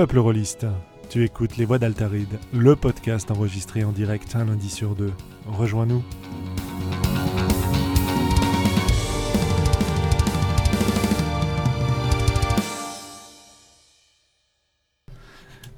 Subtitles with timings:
[0.00, 0.64] Peuple rôliste,
[1.10, 5.12] tu écoutes Les Voix d'Altaride, le podcast enregistré en direct un lundi sur deux.
[5.46, 6.02] Rejoins-nous.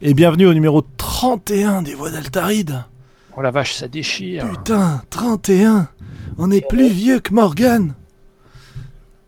[0.00, 2.85] Et bienvenue au numéro 31 des Voix d'Altaride.
[3.36, 4.49] Oh la vache, ça déchire.
[4.49, 5.89] Putain, 31
[6.39, 7.95] On est plus vieux que Morgan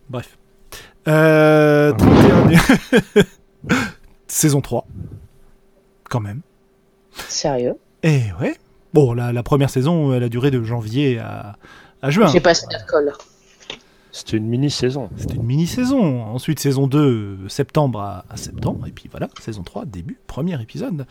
[0.09, 0.39] Bref.
[1.09, 2.57] Euh, 31 du-
[4.35, 4.85] Saison 3.
[6.11, 6.41] Quand même.
[7.29, 7.77] Sérieux?
[8.03, 8.57] Et ouais.
[8.93, 11.55] Bon, la, la première saison, elle a duré de janvier à,
[12.03, 12.27] à juin.
[12.27, 13.13] J'ai passé d'alcool.
[14.15, 15.11] C'était une mini-saison.
[15.17, 16.23] C'était une mini-saison.
[16.23, 18.87] Ensuite, saison 2, euh, septembre à, septembre.
[18.87, 21.05] Et puis voilà, saison 3, début, premier épisode.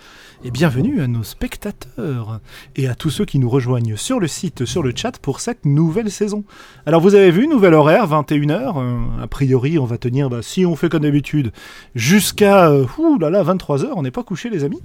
[0.46, 2.40] Et bienvenue à nos spectateurs
[2.78, 5.66] et à tous ceux qui nous rejoignent sur le site, sur le chat pour cette
[5.66, 6.46] nouvelle saison.
[6.86, 8.78] Alors, vous avez vu, nouvel horaire, 21h.
[8.78, 11.52] Euh, a priori, on va tenir, bah, si on fait comme d'habitude,
[11.96, 12.86] jusqu'à euh,
[13.20, 13.88] là là, 23h.
[13.98, 14.80] On n'est pas couché, les amis.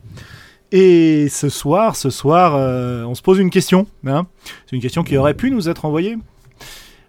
[0.73, 3.87] Et ce soir, ce soir, euh, on se pose une question.
[4.09, 4.27] Hein
[4.67, 6.17] C'est une question qui aurait pu nous être envoyée.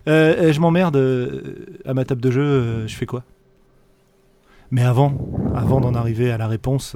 [0.08, 3.24] Euh, euh, je m'emmerde euh, à ma table de jeu, euh, je fais quoi?
[4.72, 5.14] Mais avant,
[5.56, 6.96] avant d'en arriver à la réponse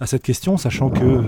[0.00, 1.22] à cette question, sachant que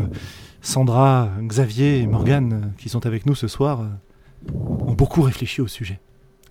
[0.62, 3.87] Sandra, Xavier et Morgane, qui sont avec nous ce soir,
[4.55, 6.00] ont beaucoup réfléchi au sujet.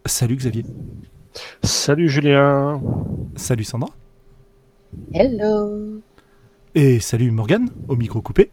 [0.06, 0.64] Salut Xavier.
[1.64, 2.80] Salut Julien.
[3.36, 3.90] Salut Sandra.
[5.12, 6.02] Hello
[6.76, 8.52] Et salut Morgane, au micro coupé.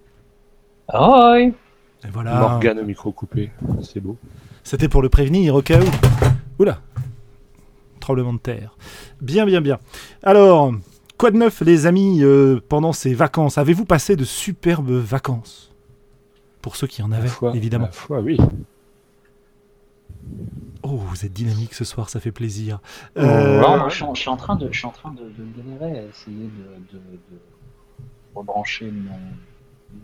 [0.88, 1.52] Ahoy
[2.04, 2.40] Et voilà.
[2.40, 3.50] Morgane au micro coupé.
[3.82, 4.16] C'est beau.
[4.68, 5.86] C'était pour le prévenir au cas où.
[6.62, 6.82] Oula.
[8.00, 8.76] Tremblement de terre.
[9.22, 9.78] Bien, bien, bien.
[10.22, 10.74] Alors,
[11.16, 13.56] quoi de neuf, les amis, euh, pendant ces vacances?
[13.56, 15.72] Avez-vous passé de superbes vacances?
[16.60, 17.86] Pour ceux qui en La avaient, foi, évidemment.
[17.86, 18.36] La foi, oui.
[20.82, 22.80] Oh, vous êtes dynamique ce soir, ça fait plaisir.
[23.16, 24.90] Oh, Euh, non, non, je, suis en- je suis en train de, je suis en
[24.90, 27.38] train de, de galérer à essayer de, de, de
[28.34, 29.16] rebrancher mon,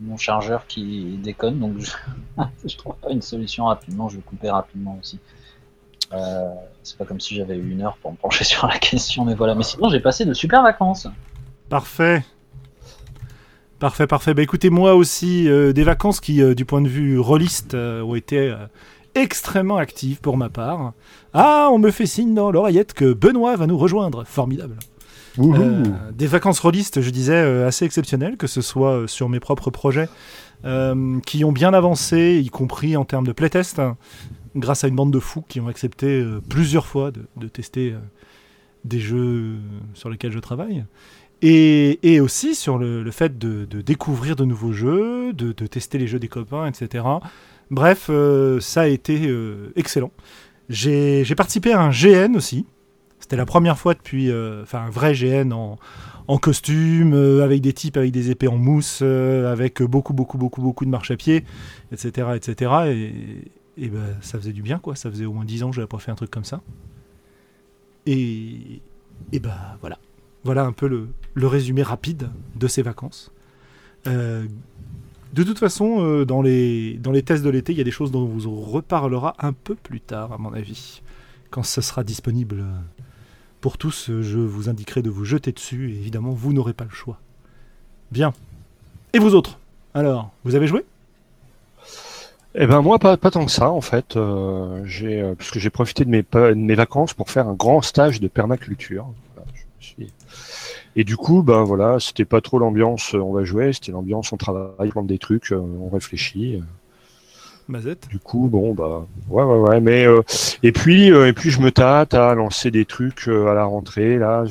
[0.00, 1.92] mon chargeur qui déconne, donc je,
[2.64, 4.08] je trouve pas une solution rapidement.
[4.08, 5.18] Je vais couper rapidement aussi.
[6.12, 9.24] Euh, c'est pas comme si j'avais eu une heure pour me pencher sur la question,
[9.24, 9.54] mais voilà.
[9.54, 11.08] Mais sinon, j'ai passé de super vacances.
[11.68, 12.24] Parfait.
[13.78, 14.34] Parfait, parfait.
[14.34, 18.14] Bah écoutez, moi aussi, euh, des vacances qui, euh, du point de vue rôliste, ont
[18.14, 18.54] été
[19.14, 20.92] extrêmement actives pour ma part.
[21.32, 24.24] Ah, on me fait signe dans l'oreillette que Benoît va nous rejoindre.
[24.24, 24.76] Formidable.
[25.38, 29.40] Euh, des vacances rôlistes, je disais, euh, assez exceptionnelles, que ce soit euh, sur mes
[29.40, 30.08] propres projets,
[31.26, 33.98] qui ont bien avancé, y compris en termes de playtest, hein,
[34.56, 37.94] grâce à une bande de fous qui ont accepté plusieurs fois de, tester
[38.82, 39.58] des jeux
[39.92, 40.86] sur lesquels je travaille.
[41.42, 46.28] Et, aussi sur le, fait de, découvrir de nouveaux jeux, de, tester les jeux des
[46.28, 47.04] copains, etc.
[47.70, 48.10] Bref,
[48.60, 49.30] ça a été
[49.76, 50.12] excellent.
[50.70, 52.64] J'ai participé à un GN aussi.
[53.24, 55.78] C'était la première fois depuis, euh, enfin un vrai GN en,
[56.36, 60.60] costume, euh, avec des types avec des épées en mousse, euh, avec beaucoup, beaucoup, beaucoup,
[60.60, 61.42] beaucoup de marche à pied,
[61.90, 63.50] etc., etc.
[63.78, 64.94] Et, ben, ça faisait du bien, quoi.
[64.94, 66.60] Ça faisait au moins 10 ans que je n'avais pas fait un truc comme ça.
[68.04, 68.82] Et,
[69.32, 69.98] et bah voilà.
[70.44, 73.32] Voilà un peu le, le résumé rapide de ces vacances.
[74.04, 74.46] De
[75.32, 78.24] toute façon, dans, les, dans les tests de l'été, il y a des choses dont
[78.24, 81.00] on vous reparlera un peu plus tard, à mon avis.
[81.48, 82.62] Quand ce sera disponible
[83.64, 86.90] pour tous, je vous indiquerai de vous jeter dessus, et évidemment, vous n'aurez pas le
[86.90, 87.18] choix.
[88.12, 88.34] Bien.
[89.14, 89.58] Et vous autres?
[89.94, 90.84] Alors, vous avez joué?
[92.54, 94.18] Eh ben moi, pas, tant que ça, en fait.
[94.18, 99.06] Euh, j'ai, euh, j'ai profité de mes, vacances pour faire un grand stage de permaculture.
[100.94, 104.30] Et du coup, ben voilà, c'était pas trop l'ambiance euh, on va jouer, c'était l'ambiance
[104.34, 106.62] on travaille, on plante des trucs, on réfléchit.
[107.68, 110.20] Mazette Du coup, bon, bah, ouais, ouais, ouais, mais euh,
[110.62, 113.64] et puis, euh, et puis, je me tâte à lancer des trucs euh, à la
[113.64, 114.18] rentrée.
[114.18, 114.44] Là,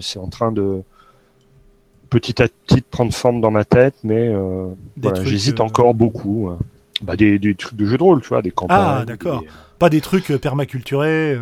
[0.00, 0.82] c'est en train de
[2.10, 4.28] petit à petit de prendre forme dans ma tête, mais
[5.02, 6.48] voilà, j'hésite encore beaucoup.
[6.50, 6.58] hein.
[7.00, 8.78] Bah, des, des trucs de jeux de rôle, tu vois, des campagnes.
[8.80, 9.42] Ah, d'accord.
[9.42, 9.48] des-
[9.78, 11.38] Pas des trucs permaculturés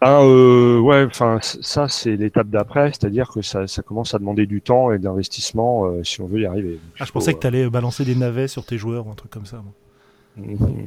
[0.00, 4.62] Ah, ouais, enfin, ça, c'est l'étape d'après, c'est-à-dire que ça, ça commence à demander du
[4.62, 6.78] temps et d'investissement si on veut y arriver.
[6.98, 9.30] Ah, je pensais que tu allais balancer des navets sur tes joueurs ou un truc
[9.30, 9.56] comme ça.
[9.58, 9.72] moi.
[10.38, 10.42] Euh,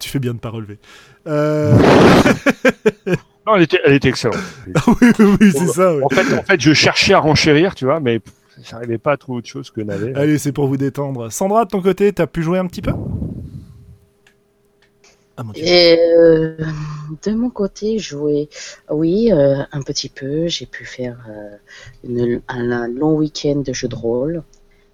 [0.00, 0.78] Tu fais bien de pas relever.
[1.26, 1.76] Euh...
[3.46, 4.38] Non, elle était, elle était excellente.
[4.86, 5.94] oui, oui, oui, c'est ça.
[5.94, 6.02] ouais.
[6.02, 8.20] En fait, en fait, je cherchais à renchérir, tu vois, mais
[8.62, 10.14] j'arrivais pas à trouver autre chose que navet.
[10.14, 11.30] Allez, c'est pour vous détendre.
[11.30, 12.92] Sandra, de ton côté, t'as pu jouer un petit peu?
[15.36, 15.62] Ah mon dieu.
[15.66, 16.56] Et euh,
[17.24, 18.48] de mon côté, jouer,
[18.88, 20.46] oui, euh, un petit peu.
[20.46, 21.56] J'ai pu faire euh,
[22.08, 24.42] une- un, un long week-end de jeu de rôle.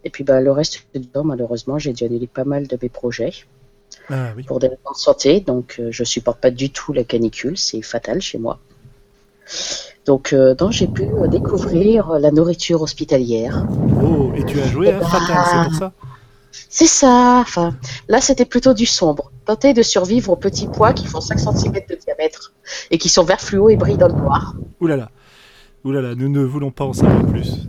[0.05, 2.88] Et puis bah, le reste du temps, malheureusement, j'ai dû annuler pas mal de mes
[2.88, 3.32] projets
[4.08, 4.44] Ah oui.
[4.44, 5.41] pour des raisons de santé.
[5.41, 8.58] Donc euh, je supporte pas du tout la canicule, c'est fatal chez moi.
[10.06, 13.67] Donc, euh, j'ai pu euh, découvrir la nourriture hospitalière.
[14.02, 15.93] Oh, et tu as joué à ben, Fatal, c'est pour ça?
[16.69, 17.38] C'est ça.
[17.41, 17.75] Enfin,
[18.08, 19.31] là, c'était plutôt du sombre.
[19.44, 22.53] Tenter de survivre aux petits pois qui font 5 cm de diamètre
[22.91, 24.55] et qui sont vert fluo et brillent dans le noir.
[24.81, 25.11] Ouh là là.
[25.85, 27.69] Ouh là là, nous ne voulons pas en savoir plus.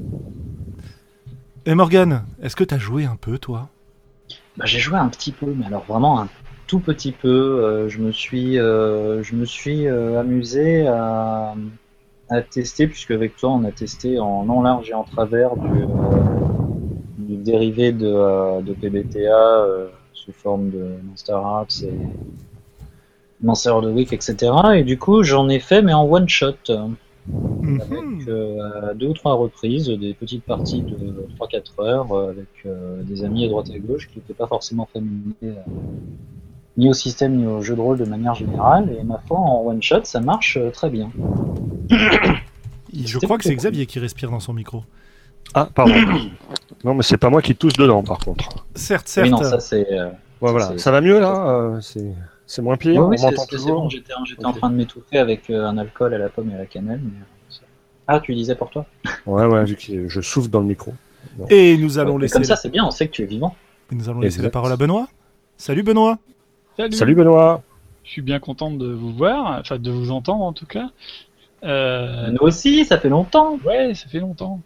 [1.68, 3.70] Et Morgane, est-ce que t'as joué un peu, toi?
[4.58, 6.28] Bah, j'ai joué un petit peu, mais alors vraiment un
[6.66, 7.28] tout petit peu.
[7.28, 9.22] Euh, je me suis, euh,
[9.68, 11.54] euh, amusé à,
[12.50, 15.86] tester, puisque avec toi on a testé en long, large et en travers du,
[17.20, 19.66] dérivé de, PBTA
[20.14, 21.94] sous forme de Monster Apps et
[23.42, 24.52] Monster of the Week, etc.
[24.76, 26.56] Et du coup j'en ai fait, mais en one shot.
[27.28, 27.82] Mhm.
[27.82, 32.48] avec euh, à deux ou trois reprises des petites parties de 3-4 heures euh, avec
[32.66, 35.54] euh, des amis à droite et à gauche qui n'étaient pas forcément familiers euh,
[36.78, 39.64] ni au système ni au jeu de rôle de manière générale et ma foi en
[39.68, 41.12] one shot ça marche euh, très bien.
[42.94, 44.84] Je crois que c'est Xavier qui respire dans son micro.
[45.54, 45.94] Ah, pardon.
[46.84, 48.66] non, mais c'est pas moi qui tousse dedans, par contre.
[48.76, 49.28] Certes, certes.
[49.28, 50.10] Oui non ça c'est euh,
[50.42, 50.78] Ouais, Ça, voilà.
[50.78, 52.14] Ça va mieux là euh, C'est
[52.52, 55.18] c'est moins pire oui, On oui, c'est toujours bon, j'étais j'étais en train de m'étouffer
[55.18, 57.66] avec euh, un alcool à la pomme et à la cannelle mais, euh,
[58.08, 58.86] Ah tu disais pour toi?
[59.26, 60.94] Ouais, ouais, vu que je souffle dans le micro.
[61.50, 63.56] Et nous allons Mais laisser, Comme ça c'est bien on sait que tu es vivant.
[63.92, 65.08] nous allons laisser la parole à Benoît.
[65.56, 66.18] Salut Benoît.
[66.76, 66.94] Salut.
[66.94, 67.64] Salut Benoît
[68.04, 70.90] Je suis bien content de vous voir, enfin de vous entendre en tout cas.
[71.64, 73.60] Euh, Nous aussi ça fait longtemps.
[73.64, 74.62] ouais, ça fait longtemps.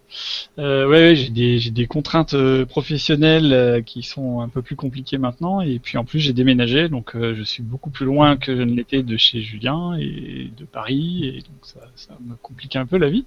[0.60, 4.78] Euh, ouais, ouais, j'ai des des contraintes euh, professionnelles euh, qui sont un peu plus
[4.78, 8.38] compliquées maintenant, et puis en plus j'ai déménagé, donc euh, je suis beaucoup plus loin
[8.38, 12.36] que je ne l'étais de chez Julien et de Paris, et donc ça, ça me
[12.36, 13.26] complique un peu la vie.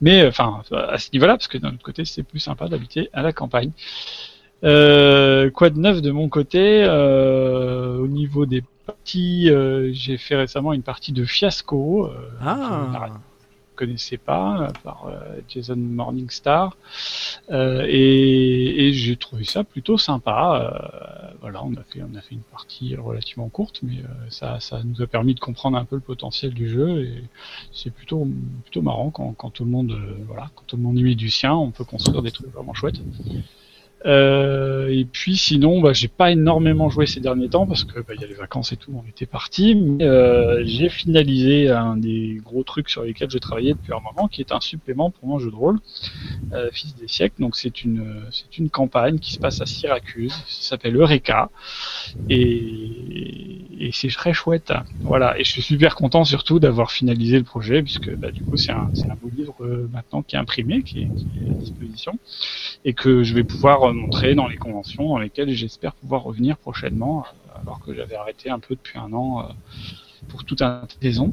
[0.00, 3.22] Mais enfin à ce niveau-là, parce que d'un autre côté c'est plus sympa d'habiter à
[3.22, 3.72] la campagne.
[4.62, 8.62] Euh, quoi de neuf de mon côté euh, Au niveau des
[9.16, 12.06] euh, j'ai fait récemment une partie de Fiasco.
[12.06, 12.10] Euh,
[12.40, 13.08] Ah.
[13.08, 16.76] ne connaissais pas, par euh, Jason Morningstar.
[17.50, 21.30] Euh, et et j'ai trouvé ça plutôt sympa.
[21.32, 24.82] Euh, voilà, on a fait on a fait une partie relativement courte, mais ça ça
[24.84, 27.24] nous a permis de comprendre un peu le potentiel du jeu et
[27.72, 28.28] c'est plutôt
[28.64, 29.96] plutôt marrant quand quand tout le monde
[30.26, 32.74] voilà quand tout le monde y met du sien, on peut construire des trucs vraiment
[32.74, 33.00] chouettes.
[34.06, 38.14] Euh, et puis sinon, bah, j'ai pas énormément joué ces derniers temps parce que bah,
[38.14, 39.74] il y a les vacances et tout, on était parti.
[39.74, 44.28] Mais euh, j'ai finalisé un des gros trucs sur lesquels je travaillais depuis un moment,
[44.28, 45.78] qui est un supplément pour mon jeu de rôle,
[46.52, 47.40] euh, Fils des siècles.
[47.40, 51.50] Donc c'est une c'est une campagne qui se passe à Syracuse, ça s'appelle Eureka,
[52.28, 54.72] et, et c'est très chouette.
[55.00, 58.56] Voilà, et je suis super content surtout d'avoir finalisé le projet puisque bah, du coup
[58.56, 61.50] c'est un c'est un beau livre euh, maintenant qui est imprimé, qui est, qui est
[61.50, 62.18] à disposition
[62.84, 66.56] et que je vais pouvoir euh, montrer dans les conventions dans lesquelles j'espère pouvoir revenir
[66.56, 69.52] prochainement, euh, alors que j'avais arrêté un peu depuis un an euh,
[70.28, 71.32] pour toute une saison.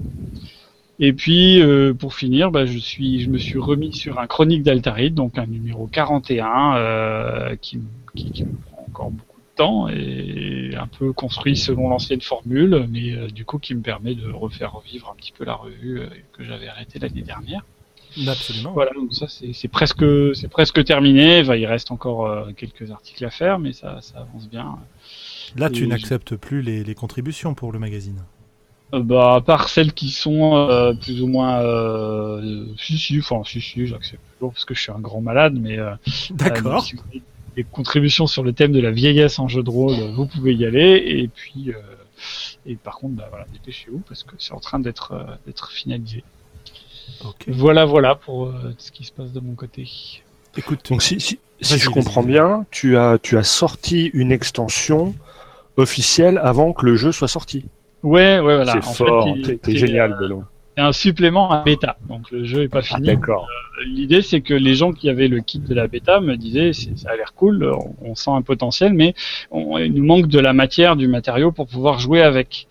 [1.00, 4.64] Et puis euh, pour finir, bah, je suis, je me suis remis sur un chronique
[4.64, 7.80] d'Altarid, donc un numéro 41 euh, qui,
[8.16, 12.88] qui, qui me prend encore beaucoup de temps et un peu construit selon l'ancienne formule,
[12.90, 16.02] mais euh, du coup qui me permet de refaire revivre un petit peu la revue
[16.34, 17.64] que j'avais arrêtée l'année dernière.
[18.26, 18.72] Absolument.
[18.72, 21.42] Voilà, donc ça c'est presque c'est presque terminé.
[21.42, 24.78] Enfin, il reste encore euh, quelques articles à faire, mais ça, ça avance bien.
[25.56, 28.22] Là, tu n'acceptes plus les, les contributions pour le magazine.
[28.94, 33.42] Euh, bah, à part celles qui sont euh, plus ou moins, euh, si si, enfin
[33.46, 35.94] si si, j'accepte toujours parce que je suis un grand malade, mais euh,
[36.32, 36.84] D'accord.
[36.84, 36.96] si
[37.56, 40.66] des contributions sur le thème de la vieillesse en jeu de rôle, vous pouvez y
[40.66, 41.04] aller.
[41.06, 41.82] Et puis, euh,
[42.66, 46.24] et par contre, bah voilà, dépêchez-vous parce que c'est en train d'être d'être finalisé.
[47.48, 49.88] Voilà, voilà pour euh, ce qui se passe de mon côté.
[50.58, 54.32] Écoute, Donc si, si, si Vas-y, je comprends bien, tu as, tu as sorti une
[54.32, 55.14] extension
[55.78, 57.66] officielle avant que le jeu soit sorti.
[58.04, 58.74] Ouais, ouais, voilà.
[58.74, 59.28] c'est fort,
[59.62, 60.44] t'es génial, euh, Benoît.
[60.76, 63.08] C'est un supplément à bêta, donc le jeu est pas Ah, fini.
[63.08, 63.48] D'accord.
[63.88, 66.96] L'idée, c'est que les gens qui avaient le kit de la bêta me disaient, c'est-
[66.98, 69.16] ça a l'air cool, on, on sent un potentiel, mais
[69.50, 72.68] on, il nous manque de la matière, du matériau pour pouvoir jouer avec.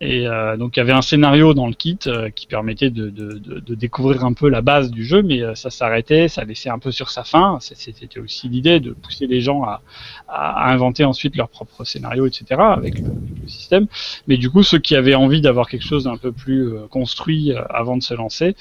[0.00, 3.08] Et euh, donc il y avait un scénario dans le kit euh, qui permettait de,
[3.08, 6.44] de, de, de découvrir un peu la base du jeu, mais euh, ça s'arrêtait, ça
[6.44, 7.58] laissait un peu sur sa fin.
[7.60, 9.80] C'était aussi l'idée de pousser les gens à,
[10.28, 12.44] à, à inventer ensuite leur propre scénario, etc.
[12.60, 13.86] avec le, avec le système.
[14.26, 17.52] Mais du coup, ceux qui avaient envie d'avoir quelque chose d'un peu plus euh, construit
[17.52, 18.54] euh, avant de se lancer,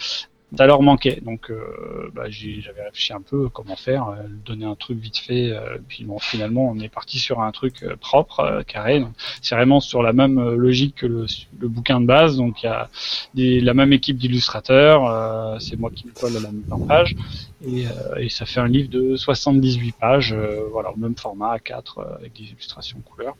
[0.58, 1.22] ça leur manquait.
[1.22, 5.52] Donc, euh, bah, j'avais réfléchi un peu comment faire, euh, donner un truc vite fait.
[5.52, 9.04] euh, puis bon, finalement, on est parti sur un truc euh, propre, carré.
[9.42, 11.26] C'est vraiment sur la même logique que le,
[11.68, 12.38] bouquin de base.
[12.38, 12.90] Donc, il y a
[13.34, 15.60] des, la même équipe d'illustrateurs.
[15.62, 17.16] C'est moi qui me colle à la mise en page.
[17.66, 17.86] Et,
[18.30, 20.36] ça fait un livre de 78 pages,
[20.72, 23.36] voilà, au même format, A4, euh, avec des illustrations couleurs.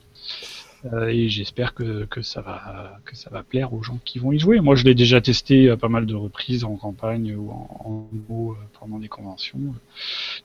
[0.92, 4.30] Euh, et j'espère que, que ça va que ça va plaire aux gens qui vont
[4.32, 4.60] y jouer.
[4.60, 8.08] Moi, je l'ai déjà testé à pas mal de reprises en campagne ou en, en
[8.12, 9.58] MMO, euh, pendant des conventions.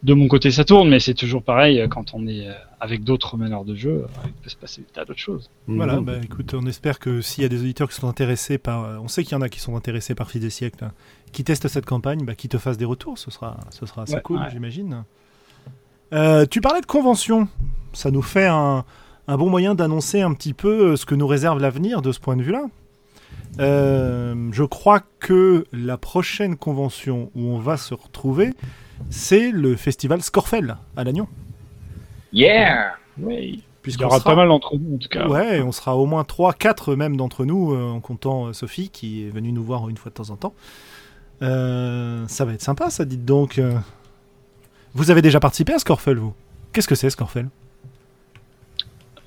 [0.04, 2.48] De mon côté, ça tourne, mais c'est toujours pareil euh, quand on est
[2.80, 4.06] avec d'autres meneurs de jeu.
[4.26, 5.50] Il peut se passer des tas d'autres choses.
[5.68, 6.06] Voilà, Mhm.
[6.06, 9.02] bah, écoute, on espère que s'il y a des auditeurs qui sont intéressés par.
[9.04, 10.92] On sait qu'il y en a qui sont intéressés par Fils des siècles, hein,
[11.34, 14.16] qui testent cette campagne, bah, qui te fassent des retours, ce sera, ce sera assez
[14.16, 14.46] Ouais, cool, ouais.
[14.52, 15.04] j'imagine.
[16.14, 17.48] Euh, tu parlais de convention.
[17.94, 18.86] Ça nous fait un,
[19.28, 22.20] un bon moyen d'annoncer un petit peu euh, ce que nous réserve l'avenir de ce
[22.20, 22.66] point de vue-là.
[23.60, 28.54] Euh, je crois que la prochaine convention où on va se retrouver,
[29.10, 31.28] c'est le festival Scorfell à Lannion.
[32.34, 33.64] Yeah Oui.
[33.86, 35.28] Y aura sera- pas mal d'entre nous, en tout cas.
[35.28, 38.90] Ouais, on sera au moins 3, 4 même d'entre nous, euh, en comptant euh, Sophie
[38.90, 40.54] qui est venue nous voir une fois de temps en temps.
[41.42, 43.60] Euh, ça va être sympa, ça, dites donc.
[44.94, 46.34] Vous avez déjà participé à Scorfell, vous?
[46.74, 47.50] Qu'est-ce que c'est, Scorfell?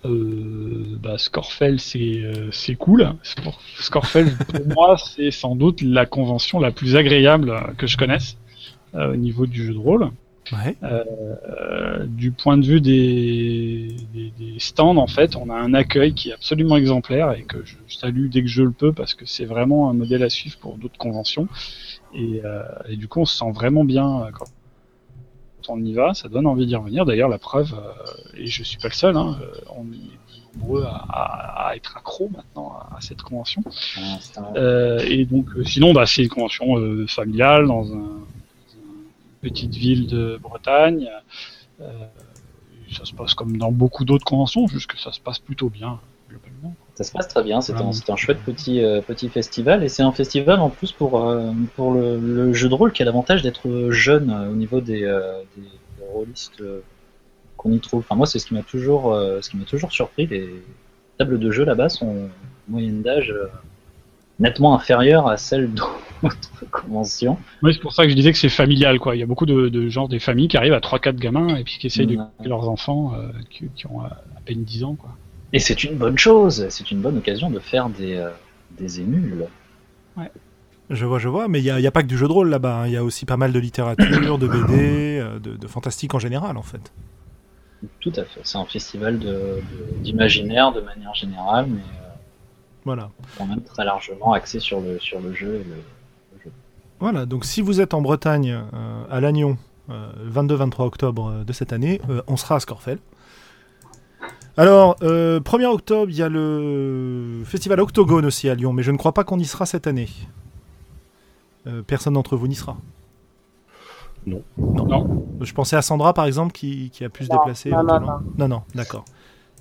[0.05, 3.15] Euh, bah, Scorfell, c'est euh, c'est cool.
[3.23, 7.97] Scor- Scorfell, pour moi, c'est sans doute la convention la plus agréable euh, que je
[7.97, 8.37] connaisse
[8.95, 10.11] euh, au niveau du jeu de rôle.
[10.53, 10.77] Ouais.
[10.83, 16.13] Euh, du point de vue des, des, des stands, en fait, on a un accueil
[16.13, 19.25] qui est absolument exemplaire et que je salue dès que je le peux parce que
[19.25, 21.49] c'est vraiment un modèle à suivre pour d'autres conventions.
[22.13, 24.45] Et, euh, et du coup, on se sent vraiment bien euh, quand
[25.69, 26.15] on y va.
[26.15, 27.05] Ça donne envie d'y revenir.
[27.05, 30.85] D'ailleurs, la preuve, euh, et je suis pas le seul, hein, euh, on est nombreux
[30.85, 33.63] à, à, à être accro maintenant à, cette convention.
[33.97, 34.53] L'instant.
[34.57, 36.77] Euh, et donc, sinon, bah, c'est une convention
[37.09, 41.09] familiale dans, un, dans une petite ville de Bretagne.
[42.93, 45.99] Ça se passe comme dans beaucoup d'autres conventions, juste que ça se passe plutôt bien,
[46.29, 46.75] globalement.
[46.95, 47.89] Ça se passe très bien, c'est Voilà.
[47.89, 51.51] un, un chouette petit, euh, petit festival et c'est un festival en plus pour, euh,
[51.75, 55.01] pour le, le jeu de rôle qui a l'avantage d'être jeune euh, au niveau des,
[55.01, 56.63] des, des rôlistes
[57.57, 58.01] qu'on y trouve.
[58.01, 60.27] Enfin, moi, c'est ce qui m'a toujours, ce qui m'a toujours surpris.
[60.29, 60.49] Les
[61.19, 62.29] tables de jeu là-bas sont en
[62.69, 63.35] moyenne d'âge
[64.39, 65.99] nettement inférieure à celle d'autres
[66.71, 67.39] conventions.
[67.63, 69.17] Oui, c'est pour ça que je disais que c'est familial, quoi.
[69.17, 71.65] Il y a beaucoup de, de gens, des familles qui arrivent à 3-4 gamins et
[71.65, 72.25] puis qui essayent de Ouais.
[72.37, 73.15] couper leurs enfants
[73.51, 75.11] qui, qui ont à peine 10 ans, quoi.
[75.55, 78.29] Et c'est une bonne chose, c'est une bonne occasion de faire des, euh,
[78.73, 79.47] des émules.
[80.91, 82.29] Je vois, je vois, mais il n'y a, il y a pas que du jeu
[82.29, 82.81] de rôle là-bas.
[82.83, 82.87] hein.
[82.87, 86.19] Il y a aussi pas mal de littérature, de BD, euh, de, de fantastique en
[86.19, 86.93] général, en fait.
[88.01, 89.63] Tout à fait, c'est un festival de- de-
[90.03, 92.09] d'imaginaire de, manière générale, mais euh,
[92.85, 93.11] Voilà.
[93.39, 96.51] quand même très largement axé sur le, sur le jeu et le,
[97.01, 99.57] Voilà, donc si vous êtes en Bretagne, euh, à Lannion,
[99.91, 102.99] euh, 22-23 octobre de cette année, euh, on sera à Scorfell.
[104.57, 108.93] Alors, euh, 1er octobre, il y a le festival Octogone aussi à Lyon, mais je
[108.93, 110.09] ne crois pas qu'on y sera cette année.
[111.67, 112.77] Euh, personne d'entre vous n'y sera.
[114.27, 114.43] Non.
[114.57, 114.87] non.
[114.87, 115.27] Non.
[115.41, 117.71] Je pensais à Sandra, par exemple, qui, qui a pu se Non, déplacer.
[117.71, 118.21] non, non, éventuellement.
[118.39, 119.05] non, non, d'accord.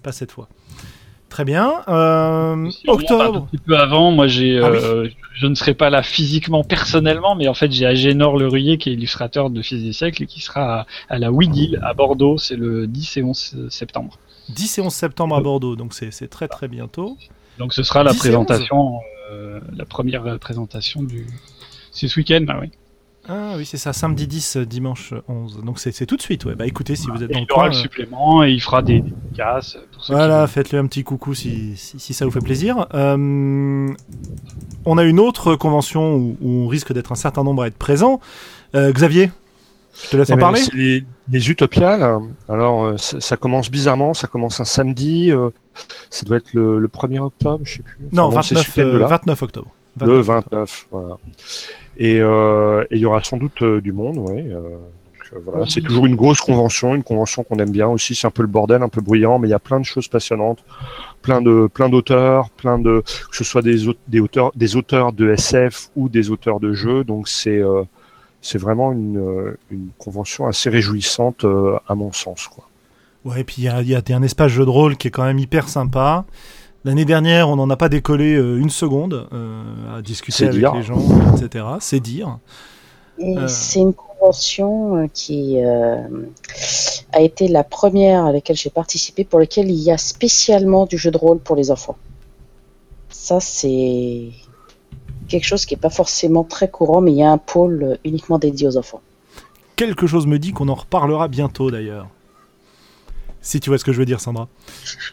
[0.03, 0.47] Pas cette fois.
[1.29, 1.81] Très bien.
[1.87, 3.47] Euh, Si remonte Un octobre.
[3.47, 4.77] petit peu avant, moi j'ai, Ah oui.
[4.79, 8.77] euh, je ne serai pas là physiquement, personnellement, mais en fait j'ai Agénor Le Ruyer
[8.77, 11.95] qui est illustrateur de Fils des siècles et qui sera à, à la Wigil à
[11.95, 14.19] Bordeaux, c'est le 10 et 11 septembre.
[14.49, 17.17] 10 et 11 septembre à Bordeaux, donc c'est très très bientôt.
[17.59, 18.99] Donc ce sera la 10 et présentation,
[19.31, 21.27] euh, la première euh, présentation du.
[21.91, 22.71] C'est ce week-end, bah oui.
[23.29, 25.63] Ah oui, c'est ça, samedi 10, euh, dimanche 11.
[25.63, 26.55] Donc c'est tout de suite, ouais.
[26.55, 28.59] Bah écoutez, si vous êtes Et dans il le y aura le supplément et il
[28.59, 32.41] fera des pour ceux voilà, faites-le un petit coucou si, si, si ça vous fait
[32.41, 32.85] plaisir.
[32.93, 33.87] Euh,
[34.85, 37.77] on a une autre convention où, où on risque d'être un certain nombre à être
[37.77, 38.19] présent.
[38.75, 39.31] Euh, Xavier,
[40.05, 40.61] je te laisse en parler.
[40.73, 42.19] les, les Utopiales.
[42.49, 44.13] Alors, euh, ça, ça commence bizarrement.
[44.13, 45.31] Ça commence un samedi.
[45.31, 45.49] euh,
[46.09, 47.97] ça doit être le, le 1er octobre, je sais plus.
[48.11, 49.05] Non, Enfin, bon, c'est 29, ce week-end-là.
[49.05, 49.67] euh, 29 octobre.
[50.01, 50.25] Le 29.
[50.51, 51.17] 29, voilà.
[51.97, 54.43] Et euh, et il y aura sans doute euh, du monde, ouais.
[55.45, 55.61] voilà.
[55.61, 55.69] Oui.
[55.69, 58.15] C'est toujours une grosse convention, une convention qu'on aime bien aussi.
[58.15, 60.07] C'est un peu le bordel, un peu bruyant, mais il y a plein de choses
[60.07, 60.63] passionnantes,
[61.21, 65.13] plein de plein d'auteurs, plein de que ce soit des, au- des auteurs des auteurs
[65.13, 67.03] de SF ou des auteurs de jeux.
[67.03, 67.83] Donc c'est euh,
[68.43, 72.65] c'est vraiment une, euh, une convention assez réjouissante euh, à mon sens, quoi.
[73.25, 75.07] Ouais, et puis il y a, il y a un espace jeu de rôle qui
[75.07, 76.25] est quand même hyper sympa.
[76.85, 80.73] L'année dernière, on n'en a pas décollé euh, une seconde euh, à discuter avec dire.
[80.73, 81.01] les gens,
[81.33, 81.65] etc.
[81.79, 82.39] C'est dire.
[83.21, 83.47] Euh.
[83.47, 86.01] C'est une convention qui euh,
[87.13, 90.97] a été la première à laquelle j'ai participé, pour laquelle il y a spécialement du
[90.97, 91.95] jeu de rôle pour les enfants.
[93.09, 94.31] Ça, c'est
[95.27, 97.95] quelque chose qui n'est pas forcément très courant, mais il y a un pôle euh,
[98.03, 99.01] uniquement dédié aux enfants.
[99.75, 102.07] Quelque chose me dit qu'on en reparlera bientôt d'ailleurs.
[103.41, 104.47] Si tu vois ce que je veux dire, Sandra.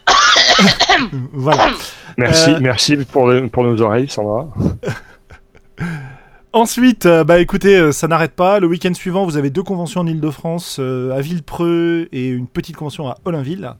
[1.33, 1.69] voilà.
[2.17, 4.47] Merci, Euh, merci pour, le- pour nos oreilles, Sandra.
[6.53, 8.59] Ensuite, euh, bah écoutez, ça n'arrête pas.
[8.59, 12.75] Le week-end suivant, vous avez deux conventions en Ile-de-France, euh, à Villepreux et une petite
[12.75, 13.73] convention à Olinville.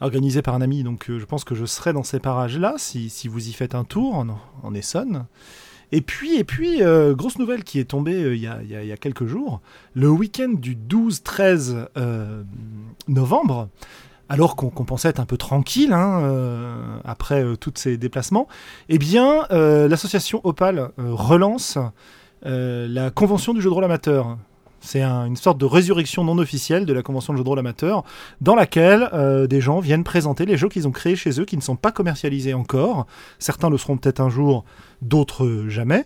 [0.00, 0.82] Organisé par un ami.
[0.82, 3.74] Donc euh, je pense que je serai dans ces parages-là si, si vous y faites
[3.74, 4.24] un tour
[4.62, 5.26] en, Essonne.
[5.92, 9.26] Et puis, et puis euh, grosse nouvelle qui est tombée euh, il y, a, quelques
[9.26, 9.60] jours,
[9.94, 12.42] le week-end du 12-13 euh,
[13.08, 13.68] novembre,
[14.28, 18.46] alors qu'on pensait être un peu tranquille hein, après tous ces déplacements,
[18.88, 21.78] eh bien, l'association Opal relance
[22.44, 24.38] la convention du jeu de rôle amateur.
[24.80, 27.58] C'est un- une sorte de résurrection non officielle de la convention de jeu de rôle
[27.58, 28.02] amateur,
[28.40, 31.56] dans laquelle euh, des gens viennent présenter les jeux qu'ils ont créés chez eux, qui
[31.56, 33.06] ne sont pas commercialisés encore.
[33.38, 34.64] Certains le seront peut-être un jour,
[35.02, 36.04] d'autres jamais.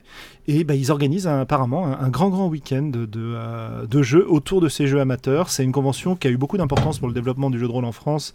[0.49, 4.87] Et bah, ils organisent apparemment un, grand grand week-end euh, de jeux autour de ces
[4.87, 5.49] jeux amateurs.
[5.50, 7.85] C'est une convention qui a eu beaucoup d'importance pour le développement du jeu de rôle
[7.85, 8.35] en France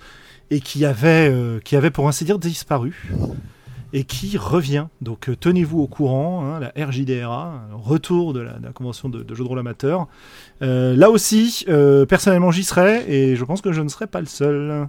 [0.51, 3.11] et qui avait, euh, qui avait pour ainsi dire disparu
[3.93, 4.87] et qui revient.
[5.01, 9.43] Donc euh, tenez-vous au courant, hein, la RJDRA, retour de la, convention de, de jeux
[9.43, 10.07] de rôle amateur.
[10.61, 14.19] Euh, là aussi, euh, personnellement j'y serai et je pense que je ne serai pas
[14.19, 14.87] le seul.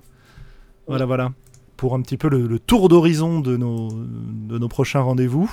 [0.86, 1.32] Voilà, voilà.
[1.76, 5.50] Pour un petit peu le, tour d'horizon de nos, de nos prochains rendez-vous.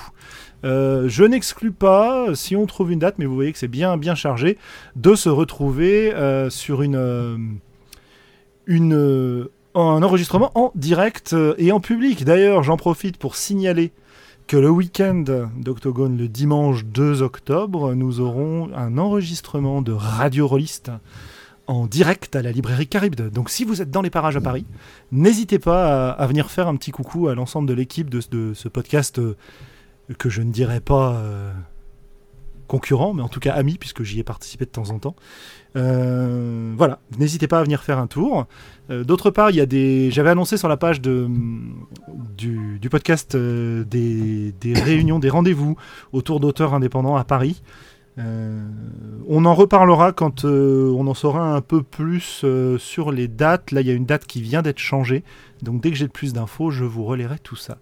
[0.63, 4.13] Je n'exclus pas, si on trouve une date, mais vous voyez que c'est bien, bien
[4.13, 4.57] chargé,
[4.97, 6.13] de se retrouver
[6.49, 7.59] sur une,
[8.65, 9.47] une,
[9.81, 12.23] un enregistrement en direct euh, et en public.
[12.25, 13.91] D'ailleurs, j'en profite pour signaler
[14.47, 15.25] que le week-end
[15.57, 20.91] d'Octogone, le dimanche 2 octobre, nous aurons un enregistrement de Radio Rolliste
[21.67, 23.29] en direct à la librairie Caribde.
[23.29, 24.65] Donc si vous êtes dans les parages à Paris,
[25.11, 28.69] n'hésitez pas à, venir faire un petit coucou à l'ensemble de l'équipe de, de ce
[28.69, 29.35] podcast euh,
[30.17, 31.51] que je ne dirais pas euh,
[32.67, 35.15] concurrent, mais en tout cas ami, puisque j'y ai participé de temps en temps.
[35.75, 38.45] Euh, voilà, n'hésitez pas à venir faire un tour.
[38.89, 40.11] Euh, D'autre part, il y a des.
[40.11, 41.27] J'avais annoncé sur la page de,
[42.37, 45.75] du, podcast euh, des, réunions, des rendez-vous
[46.13, 47.61] autour d'auteurs indépendants à Paris.
[49.29, 52.43] On en reparlera quand on en saura un peu plus
[52.79, 53.69] sur les dates.
[53.69, 55.23] Là, il y a une date qui vient d'être changée.
[55.61, 57.77] Donc, dès que j'ai plus d'infos, je vous relayerai tout ça.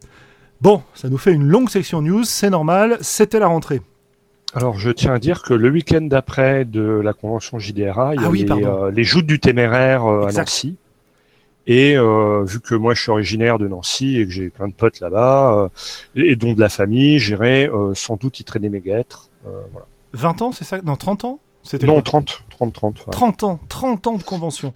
[0.59, 3.81] Bon, ça nous fait une longue section news, c'est normal, c'était la rentrée.
[4.55, 8.23] Alors, je tiens à dire que le week-end d'après de la convention JDRA, il y
[8.23, 10.31] Ah a oui, les, euh, les joutes du téméraire euh, à.
[10.31, 10.77] Nancy.
[11.67, 14.73] Et euh, vu que moi je suis originaire de Nancy et que j'ai plein de
[14.73, 15.69] potes là-bas, euh,
[16.15, 19.29] et dont de la famille, j'irai euh, sans doute y traîner mes guêtres.
[19.45, 19.87] Euh, voilà.
[20.13, 20.79] 20 ans, c'est ça?
[20.83, 21.39] Non, 30 ans?
[21.63, 22.97] C'était Non, quoi 30, 30, 30.
[22.99, 23.11] ouais.
[23.11, 24.73] 30 ans, 30 ans de convention.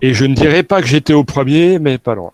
[0.00, 2.32] Et je ne dirais pas que j'étais au premier, mais pas loin.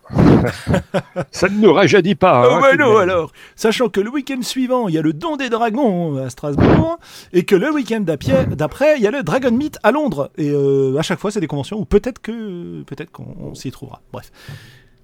[1.30, 2.44] Ça ne nous rajeunit pas.
[2.46, 5.02] Oh hein, ouais, tout de non, alors, sachant que le week-end suivant, il y a
[5.02, 6.98] le Don des Dragons à Strasbourg,
[7.32, 10.30] et que le week-end d'après, il y a le Dragon Meet à Londres.
[10.38, 13.70] Et euh, à chaque fois, c'est des conventions où peut-être que peut-être qu'on on s'y
[13.70, 14.00] trouvera.
[14.12, 14.30] Bref.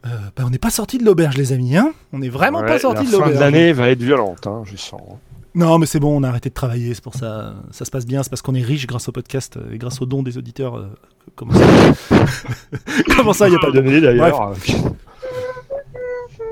[0.06, 1.76] Euh, bah, on n'est pas sorti de l'auberge, les amis.
[1.76, 3.34] Hein on n'est vraiment pas sorti de La fin l'auberge.
[3.34, 5.00] de l'année va être violente, hein, je sens.
[5.54, 7.54] Non, mais c'est bon, on a arrêté de travailler, c'est pour ça.
[7.72, 10.00] Ça se passe bien, c'est parce qu'on est riche grâce au podcast euh, et grâce
[10.00, 10.76] aux dons des auditeurs.
[10.76, 10.86] euh,
[11.34, 11.66] comment ça
[13.16, 14.52] Comment ça, il n'y a pas de donné d'ailleurs.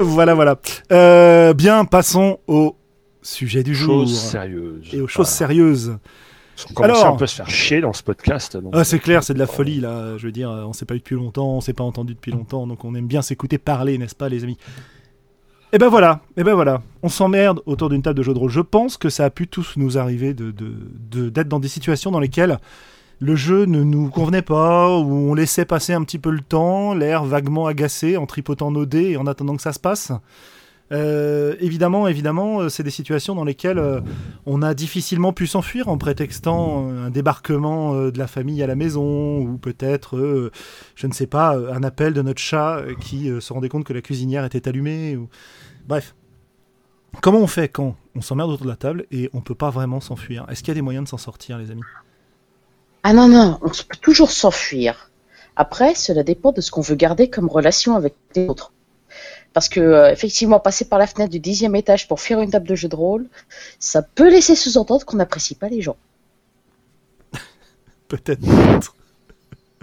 [0.00, 0.59] Voilà, voilà.
[0.92, 2.76] Euh, bien, passons au
[3.22, 4.02] sujet du jour.
[4.02, 4.82] Choses sérieuses.
[4.92, 5.30] et aux choses Voilà.
[5.30, 5.98] sérieuses.
[6.74, 8.56] Commence Alors- un peu à se faire chier dans ce podcast.
[8.56, 8.72] donc.
[8.74, 10.16] Ah, c'est clair, c'est de la folie là.
[10.16, 12.32] Je veux dire, euh, on s'est pas eu depuis longtemps, on s'est pas entendu depuis
[12.32, 14.56] longtemps, donc on aime bien s'écouter parler, n'est-ce pas, les amis?
[15.76, 16.80] Et ben voilà, et ben voilà.
[17.02, 18.48] On s'emmerde autour d'une table de jeu de rôle.
[18.48, 20.50] Je pense que ça a pu tous nous arriver de
[21.28, 22.58] d'être dans des situations dans lesquelles
[23.18, 26.94] le jeu ne nous convenait pas, où on laissait passer un petit peu le temps,
[26.94, 30.12] l'air vaguement agacé, en tripotant nos dés et en attendant que ça se passe.
[30.92, 34.00] Euh, évidemment, évidemment, euh, c'est des situations dans lesquelles euh,
[34.46, 39.40] on a difficilement pu s'enfuir en prétextant un débarquement de la famille à la maison
[39.40, 40.50] ou peut-être,
[40.94, 44.00] je ne sais pas, un appel de notre chat qui se rendait compte que la
[44.00, 45.16] cuisinière était allumée.
[45.16, 45.28] Ou...
[45.87, 46.14] Bref.
[47.22, 50.01] Comment on fait quand on s'emmerde autour de la table et on peut pas vraiment
[50.01, 50.44] s'enfuir?
[50.51, 51.83] Est-ce qu'il y a des moyens de s'en sortir, les amis?
[53.03, 55.11] Ah non, non, on peut toujours s'enfuir.
[55.55, 58.72] Après, cela dépend de ce qu'on veut garder comme relation avec les autres.
[59.55, 62.68] Parce que, euh, effectivement, passer par la fenêtre du dixième étage pour faire une table
[62.68, 63.27] de jeu de rôle,
[63.79, 65.96] ça peut laisser sous-entendre qu'on n'apprécie pas les gens.
[68.09, 68.42] Peut-être.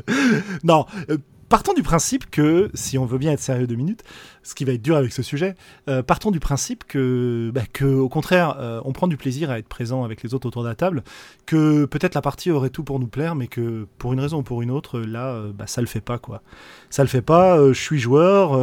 [0.63, 1.17] non, euh,
[1.53, 4.01] partons du principe que, si on veut bien être sérieux deux minutes,
[4.41, 5.53] ce qui va être dur avec ce sujet,
[5.87, 9.67] euh, partons du principe que, bah, au contraire, euh, on prend du plaisir à être
[9.67, 11.03] présent avec les autres autour de la table,
[11.45, 14.41] que peut-être la partie aurait tout pour nous plaire, mais que pour une raison ou
[14.41, 16.41] pour une autre, là, euh, bah, ça le fait pas, quoi.
[16.89, 18.53] Ça le fait pas, je suis joueur,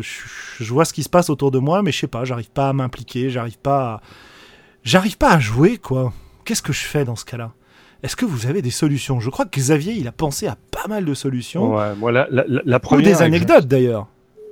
[0.00, 2.68] je vois ce qui se passe autour de moi, mais je sais pas, j'arrive pas
[2.68, 4.00] à m'impliquer, j'arrive pas à...
[4.84, 6.12] J'arrive pas à jouer, quoi.
[6.44, 7.52] Qu'est-ce que je fais dans ce cas-là?
[8.02, 9.20] Est-ce que vous avez des solutions?
[9.20, 11.74] Je crois que Xavier, il a pensé à pas mal de solutions.
[11.76, 14.06] Ouais, moi, la, la, la- la Ou des anecdotes d'ailleurs.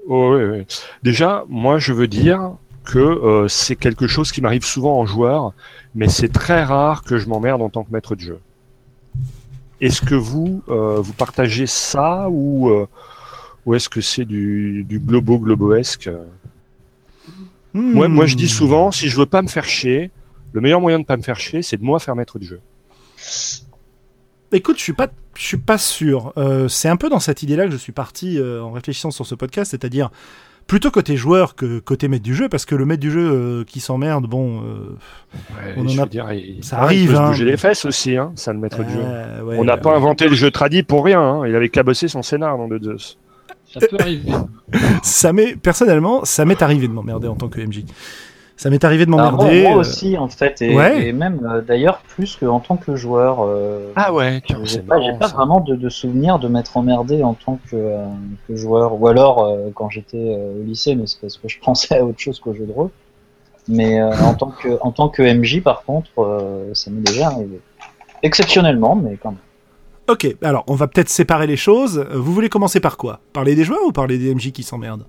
[0.08, 0.66] Oh, oui, oui.
[1.02, 2.52] Déjà, moi, je veux dire
[2.84, 5.52] que euh, c'est quelque chose qui m'arrive souvent en joueur,
[5.94, 8.38] mais c'est très rare que je m'emmerde en tant que maître de jeu.
[9.80, 12.86] Est-ce que vous, euh, vous partagez ça ou, euh,
[13.66, 16.10] ou est-ce que c'est du, du globo-globoesque
[17.74, 17.92] Hmm.
[17.92, 20.10] moi, moi, je dis souvent, si je veux pas me faire chier,
[20.54, 22.60] le meilleur moyen de pas me faire chier, c'est de moi faire maître du jeu.
[24.52, 26.32] Écoute, je suis pas, je suis pas sûr.
[26.36, 29.26] Euh, c'est un peu dans cette idée-là que je suis parti euh, en réfléchissant sur
[29.26, 30.10] ce podcast, c'est-à-dire
[30.68, 33.64] plutôt côté joueur que côté maître du jeu, parce que le maître du jeu euh,
[33.64, 34.96] qui s'emmerde, bon, euh,
[35.56, 37.26] Ouais, On en je a- veux dire, il- ça il arrive, peut se hein.
[37.28, 39.00] bouger les fesses aussi, hein, ça, le maître du jeu.
[39.44, 41.20] ouais, On n'a pas inventé le jeu tradi pour rien.
[41.20, 41.46] hein.
[41.46, 43.18] Il avait cabossé son scénar dans de Zeus.
[43.72, 44.32] Ça peut arriver.
[45.02, 47.84] ça m'est personnellement, ça m'est arrivé de m'emmerder en tant que MJ.
[48.58, 49.62] Ça m'est arrivé de Ah, moi, m'emmerder.
[49.62, 51.08] moi euh, aussi, en fait, et, ouais.
[51.08, 53.40] et même euh, d'ailleurs plus qu'en tant que joueur.
[53.44, 57.34] euh, Ah ouais, j'ai pas, j'ai pas vraiment de, de souvenir de m'être emmerdé en
[57.34, 58.06] tant que, euh,
[58.48, 61.58] que joueur, ou alors euh, quand j'étais euh, au lycée, mais c'est parce que je
[61.62, 62.88] pensais à autre chose qu'au jeu de rôle.
[63.68, 67.26] Mais euh, en tant que en tant que MJ, par contre, euh, ça m'est déjà
[67.26, 67.60] arrivé.
[68.22, 69.38] Exceptionnellement, mais quand même.
[70.08, 72.06] Ok, alors on va peut-être séparer les choses.
[72.14, 73.20] Vous voulez commencer par quoi?
[73.32, 75.04] Parler des joueurs ou parler des MJ qui s'emmerdent?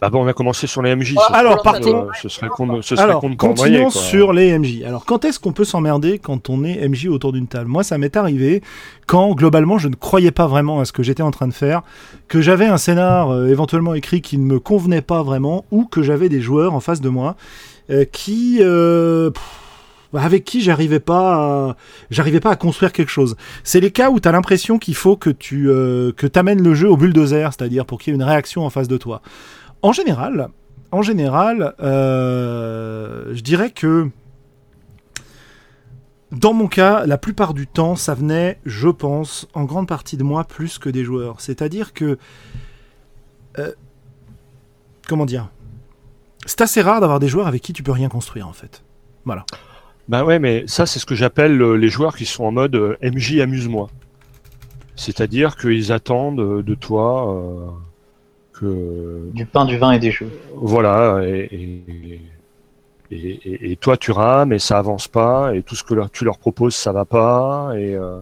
[0.00, 1.14] Bah bon, on a commencé sur les MJ.
[1.16, 4.00] Ah, alors, par contre- ce serait con, ce Alors, continuons quoi.
[4.00, 4.82] sur les MJ.
[4.84, 7.68] Alors, quand est-ce qu'on peut s'emmerder quand on est MJ autour d'une table?
[7.68, 8.62] Moi, ça m'est arrivé
[9.06, 11.82] quand, globalement, je ne croyais pas vraiment à ce que j'étais en train de faire,
[12.28, 16.02] que j'avais un scénar euh, éventuellement écrit qui ne me convenait pas vraiment, ou que
[16.02, 17.36] j'avais des joueurs en face de moi
[17.90, 18.58] euh, qui...
[18.60, 19.42] euh, pff,
[20.14, 21.76] avec qui j'arrivais pas à,
[22.10, 23.36] j'arrivais pas à construire quelque chose.
[23.64, 26.74] C'est les cas où tu as l'impression qu'il faut que tu euh, que t'amènes le
[26.74, 29.20] jeu au bulldozer, c'est-à-dire pour qu'il y ait une réaction en face de toi.
[29.82, 34.10] En général, euh, je dirais que
[36.32, 40.22] dans mon cas, la plupart du temps, ça venait, je pense, en grande partie de
[40.22, 41.40] moi plus que des joueurs.
[41.40, 42.18] C'est-à-dire que,
[43.58, 43.72] euh,
[45.08, 45.50] comment dire,
[46.46, 48.82] c'est assez rare d'avoir des joueurs avec qui tu peux rien construire en fait.
[49.24, 49.44] Voilà.
[50.08, 52.96] Bah ouais, mais ça, c'est ce que j'appelle euh, les joueurs qui sont en mode
[53.02, 53.88] MJ amuse-moi.
[54.94, 57.76] C'est-à-dire qu'ils attendent de toi
[58.62, 60.30] euh, que Du pain, du vin et des jeux.
[60.54, 62.20] voilà et, et,
[63.10, 66.10] et, et- et toi tu rames et ça avance pas et tout ce que leur-
[66.10, 68.18] tu leur proposes ça va pas et euh,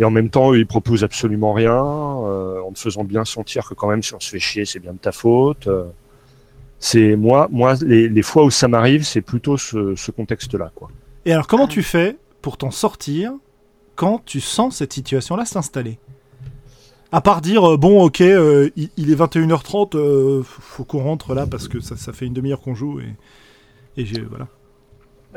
[0.00, 3.66] et en même temps eux, ils proposent absolument rien euh, en te faisant bien sentir
[3.68, 5.66] que quand même si on se fait chier c'est bien de ta faute.
[5.68, 5.84] euh.
[6.78, 10.88] c'est moi moi les, les fois où ça m'arrive c'est plutôt ce, ce contexte-là quoi.
[11.24, 13.32] Et alors, comment tu fais pour t'en sortir
[13.96, 15.98] quand tu sens cette situation-là s'installer?
[17.10, 21.34] À part dire, euh, bon, ok, euh, il, il est 21h30, euh, faut qu'on rentre
[21.34, 23.14] là parce que ça, ça fait une demi-heure qu'on joue et,
[23.96, 24.20] et j'ai.
[24.20, 24.46] Voilà.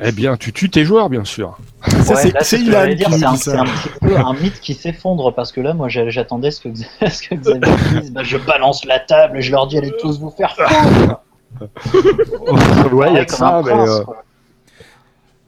[0.02, 1.58] Eh bien tu tues tes joueurs bien sûr.
[1.86, 3.64] Ça, Ouais, c'est- ce Ilan qui c'est un, ça.
[3.64, 6.70] petit peu un mythe qui s'effondre parce que là, moi, j'a- j'attendais ce que,
[7.10, 7.62] ce que Xavier
[8.02, 8.12] dise.
[8.12, 11.22] Bah, je balance la table et je leur dis allez tous vous faire foutre.
[12.94, 14.04] ouais, il y a ça, mais, euh.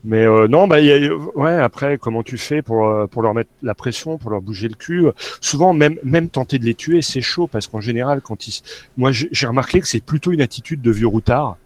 [0.03, 3.33] Mais euh, non, bah, y a, ouais, après, comment tu fais pour, euh, pour leur
[3.33, 5.05] mettre la pression, pour leur bouger le cul?
[5.39, 8.61] Souvent, même, même tenter de les tuer, c'est chaud parce qu'en général, quand ils,
[8.97, 11.57] moi, j'ai remarqué que c'est plutôt une attitude de vieux routard,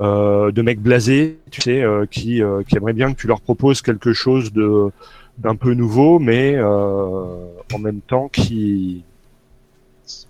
[0.00, 3.40] euh, de mecs blasés, tu sais, euh, qui, euh, qui aimeraient bien que tu leur
[3.40, 4.90] proposes quelque chose de
[5.38, 9.02] d'un peu nouveau, mais euh, en même temps qui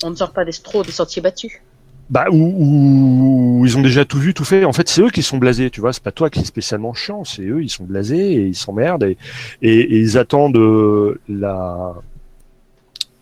[0.05, 1.61] On ne sort pas des trop des sentiers battus.
[2.13, 4.67] Bah, ou, ou ils ont déjà tout vu, tout fait.
[4.67, 5.95] En fait, c'est eux qui sont blasés, tu vois.
[5.95, 9.05] C'est pas toi qui est spécialement chiant, c'est eux, ils sont blasés et ils s'emmerdent
[9.05, 9.17] et,
[9.63, 11.95] et, ils attendent euh, la,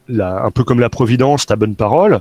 [0.08, 2.20] la, un peu comme la providence, ta bonne parole.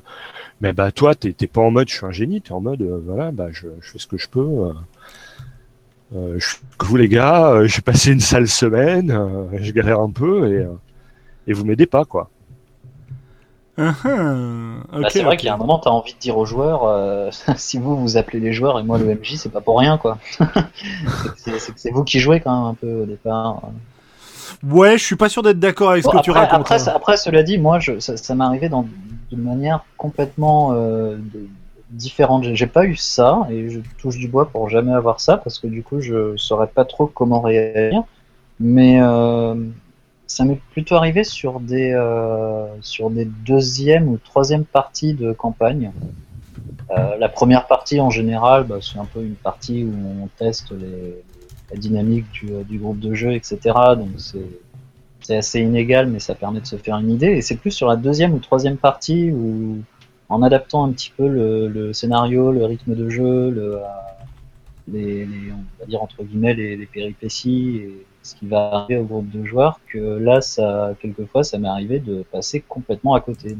[0.61, 3.01] Mais bah, toi, t'es pas en mode je suis un génie, t'es en mode euh,
[3.03, 4.41] voilà, bah, je, je fais ce que je peux.
[4.41, 4.73] euh,
[6.15, 9.11] euh, je suis vous les gars, j'ai passé une sale semaine,
[9.59, 10.67] je galère un peu et,
[11.47, 12.29] et vous m'aidez pas, quoi.
[13.79, 13.93] Ah,
[15.01, 15.39] Bah, c'est vrai ok.
[15.39, 18.17] qu'il y a un moment, t'as envie de dire aux joueurs, euh, si vous vous
[18.17, 20.17] appelez les joueurs et moi le MJ, c'est pas pour rien, quoi.
[21.35, 23.61] C'est vous qui jouez quand même un peu au départ.
[24.63, 26.59] Ouais, je suis pas sûr d'être d'accord avec Bon, ce que après, tu racontes.
[26.61, 26.93] après, hein.
[26.95, 28.85] après, cela dit, moi, je, ça, ça m'est arrivé dans
[29.31, 31.47] de manière complètement euh, de-
[31.91, 32.43] différente.
[32.43, 35.59] J'ai- J'ai pas eu ça et je touche du bois pour jamais avoir ça parce
[35.59, 38.03] que du coup, je saurais pas trop comment réagir.
[38.59, 39.55] Mais euh,
[40.29, 45.91] ça m'est plutôt arrivé sur des euh, sur des deuxième ou troisième parties de campagne.
[46.91, 50.71] Euh, la première partie, en général, bah, c'est un peu une partie où on teste
[50.71, 51.23] les,
[51.71, 53.57] la dynamique du, du groupe de jeu, etc.
[53.97, 54.47] Donc c'est
[55.21, 57.31] c'est assez inégal, mais ça permet de se faire une idée.
[57.31, 59.79] Et c'est plus sur la deuxième ou troisième partie où,
[60.29, 63.79] en adaptant un petit peu le, le scénario, le rythme de jeu, le, euh,
[64.91, 68.97] les, les- on va dire entre guillemets les, les péripéties et ce qui va arriver
[68.99, 73.21] au groupe de joueurs, que là, ça, quelquefois, ça m'est arrivé de passer complètement à
[73.21, 73.55] côté,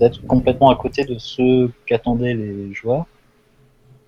[0.00, 3.06] d'être complètement à côté de ce qu'attendaient les joueurs.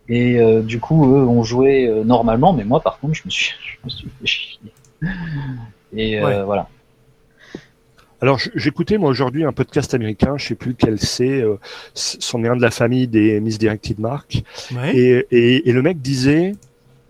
[0.08, 3.30] Et euh, du coup, eux ont joué euh, normalement, mais moi, par contre, je me
[3.30, 4.74] suis, je me suis fait chier.
[5.92, 6.44] Et euh, Ouais.
[6.44, 6.68] voilà.
[8.24, 11.56] Alors j'écoutais moi aujourd'hui un podcast américain, je sais plus lequel c'est, euh,
[11.92, 14.42] c'en est un de la famille des Misdirected Mark,
[14.74, 14.96] Ouais.
[14.96, 16.52] et, et, et le mec disait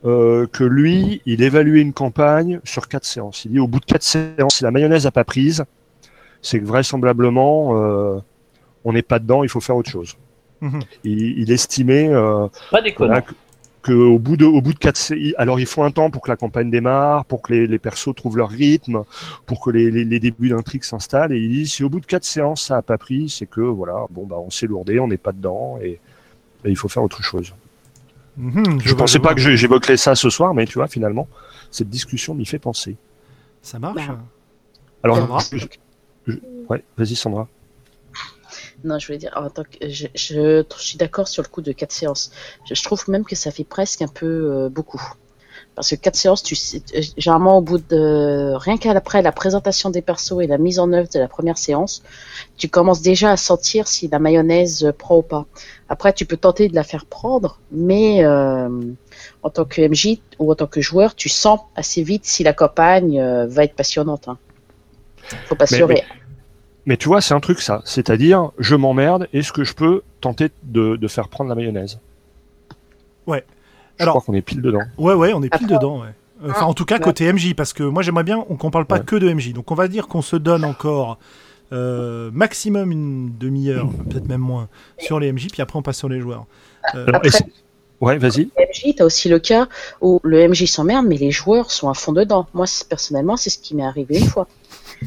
[0.04, 3.44] euh, que lui, il évaluait une campagne sur quatre séances.
[3.44, 5.64] Il dit au bout de quatre séances, si la mayonnaise a pas prise,
[6.42, 8.18] c'est que vraisemblablement euh,
[8.84, 10.16] on n'est pas dedans, il faut faire autre chose.
[10.62, 10.80] Mhm.
[11.04, 13.08] Il, il estimait euh, Pas déconnant.
[13.10, 13.34] voilà, que,
[13.84, 16.30] que au bout de au bout de quatre alors il faut un temps pour que
[16.30, 19.04] la campagne démarre, pour que les, les persos trouvent leur rythme,
[19.46, 21.32] pour que les, les, les débuts d'intrigue s'installent.
[21.32, 23.60] Et il dit si au bout de quatre séances ça a pas pris, c'est que
[23.60, 26.00] voilà, bon bah on s'est lourdé, on n'est pas dedans et,
[26.64, 27.54] et il faut faire autre chose.
[28.36, 31.28] Mhm, Je, vois, pensais pas que je- j'évoquerais ça ce soir, mais tu vois finalement
[31.70, 32.96] cette discussion m'y fait penser.
[33.62, 34.08] Ça marche.
[34.08, 34.18] Bah.
[35.04, 35.66] Alors Sandra je-
[36.26, 36.38] je-
[36.70, 37.46] ouais, vas-y Sandra.
[38.84, 41.62] Non, je voulais dire, en tant que, je, je, je suis d'accord sur le coup
[41.62, 42.30] de quatre séances.
[42.68, 45.02] Je, je trouve même que ça fait presque un peu euh, beaucoup.
[45.74, 50.02] Parce que quatre séances, tu euh, généralement au bout de rien qu'après la présentation des
[50.02, 52.02] persos et la mise en œuvre de la première séance,
[52.56, 55.46] tu commences déjà à sentir si la mayonnaise euh, prend ou pas.
[55.88, 58.68] Après, tu peux tenter de la faire prendre, mais euh,
[59.42, 62.52] en tant que MJ ou en tant que joueur, tu sens assez vite si la
[62.52, 64.28] campagne euh, va être passionnante.
[64.28, 64.38] Hein.
[65.46, 66.04] Faut pas se Mais-.
[66.86, 70.48] Mais tu vois, c'est un truc ça, c'est-à-dire je m'emmerde, est-ce que je peux tenter
[70.64, 71.98] de, de faire prendre la mayonnaise?
[73.26, 73.44] Ouais.
[73.96, 74.82] Je Alors- crois qu'on est pile dedans.
[74.98, 76.00] Ouais, ouais, on est pile Après- dedans.
[76.00, 76.08] Ouais.
[76.42, 77.00] Euh, Enfin, Ah, en tout cas, ouais.
[77.00, 79.04] côté MJ, parce que moi, j'aimerais bien qu'on parle pas Ouais.
[79.04, 79.52] que de MJ.
[79.52, 81.18] Donc, on va dire qu'on se donne encore
[81.72, 84.68] euh, maximum une demi-heure, peut-être même moins,
[84.98, 86.44] sur les MJ, puis après, on passe sur les joueurs.
[86.94, 87.30] Euh, Après-
[88.00, 88.50] ouais, vas-y.
[88.58, 89.66] MJ, t'as aussi le cas
[90.00, 92.46] où le MJ s'emmerde, mais les joueurs sont à fond dedans.
[92.52, 94.46] Moi, personnellement, c'est ce qui m'est arrivé une fois.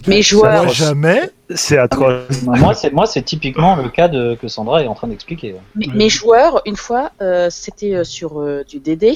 [0.08, 1.32] Mes joueurs, moi, jamais.
[1.56, 2.44] C'est atroce.
[2.44, 5.56] moi, c'est moi, c'est typiquement le cas de, que Sandra est en train d'expliquer.
[5.76, 9.14] mes, mes joueurs, une fois, euh, c'était euh, sur euh, du DD.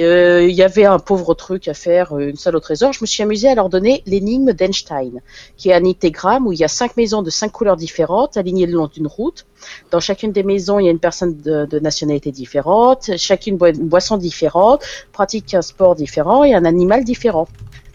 [0.00, 2.92] Euh, Il y avait un pauvre truc à faire, une salle au trésor.
[2.92, 5.20] Je me suis amusé à leur donner l'énigme d'Einstein,
[5.56, 8.66] qui est un ictégramme où il y a cinq maisons de cinq couleurs différentes alignées
[8.66, 9.46] le long d'une route.
[9.92, 13.70] Dans chacune des maisons, il y a une personne de, de nationalité différente, chacune boit
[13.70, 17.46] une boisson différente, pratique un sport différent et un animal différent.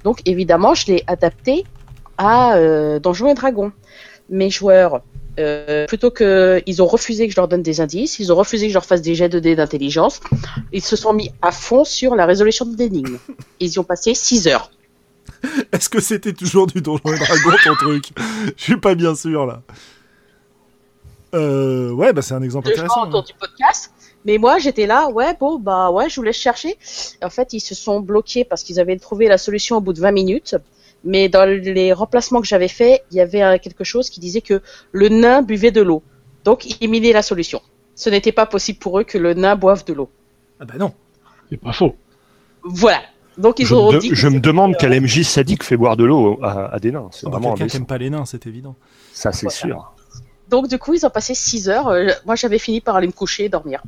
[0.03, 1.65] Donc évidemment, je l'ai adapté
[2.17, 3.71] à euh, Donjons et Dragons.
[4.29, 5.01] Mes joueurs,
[5.39, 8.67] euh, plutôt que ils ont refusé que je leur donne des indices, ils ont refusé
[8.67, 10.19] que je leur fasse des jets de dés d'intelligence,
[10.71, 13.17] ils se sont mis à fond sur la résolution d'énigmes.
[13.59, 14.71] Ils y ont passé 6 heures.
[15.71, 18.11] Est-ce que c'était toujours du Donjon et Dragon, ton truc?
[18.55, 19.61] Je suis pas bien sûr, là.
[21.33, 23.07] Euh, ouais, bah, c'est un exemple de gens intéressant.
[23.07, 23.91] autour du podcast.
[24.25, 26.77] Mais moi, j'étais là, ouais, bon, bah ouais, je vous laisse chercher.
[27.21, 29.99] En fait, ils se sont bloqués parce qu'ils avaient trouvé la solution au bout de
[29.99, 30.55] 20 minutes.
[31.03, 34.41] Mais dans les remplacements que j'avais faits, il y avait euh, quelque chose qui disait
[34.41, 34.61] que
[34.91, 36.01] le nain buvait de l'eau.
[36.45, 37.61] Donc, ils éliminaient la solution.
[37.95, 40.09] Ce n'était pas possible pour eux que le nain boive de l'eau.
[40.59, 40.93] Ah bah non.
[41.49, 41.95] C'est pas faux.
[42.63, 43.01] Voilà.
[43.37, 44.09] Donc, ils Je, ont me, dit.
[44.09, 46.91] de- je me demande euh, quel MJ sadique fait boire de l'eau à, à des
[46.91, 47.09] nains.
[47.11, 47.77] C'est Ah bah, vraiment Quelqu'un qui indécent.
[47.79, 48.75] aime pas les nains, c'est évident.
[49.11, 49.55] Ça, c'est Voilà.
[49.57, 49.93] sûr.
[50.49, 51.87] Donc, du coup, ils ont passé 6 heures.
[51.89, 53.81] Euh, moi, j'avais fini par aller me coucher et dormir.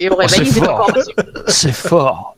[0.00, 0.92] Et au Oh, c'est réveil, fort.
[0.92, 1.14] dessus.
[1.46, 2.36] C'est fort.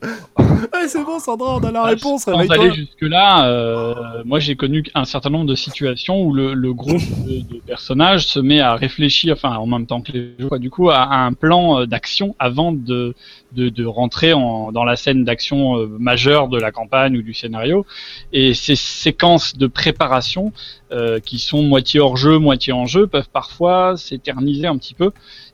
[0.73, 4.83] Ouais, c'est bon, Sandra, on a la réponse, Sans aller jusque-là, euh, moi j'ai connu
[4.93, 8.75] un certain nombre de situations où le, le groupe de, de personnages se met à
[8.75, 11.79] réfléchir, enfin en même temps que les joueurs, quoi, du coup, à, à un plan
[11.81, 13.15] euh, d'action avant de,
[13.53, 17.33] de, de rentrer en, dans la scène d'action euh, majeure de la campagne ou du
[17.33, 17.85] scénario.
[18.33, 20.51] Et ces séquences de préparation
[20.91, 25.11] euh, qui sont moitié hors jeu, moitié en jeu, peuvent parfois s'éterniser un petit peu.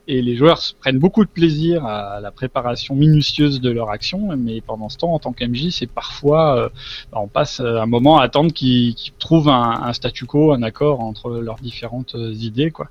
[0.08, 4.60] Et les joueurs prennent beaucoup de plaisir à la préparation minutieuse de leur action, mais
[4.60, 6.68] pendant ce temps, en tant qu'MJ, c'est parfois, euh,
[7.12, 11.30] bah, on passe un moment à attendre qu'ils trouvent un, statu quo, un accord entre
[11.30, 12.88] leurs différentes euh, idées, quoi.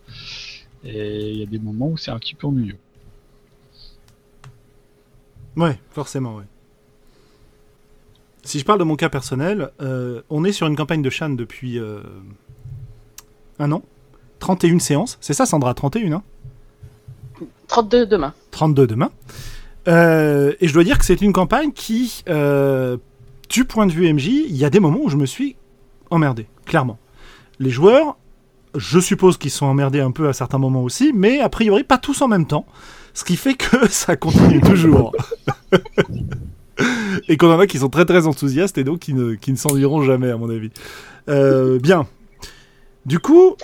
[0.86, 2.78] Et il y a des moments où c'est un petit peu ennuyeux.
[5.58, 6.46] Ouais, forcément, ouais.
[8.44, 11.32] Si je parle de mon cas personnel, euh, on est sur une campagne de Shan
[11.32, 11.78] depuis
[13.60, 13.84] un an.
[14.40, 15.18] 31 séances.
[15.22, 16.24] C'est ça, Sandra, 31, hein?
[17.68, 18.34] 32 demain.
[18.52, 19.12] 32 demain.
[19.88, 22.98] Euh, et je dois dire que c'est une campagne qui, euh,
[23.50, 25.56] du point de vue MJ, il y a des moments où je me suis
[26.10, 27.00] emmerdé, clairement.
[27.60, 28.18] Les joueurs,
[28.76, 31.98] je suppose qu'ils sont emmerdés un peu à certains moments aussi, mais a priori pas
[31.98, 32.66] tous en même temps.
[33.14, 35.14] Ce qui fait que ça continue toujours.
[37.28, 39.58] et qu'on en a qui sont très très enthousiastes et donc qui ne, qui ne
[39.58, 40.72] s'ennuieront jamais, à mon avis.
[41.30, 42.08] Euh, bien.
[43.06, 43.56] Du coup.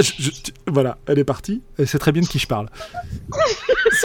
[0.00, 0.30] Je-
[0.66, 1.62] voilà, elle est partie.
[1.78, 2.68] Elle sait très bien de qui je parle.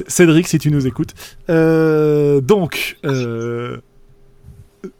[0.08, 1.13] Cédric, si tu nous écoutes.
[1.49, 3.78] Euh, donc, euh,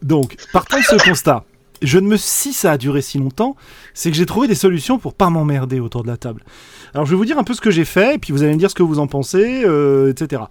[0.02, 1.44] donc, partant de ce constat,
[1.82, 3.56] je ne me si ça a duré si longtemps,
[3.94, 6.44] c'est que j'ai trouvé des solutions pour pas m'emmerder autour de la table.
[6.92, 8.52] Alors, je vais vous dire un peu ce que j'ai fait, et puis vous allez
[8.52, 10.42] me dire ce que vous en pensez, euh, etc.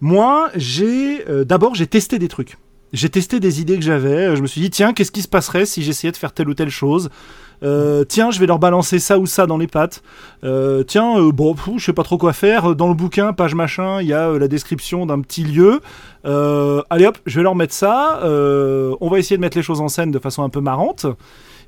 [0.00, 2.56] Moi, j'ai euh, d'abord j'ai testé des trucs.
[2.94, 4.34] J'ai testé des idées que j'avais.
[4.34, 6.54] Je me suis dit tiens, qu'est-ce qui se passerait si j'essayais de faire telle ou
[6.54, 7.10] telle chose?
[7.62, 10.02] Euh, tiens, je vais leur balancer ça ou ça dans les pattes.
[10.44, 12.74] Euh, tiens, euh, bon, je sais pas trop quoi faire.
[12.74, 15.80] Dans le bouquin, page machin, il y a la description d'un petit lieu.
[16.24, 18.20] Allez hop, je vais leur mettre ça.
[18.24, 21.06] On va essayer de mettre les choses en scène de façon un peu marrante.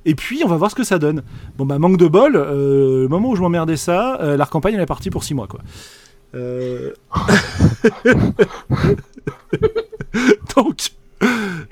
[0.06, 1.22] Et puis, on va voir ce que ça donne.
[1.58, 2.32] Bon, bah, manque de bol.
[2.32, 5.60] le moment où je m'emmerdais ça, la campagne, elle est partie pour 6 mois, quoi.
[10.56, 10.92] Donc,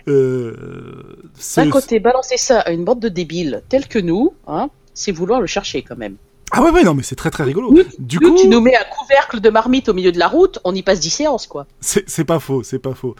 [0.09, 1.17] euh,
[1.57, 5.41] D'un côté, balancer ça à une bande de débiles tels que nous, hein, c'est vouloir
[5.41, 6.17] le chercher quand même.
[6.51, 7.71] Ah ouais, ouais, non, mais c'est très très rigolo.
[7.71, 10.29] Oui, Du Nous, coup, tu nous mets un couvercle de marmite au milieu de la
[10.29, 11.67] route, on y passe 10 séances, quoi.
[11.81, 13.15] c'est c'est pas faux, c'est pas faux.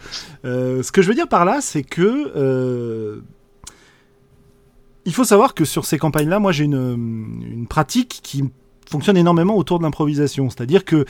[0.45, 3.21] Euh, ce que je veux dire par là, c'est que euh,
[5.05, 8.43] il faut savoir que sur ces campagnes-là, moi j'ai une, une pratique qui
[8.89, 10.49] fonctionne énormément autour de l'improvisation.
[10.49, 11.05] C'est-à-dire que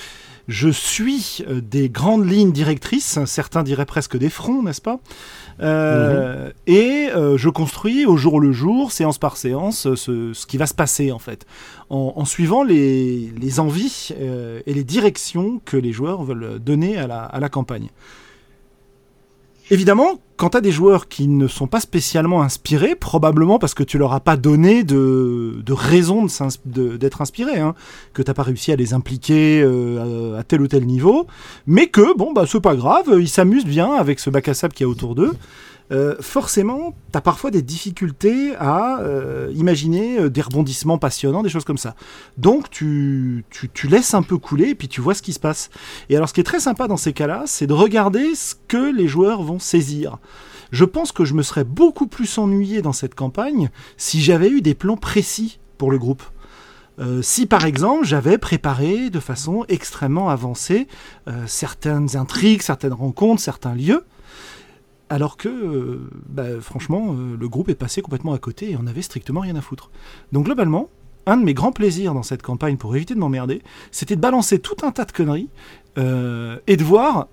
[0.50, 5.00] je suis euh, des grandes lignes directrices, certains diraient presque des fronts, n'est-ce pas?
[5.62, 10.66] Euh, Et euh, je construis au jour le jour, séance par séance, ce, qui va
[10.66, 11.46] se passer en fait,
[11.90, 14.10] en, suivant les, envies
[14.66, 17.90] et les directions que les joueurs veulent donner à la campagne.
[19.71, 23.84] Évidemment, quand tu as des joueurs qui ne sont pas spécialement inspirés, probablement parce que
[23.84, 27.75] tu leur as pas donné de, de raison de s'ins- de- d'être inspirés, hein,
[28.13, 31.27] que t'as pas réussi à les impliquer euh, à, à tel ou tel niveau,
[31.67, 34.73] mais que, bon, bah, c'est pas grave, ils s'amusent bien avec ce bac à sable
[34.73, 35.34] qu'il y a autour d'eux.
[35.91, 41.49] Euh, forcément, tu as parfois des difficultés à euh, imaginer euh, des rebondissements passionnants, des
[41.49, 41.95] choses comme ça.
[42.38, 45.69] Donc tu, tu, laisses un peu couler et puis tu vois ce qui se passe.
[46.10, 48.95] Et alors ce qui est très sympa dans ces cas-là, c'est de regarder ce que
[48.95, 50.17] les joueurs vont saisir.
[50.71, 54.62] Je pense que je me serais beaucoup plus ennuyé dans cette campagne si j'avais eu
[54.62, 56.23] des plans précis pour le groupe.
[57.21, 60.86] Si par exemple j'avais préparé de façon extrêmement avancée
[61.47, 64.04] certaines intrigues, certaines rencontres, certains lieux,
[65.10, 68.88] alors que, euh, bah, franchement, euh, le groupe est passé complètement à côté et on
[68.88, 69.91] avait strictement rien à foutre.
[70.32, 70.89] Donc globalement,
[71.26, 74.60] un de mes grands plaisirs dans cette campagne, pour éviter de m'emmerder, c'était de balancer
[74.60, 75.50] tout un tas de conneries
[75.98, 77.28] euh, et de voir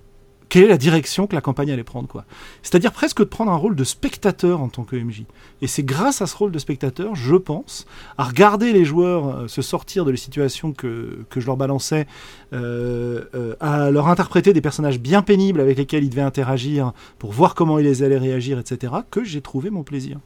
[0.48, 2.08] quelle est la direction que la campagne allait prendre.
[2.08, 2.24] quoi.
[2.62, 5.24] C'est-à-dire presque de prendre un rôle de spectateur en tant que MJ.
[5.60, 9.48] Et c'est grâce à ce rôle de spectateur, je pense, à regarder les joueurs euh,
[9.48, 12.06] se sortir de les situations que, que je leur balançais,
[12.52, 17.32] euh, euh, à leur interpréter des personnages bien pénibles avec lesquels ils devaient interagir pour
[17.32, 20.18] voir comment ils allaient réagir, etc., que j'ai trouvé mon plaisir.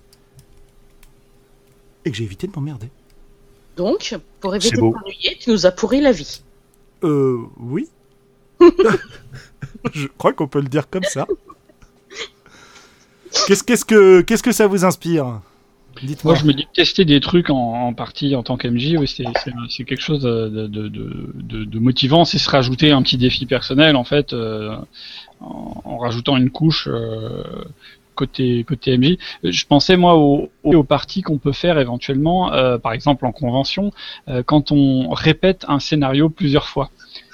[2.05, 2.89] Et que j'ai évité de m'emmerder.
[3.77, 6.43] Donc, pour éviter de t'ennuyer, tu nous as pourri la vie.
[7.03, 7.89] Euh, oui.
[9.95, 11.27] je crois qu'on peut le dire comme ça.
[13.47, 13.85] Qu'est-ce
[14.43, 15.41] que, ça vous inspire?
[16.03, 16.35] Dites-moi.
[16.35, 20.01] Moi, je me dis tester des trucs en, partie en tant qu'MJ, oui, c'est quelque
[20.01, 22.25] chose de, motivant.
[22.25, 24.77] C'est se rajouter un petit défi personnel, en fait, euh,
[25.41, 27.45] en, rajoutant une couche euh,
[28.15, 29.17] côté côté MJ.
[29.43, 33.93] Je pensais moi aux, parties qu'on peut faire éventuellement, euh, par exemple en convention,
[34.47, 36.91] quand on répète un scénario plusieurs fois.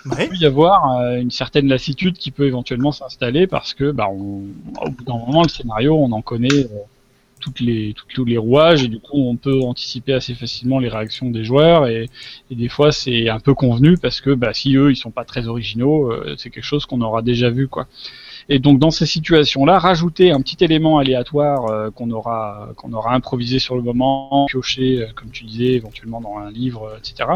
[0.07, 0.25] Ouais.
[0.25, 4.09] Il peut y avoir euh, une certaine lassitude qui peut éventuellement s'installer parce que, bah,
[4.11, 4.43] on,
[4.81, 6.69] au bout d'un moment, le scénario, on en connaît euh,
[7.41, 10.89] toutes les, toutes, tous les rouages et du coup, on peut anticiper assez facilement les
[10.89, 12.09] réactions des joueurs et,
[12.51, 15.25] et des fois, c'est un peu convenu parce que, bah, si eux, ils sont pas
[15.25, 17.87] très originaux, euh, c'est quelque chose qu'on aura déjà vu, quoi.
[18.49, 23.13] Et donc dans ces situations-là, rajouter un petit élément aléatoire euh, qu'on aura qu'on aura
[23.15, 27.29] improvisé sur le moment, pioché, euh, comme tu disais, éventuellement dans un livre, euh, etc.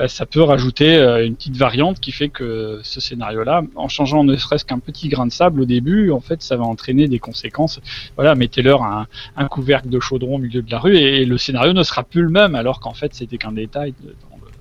[0.00, 4.22] euh, ça peut rajouter euh, une petite variante qui fait que ce scénario-là, en changeant
[4.22, 7.18] ne serait-ce qu'un petit grain de sable au début, en fait, ça va entraîner des
[7.18, 7.80] conséquences.
[8.16, 11.72] Voilà, mettez-leur un, un couvercle de chaudron au milieu de la rue et, le scénario
[11.72, 14.52] ne sera plus le même, alors qu'en fait, c'était qu'un détail dans le,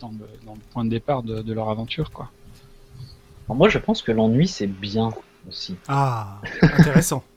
[0.00, 2.30] dans, le, dans le point de départ de, de leur aventure, quoi.
[3.46, 5.10] Alors moi, je pense que l'ennui, c'est bien
[5.48, 5.76] aussi.
[5.88, 7.22] Ah, intéressant.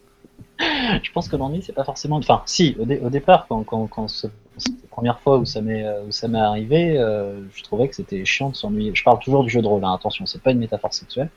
[1.03, 2.17] Je pense que l'ennui, c'est pas forcément.
[2.17, 5.61] Enfin, si, au, dé- au départ, quand, quand, quand ce- la première fois où ça
[5.61, 8.91] m'est euh, arrivé, euh, je trouvais que c'était chiant de s'ennuyer.
[8.95, 11.29] Je parle toujours du jeu de rôle, hein, attention, c'est pas une métaphore sexuelle.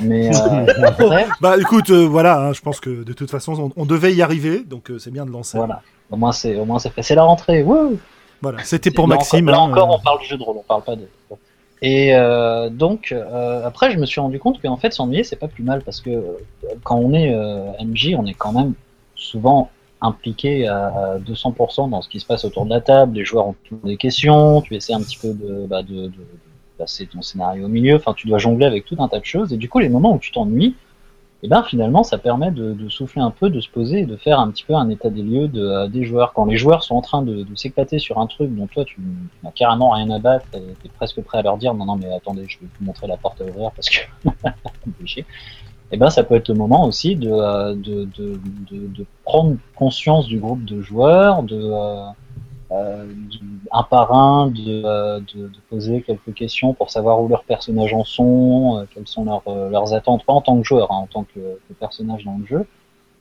[0.00, 3.82] Mais euh, après, Bah écoute, euh, voilà, hein, je pense que de toute façon, on,
[3.82, 5.58] on devait y arriver, donc c'est bien de lancer.
[5.58, 5.82] voilà.
[6.08, 7.02] Au moins, c'est au moins c'est fait.
[7.02, 7.64] C'est la rentrée.
[7.64, 7.98] Wouh
[8.40, 9.48] Voilà, c'était pour Là Maxime.
[9.48, 11.08] Encore, là hein, encore, on parle du jeu de rôle, on parle pas de.
[11.82, 15.48] Et euh, donc, euh, après, je me suis rendu compte qu'en fait, s'ennuyer, c'est pas
[15.48, 16.32] plus mal parce que euh,
[16.84, 18.74] quand on est euh, MJ, on est quand même
[19.14, 19.70] souvent
[20.02, 23.16] impliqué à, à 200% dans ce qui se passe autour de la table.
[23.16, 23.54] Les joueurs ont
[23.84, 26.10] des questions, tu essaies un petit peu de, bah, de
[26.78, 27.96] passer ton scénario au milieu.
[27.96, 29.52] Enfin, tu dois jongler avec tout un tas de choses.
[29.52, 30.74] Et du coup, les moments où tu t'ennuies,
[31.42, 34.38] et ben finalement, ça permet de, souffler un peu, de se poser et de faire
[34.40, 36.34] un petit peu un état des lieux de, euh, des joueurs.
[36.34, 39.00] Quand les joueurs sont en train de, s'éclater sur un truc dont toi, tu
[39.42, 42.12] n'as carrément rien à battre, et t'es presque prêt à leur dire non, non, mais
[42.12, 44.00] attendez, je vais vous montrer la porte à ouvrir parce que.
[45.92, 47.74] Et ben ça peut être le moment aussi de, euh,
[49.24, 51.72] prendre conscience du groupe de joueurs, de,
[52.72, 53.04] euh,
[53.72, 57.92] un par un, de, euh, de, de poser quelques questions pour savoir où leurs personnages
[57.94, 60.96] en sont, euh, quelles sont leurs, euh, leurs attentes, pas en tant que joueur, hein,
[60.98, 62.66] en tant que, que personnage dans le jeu,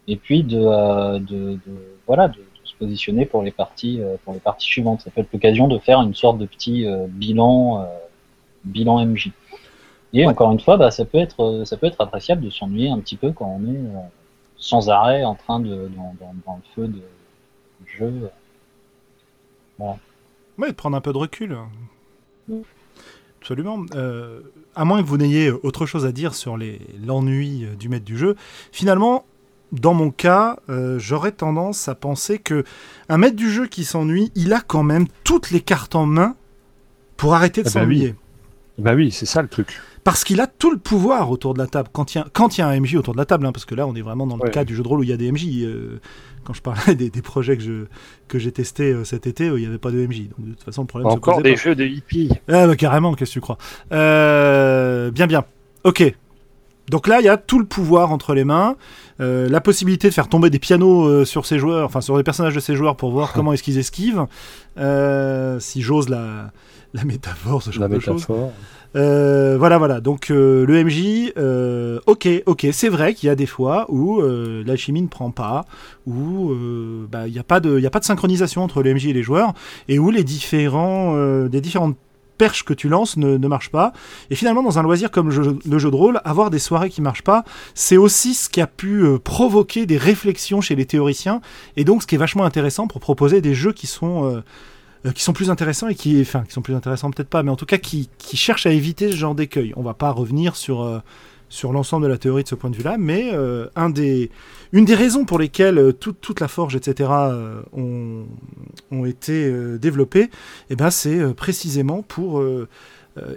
[0.07, 4.33] et puis de, euh, de, de voilà de, se positionner pour les parties euh, pour
[4.33, 5.01] les parties suivantes.
[5.01, 7.85] Ça peut être l'occasion de faire une sorte de petit euh, bilan euh,
[8.65, 9.31] bilan MJ.
[10.13, 10.27] Et Ouais.
[10.27, 13.17] encore une fois, bah, ça peut être ça peut être appréciable de s'ennuyer un petit
[13.17, 13.99] peu quand on est euh,
[14.57, 17.01] sans arrêt en train de dans, dans, dans le feu de,
[17.85, 18.29] du jeu.
[20.57, 21.57] Ouais, de prendre un peu de recul.
[23.41, 23.85] Absolument.
[23.95, 24.41] Euh,
[24.75, 28.17] à moins que vous n'ayez autre chose à dire sur l'ennui euh, du maître du
[28.17, 28.35] jeu,
[28.71, 29.25] finalement,
[29.71, 32.63] dans mon cas, euh, j'aurais tendance à penser que
[33.07, 36.35] un maître du jeu qui s'ennuie, il a quand même toutes les cartes en main
[37.15, 38.15] pour arrêter de Ah bah s'ennuyer.
[38.77, 39.79] Bah oui, c'est ça le truc.
[40.03, 41.89] Parce qu'il a tout le pouvoir autour de la table.
[41.91, 43.51] Quand il y a, quand il y a un MJ autour de la table, hein,
[43.51, 44.51] parce que là, on est vraiment dans le Ouais.
[44.51, 45.45] cas du jeu de rôle où il y a des MJ.
[45.63, 45.99] euh,
[46.45, 47.85] quand je parlais des, des projets que je
[48.27, 50.29] que j'ai testés euh, cet été, euh, il n'y avait pas de MJ.
[50.29, 51.59] Donc de toute façon, le problème Encore des pas.
[51.59, 52.29] jeux de hippies.
[52.47, 53.57] Ah bah carrément, qu'est-ce que tu crois?
[53.91, 55.43] Bien, bien.
[55.83, 56.15] Ok.
[56.89, 58.75] Donc là, il y a tout le pouvoir entre les mains,
[59.21, 62.23] euh, la possibilité de faire tomber des pianos euh, sur ses joueurs, enfin sur les
[62.23, 64.25] personnages de ses joueurs pour voir comment est-ce qu'ils esquivent,
[64.77, 66.51] euh, si j'ose la,
[66.93, 68.25] la métaphore, ce genre La de choses.
[68.95, 70.01] voilà, voilà.
[70.01, 71.31] Donc le MJ,
[72.07, 74.21] ok, ok, c'est vrai qu'il y a des fois où
[74.65, 75.65] l'alchimie ne prend pas,
[76.07, 76.51] où
[77.11, 79.53] bah, il n'y a a pas de synchronisation entre le MJ et les joueurs,
[79.87, 81.97] et où les différents, des différentes
[82.39, 83.93] perches que tu lances ne, ne marchent pas.
[84.31, 87.21] Et finalement, dans un loisir comme le jeu, de rôle, avoir des soirées qui marchent
[87.21, 87.43] pas,
[87.75, 91.41] c'est aussi ce qui a pu euh, provoquer des réflexions chez les théoriciens,
[91.77, 94.41] et donc ce qui est vachement intéressant pour proposer des jeux qui sont euh,
[95.05, 97.51] euh, qui sont plus intéressants et qui, enfin, qui sont plus intéressants peut-être pas, mais
[97.51, 99.73] en tout cas qui, qui cherchent à éviter ce genre d'écueil.
[99.75, 101.01] On va pas revenir sur
[101.49, 103.67] sur l'ensemble de la théorie de ce point de vue-là, mais euh,
[104.71, 107.61] une des raisons pour lesquelles euh, toute, la forge, etc., euh,
[108.91, 110.29] ont, été développées,
[110.69, 112.43] eh ben, c'est précisément pour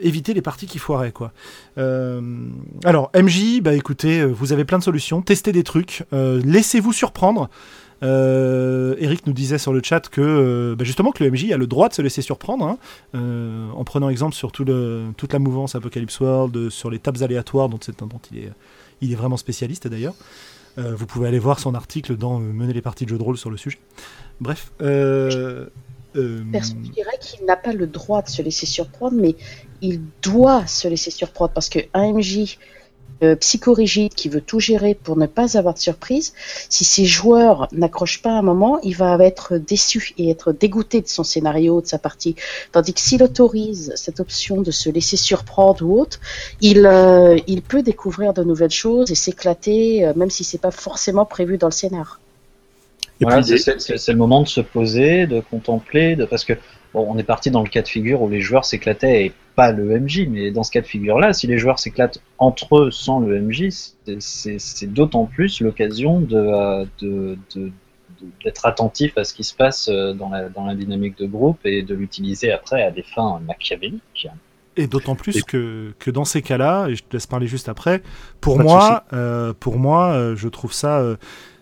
[0.00, 1.12] éviter les parties qui foiraient.
[1.12, 1.32] Quoi.
[1.76, 7.48] Alors, MJ, bah, écoutez, vous avez plein de solutions, testez des trucs, laissez-vous surprendre.
[8.02, 11.56] Euh, Eric nous disait sur le chat que euh, bah, justement que le MJ a
[11.56, 12.78] le droit de se laisser surprendre, hein,
[13.14, 17.78] euh, en prenant exemple sur toute la mouvance Apocalypse World, sur les tables aléatoires dont,
[17.80, 18.52] c'est- dont il, est,
[19.00, 20.14] il est vraiment spécialiste d'ailleurs.
[20.78, 23.50] Vous pouvez aller voir son article dans Mener les parties de jeux de rôle sur
[23.50, 23.78] le sujet.
[24.40, 24.72] Bref.
[24.80, 25.68] Je
[26.74, 29.34] dirais qu'il n'a pas le droit de se laisser surprendre, mais
[29.80, 32.58] il doit se laisser surprendre parce qu'un MJ
[33.40, 36.32] psychorigide qui veut tout gérer pour ne pas avoir de surprise,
[36.68, 41.00] si ses joueurs n'accrochent pas à un moment, il va être déçu et être dégoûté
[41.00, 42.34] de son scénario, de sa partie.
[42.72, 46.18] Tandis que s'il autorise cette option de se laisser surprendre ou autre,
[46.60, 50.70] il, euh, il peut découvrir de nouvelles choses et s'éclater, euh, même si c'est pas
[50.70, 52.20] forcément prévu dans le scénar.
[53.20, 56.54] Voilà, c'est- le moment de se poser, de contempler, de parce que
[56.94, 59.70] bon, on est parti dans le cas de figure où les joueurs s'éclataient et pas
[59.72, 63.20] le MJ, mais dans ce cas de figure-là, si les joueurs s'éclatent entre eux sans
[63.20, 63.68] le MJ,
[64.18, 67.70] c'est- d'autant plus l'occasion de euh, de- de- de-
[68.44, 71.58] d'être attentif à ce qui se passe euh, dans la, dans la dynamique de groupe
[71.64, 74.28] et de l'utiliser après à des fins machiavéliques.
[74.76, 77.68] Et d'autant plus Et- que, que dans ces cas-là, et je te laisse parler juste
[77.68, 78.00] après,
[78.40, 81.16] pour Pas moi, euh, pour moi, euh, je trouve ça euh,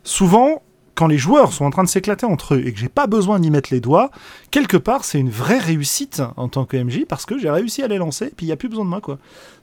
[0.04, 0.62] souvent
[1.00, 3.40] quand les joueurs sont en train de s'éclater entre eux et que j'ai pas besoin
[3.40, 4.10] d'y mettre les doigts,
[4.50, 7.88] quelque part c'est une vraie réussite en tant que MJ parce que j'ai réussi à
[7.88, 9.18] les lancer et puis il y a plus besoin de moi quoi.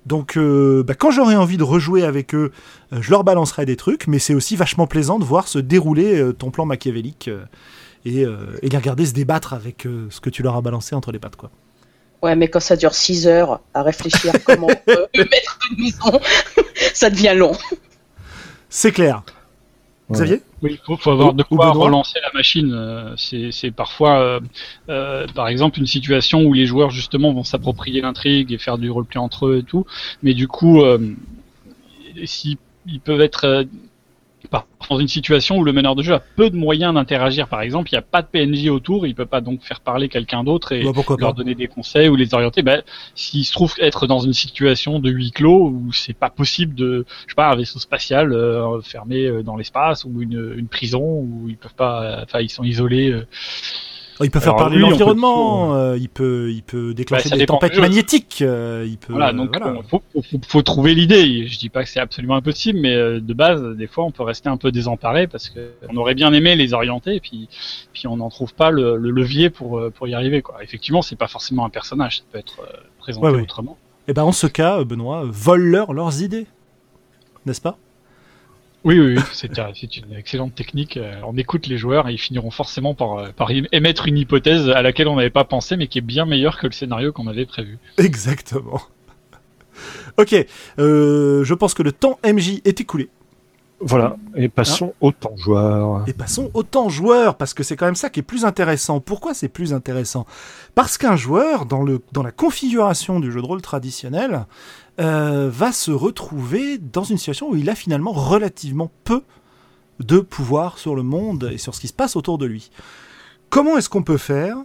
[0.08, 2.52] Donc euh, bah, quand j'aurai envie de rejouer avec eux,
[2.92, 6.20] euh, je leur balancerai des trucs, mais c'est aussi vachement plaisant de voir se dérouler
[6.20, 7.30] euh, ton plan machiavélique
[8.04, 11.20] et, et les regarder se débattre avec ce que tu leur as balancé entre les
[11.20, 11.52] pattes quoi.
[12.24, 16.20] Ouais, mais quand ça dure 6 heures à réfléchir comment on peut mettre une maison,
[16.96, 17.56] ça devient long.
[18.70, 19.22] C'est clair.
[20.10, 22.72] Xavier Oui, il faut, faut avoir de quoi relancer la machine.
[22.74, 24.40] euh, C'est c'est parfois, euh,
[24.90, 28.90] euh, par exemple, une situation où les joueurs justement vont s'approprier l'intrigue et faire du
[28.90, 29.86] roleplay entre eux et tout.
[30.24, 30.98] Mais du coup, euh,
[32.26, 33.66] si ils peuvent être
[34.90, 37.48] dans une situation où le meneur de jeu a peu de moyens d'interagir.
[37.48, 40.08] Par exemple, il n'y a pas de PNJ autour, il peut pas donc faire parler
[40.10, 42.62] quelqu'un d'autre et Bah, leur donner des conseils ou les orienter.
[42.62, 42.82] Ben,
[43.16, 47.06] s'il se trouve être dans une situation de huis clos où c'est pas possible de,
[47.26, 51.02] je sais pas, un vaisseau spatial euh, fermé euh, dans l'espace ou une, une prison
[51.04, 53.12] où ils peuvent pas, enfin ils sont isolés.
[53.12, 53.28] euh,
[54.26, 57.38] il peut faire Alors parler peut l'environnement, euh, il peut, il peut déclencher Bah, ça
[57.38, 59.14] des tempêtes magnétiques, euh, il peut.
[59.14, 59.74] Voilà, donc voilà.
[59.74, 61.48] bon, faut, faut, faut- faut trouver l'idée.
[61.48, 64.24] Je dis pas que c'est absolument impossible, mais euh, de base, des fois, on peut
[64.24, 67.48] rester un peu désemparé parce que on aurait bien aimé les orienter, et puis,
[67.94, 70.42] puis on n'en trouve pas le, le levier pour pour y arriver.
[70.42, 70.64] Quoi.
[70.64, 72.60] Effectivement, c'est pas forcément un personnage, ça peut être
[73.00, 73.42] présenté Ouais, ouais.
[73.42, 73.78] autrement.
[74.08, 76.48] Et ben en ce cas, Benoît, euh, vole-leur leurs idées,
[77.46, 77.78] n'est-ce pas?
[78.84, 80.98] Oui, oui, oui, c'est une excellente technique.
[80.98, 84.70] Euh, On écoute les joueurs et ils finiront forcément par, euh, par émettre une hypothèse
[84.70, 87.28] à laquelle on n'avait pas pensé, mais qui est bien meilleure que le scénario qu'on
[87.28, 87.78] avait prévu.
[87.98, 88.82] Exactement.
[90.18, 90.34] Ok,
[90.80, 93.10] euh, je pense que le temps MJ est écoulé.
[93.80, 94.16] Voilà.
[94.36, 96.04] Et passons au temps joueur.
[96.08, 99.00] Et passons au temps joueur, parce que c'est quand même ça qui est plus intéressant.
[99.00, 100.26] Pourquoi c'est plus intéressant?
[100.74, 104.48] Parce qu'un joueur, dans, le, dans la configuration du jeu de rôle traditionnel,
[105.00, 109.24] euh, va se retrouver dans une situation où il a finalement relativement peu
[110.00, 112.72] de pouvoir sur le monde et sur ce qui se passe autour de lui.
[113.50, 114.58] Comment est-ce qu'on peut faire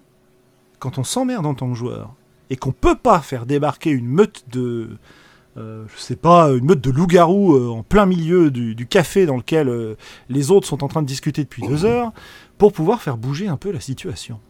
[0.78, 2.14] quand on s'emmerde en tant que joueur
[2.51, 4.99] et qu'on peut pas faire débarquer une meute de
[5.59, 9.37] euh, je sais pas, une meute de loups-garous euh, en plein milieu du, café dans
[9.37, 9.97] lequel euh,
[10.30, 12.12] les autres sont en train de discuter depuis deux heures,
[12.57, 14.41] pour pouvoir faire bouger un peu la situation?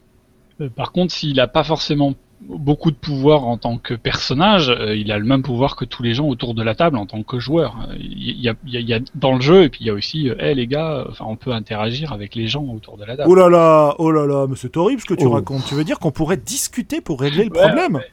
[0.77, 2.15] Par contre, s'il n'a pas forcément
[2.49, 6.03] beaucoup de pouvoir en tant que personnage, euh, il a le même pouvoir que tous
[6.03, 7.77] les gens autour de la table en tant que joueur.
[7.99, 9.87] Il y a, il y a- il y a dans le jeu, et puis il
[9.87, 12.65] y a aussi, euh, hey, les gars, euh, enfin, on peut interagir avec les gens
[12.65, 13.29] autour de la table.
[13.31, 15.31] Oh là là, oh là là, mais c'est horrible ce que tu Oh.
[15.31, 15.65] racontes.
[15.67, 18.01] Tu veux dire qu'on pourrait discuter pour régler le Ouais, problème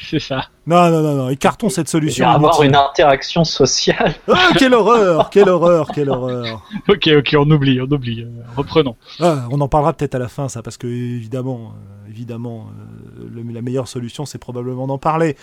[0.00, 0.44] C'est ça.
[0.64, 2.24] Non, non, non, non, écartons cette Il solution.
[2.24, 4.14] va avoir une interaction sociale.
[4.28, 6.62] Ah, quelle horreur, quelle horreur, quelle horreur.
[6.88, 8.24] Ok, ok, on oublie, on oublie.
[8.56, 8.94] Reprenons.
[9.18, 11.72] Ah, on en parlera peut-être à la fin, ça, parce que évidemment,
[12.06, 15.36] euh, évidemment, euh, le- la meilleure solution, c'est probablement d'en parler.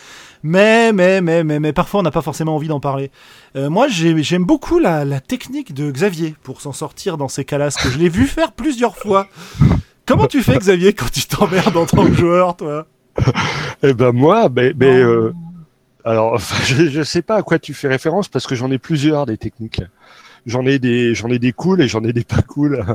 [0.44, 3.12] Mais, mais, mais, mais, mais parfois, on n'a pas forcément envie d'en parler.
[3.56, 7.46] Euh, moi, j'ai- j'aime beaucoup la, la technique de Xavier pour s'en sortir dans ces
[7.46, 9.28] cas-là, parce que je l'ai vu faire plusieurs fois.
[10.06, 12.86] Comment tu fais, Xavier, quand tu t'emmerdes en tant que joueur, toi?
[13.82, 15.34] Eh ben moi, ben, ben, euh,
[16.04, 18.78] alors enfin, je, je sais pas à quoi tu fais référence parce que j'en ai
[18.78, 19.82] plusieurs des techniques.
[20.46, 22.86] J'en ai des, j'en ai des cool et j'en ai des pas cool.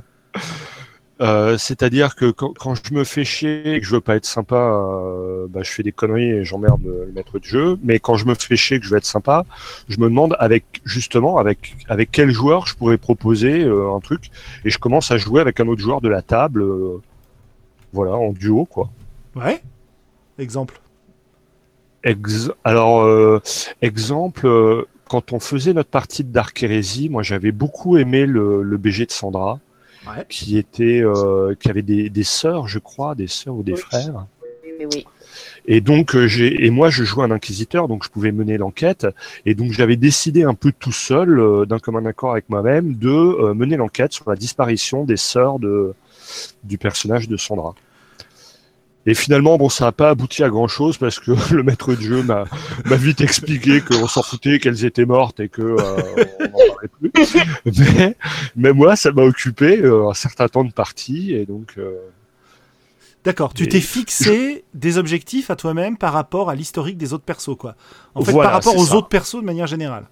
[1.21, 4.25] Euh, C'est-à-dire que quand, quand je me fais chier et que je veux pas être
[4.25, 7.79] sympa, euh, bah, je fais des conneries et j'emmerde le maître de jeu.
[7.83, 9.45] Mais quand je me fais chier et que je veux être sympa,
[9.89, 14.31] je me demande avec justement avec avec quel joueur je pourrais proposer euh, un truc
[14.65, 17.03] et je commence à jouer avec un autre joueur de la table, euh,
[17.93, 18.91] voilà, en duo quoi.
[19.37, 19.63] Ouais
[20.39, 20.81] Exemple.
[22.03, 23.41] Ex- Alors, euh,
[23.83, 28.63] exemple, euh, quand on faisait notre partie de Dark Heresy, moi j'avais beaucoup aimé le,
[28.63, 29.59] le BG de Sandra,
[30.17, 30.25] Ouais.
[30.29, 33.79] qui était, euh, qui avait des, des sœurs, je crois, des sœurs ou des Oui.
[33.81, 34.27] frères.
[34.43, 35.07] Oui, oui, oui.
[35.67, 39.07] Et donc euh, j'ai, et moi je jouais un inquisiteur, donc je pouvais mener l'enquête.
[39.47, 43.53] Et donc j'avais décidé un peu tout seul, euh, d'un commun accord avec moi-même, de
[43.53, 45.95] mener l'enquête sur la disparition des sœurs de
[46.65, 47.75] du personnage de Sandra.
[49.07, 52.01] Et finalement, bon, ça n'a pas abouti à grand chose parce que le maître de
[52.01, 52.45] jeu m'a
[52.97, 57.13] vite expliqué qu'on s'en foutait, qu'elles étaient mortes et que euh, on n'en parlait plus.
[57.99, 58.17] Mais,
[58.57, 61.75] mais moi, ça m'a occupé euh, un certain temps de partie et donc.
[61.79, 61.97] euh,
[63.25, 67.55] D'accord, tu t'es fixé des objectifs à toi-même par rapport à l'historique des autres persos,
[67.59, 67.77] quoi.
[68.15, 68.97] En fait, Voilà, par rapport aux ça.
[68.97, 70.05] autres persos de manière générale.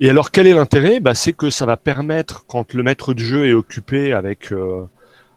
[0.00, 1.00] Et alors, quel est l'intérêt?
[1.00, 4.52] Bah, C'est que ça va permettre, quand le maître de jeu est occupé avec,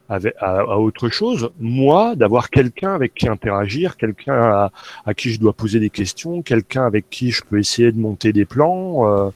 [0.07, 4.71] avec à, à autre chose, moi, d'avoir quelqu'un avec qui interagir, quelqu'un à,
[5.05, 8.31] à qui je dois poser des questions, quelqu'un avec qui je peux essayer de monter
[8.33, 9.07] des plans.
[9.09, 9.29] euh,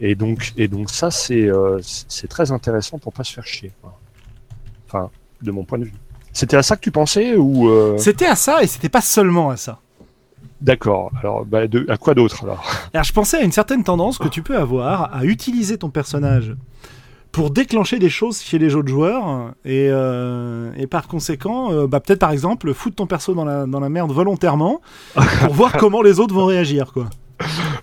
[0.00, 3.72] et donc, et donc ça, c'est euh, c'est très intéressant pour pas se faire chier.
[3.82, 3.98] quoi.
[4.86, 5.10] Enfin,
[5.42, 5.92] de mon point de vue.
[6.32, 9.50] C'était à ça que tu pensais ou euh, C'était à ça et c'était pas seulement
[9.50, 9.80] à ça.
[10.60, 11.10] D'accord.
[11.20, 12.64] Alors, bah, de, à quoi d'autre alors?
[12.92, 16.54] Alors je pensais à une certaine tendance que tu peux avoir à utiliser ton personnage
[17.32, 22.00] pour déclencher des choses chez les autres joueurs et, euh, et par conséquent, euh, bah,
[22.00, 24.80] peut-être par exemple foutre ton perso dans la, dans la merde volontairement
[25.14, 27.08] pour voir comment les autres vont réagir quoi.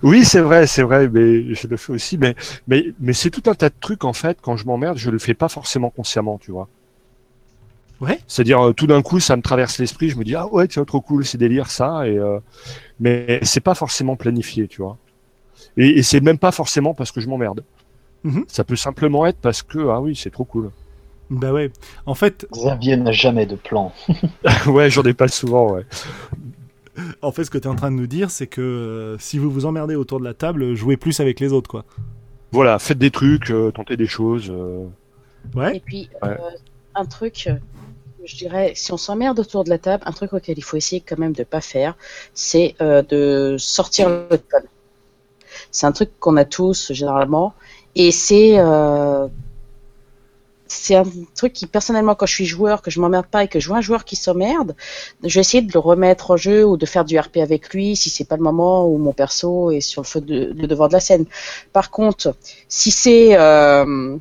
[0.03, 2.35] Oui, c'est vrai, c'est vrai, mais je le fais aussi, mais
[2.67, 4.37] mais mais c'est tout un tas de trucs en fait.
[4.41, 6.67] Quand je m'emmerde, je le fais pas forcément consciemment, tu vois.
[8.01, 8.19] Ouais.
[8.27, 10.83] C'est-à-dire euh, tout d'un coup, ça me traverse l'esprit, je me dis ah ouais, tiens,
[10.83, 12.19] trop cool, c'est délire ça, et
[12.99, 14.97] mais c'est pas forcément planifié, tu vois.
[15.77, 17.63] Et, et c'est même pas forcément parce que je m'emmerde.
[18.25, 18.45] Mhm.
[18.49, 20.71] Ça peut simplement être parce que ah oui, c'est trop cool.
[21.29, 21.71] Bah ouais.
[22.05, 23.93] En fait, Xavier n'a jamais de plan.
[24.67, 25.85] ouais, j'en ai pas souvent, ouais.
[27.21, 29.37] en fait, ce que tu es en train de nous dire, c'est que euh, si
[29.37, 31.85] vous vous emmerdez autour de la table, jouez plus avec les autres quoi.
[32.51, 34.49] Voilà, faites des trucs, euh, tentez des choses.
[34.49, 34.85] euh.
[35.55, 35.77] Ouais.
[35.77, 36.29] Et puis, Ouais.
[36.29, 36.37] euh,
[36.95, 37.49] un truc,
[38.25, 41.01] je dirais, si on s'emmerde autour de la table, un truc auquel il faut essayer
[41.01, 41.97] quand même de pas faire,
[42.33, 44.69] c'est euh, de sortir le téléphone.
[45.71, 47.53] C'est un truc qu'on a tous généralement,
[47.95, 49.27] et c'est euh,
[50.67, 53.59] c'est un truc qui personnellement quand je suis joueur, que je m'emmerde pas et que
[53.59, 54.75] je vois un joueur qui s'emmerde,
[55.23, 57.95] je vais essayer de le remettre en jeu ou de faire du RP avec lui
[57.95, 60.87] si c'est pas le moment où mon perso est sur le feu de, le devant
[60.87, 61.25] de la scène.
[61.71, 62.35] Par contre,
[62.67, 64.17] si c'est euh,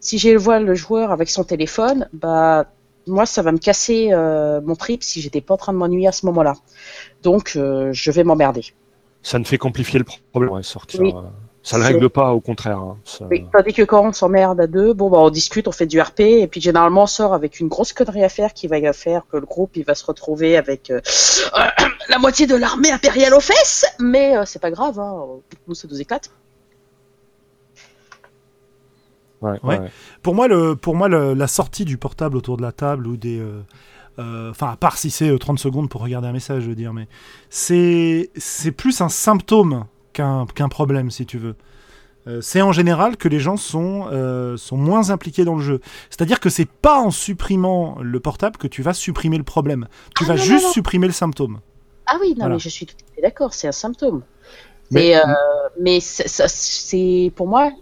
[0.00, 2.66] si je vois le joueur avec son téléphone, bah
[3.06, 6.08] moi ça va me casser euh, mon trip si j'étais pas en train de m'ennuyer
[6.08, 6.54] à ce moment-là.
[7.22, 8.64] Donc euh, je vais m'emmerder.
[9.22, 11.00] Ça ne fait qu'amplifier le problème, ouais, sortir.
[11.00, 11.12] Oui.
[11.14, 11.22] euh.
[11.64, 12.78] Ça le C'est- règle pas, au contraire.
[12.78, 12.98] hein.
[13.04, 15.86] Ça- Oui, tandis que quand on s'emmerde à deux, bon, bah, on discute, on fait
[15.86, 18.92] du RP, et puis généralement on sort avec une grosse connerie à faire qui va
[18.92, 21.00] faire que le groupe il va se retrouver avec euh,
[22.08, 25.22] la moitié de l'armée impériale aux fesses, mais euh, c'est pas grave, hein,
[25.68, 26.30] nous ça nous éclate.
[29.40, 29.78] Ouais, Ouais.
[29.80, 29.90] ouais.
[30.22, 33.16] Pour moi, le, pour moi le- la sortie du portable autour de la table ou
[33.16, 33.38] des.
[33.40, 33.60] euh,
[34.18, 36.74] euh, Enfin, à part si c'est euh, 30 secondes pour regarder un message, je veux
[36.74, 37.08] dire, mais
[37.50, 41.54] c'est c'est plus un symptôme qu'un problème, si tu veux.
[42.28, 45.80] Euh, c'est en général que les gens sont, euh, sont moins impliqués dans le jeu.
[46.08, 49.88] C'est-à-dire que c'est pas en supprimant le portable que tu vas supprimer le problème.
[50.16, 50.72] Tu Ah, vas non, juste non.
[50.72, 51.58] supprimer le symptôme.
[52.06, 52.54] Ah oui, non, Voilà.
[52.54, 54.22] mais je suis tout à fait d'accord, c'est un symptôme.
[54.92, 55.20] Mais- Mais, euh,
[55.80, 57.72] mais c'est- pour moi,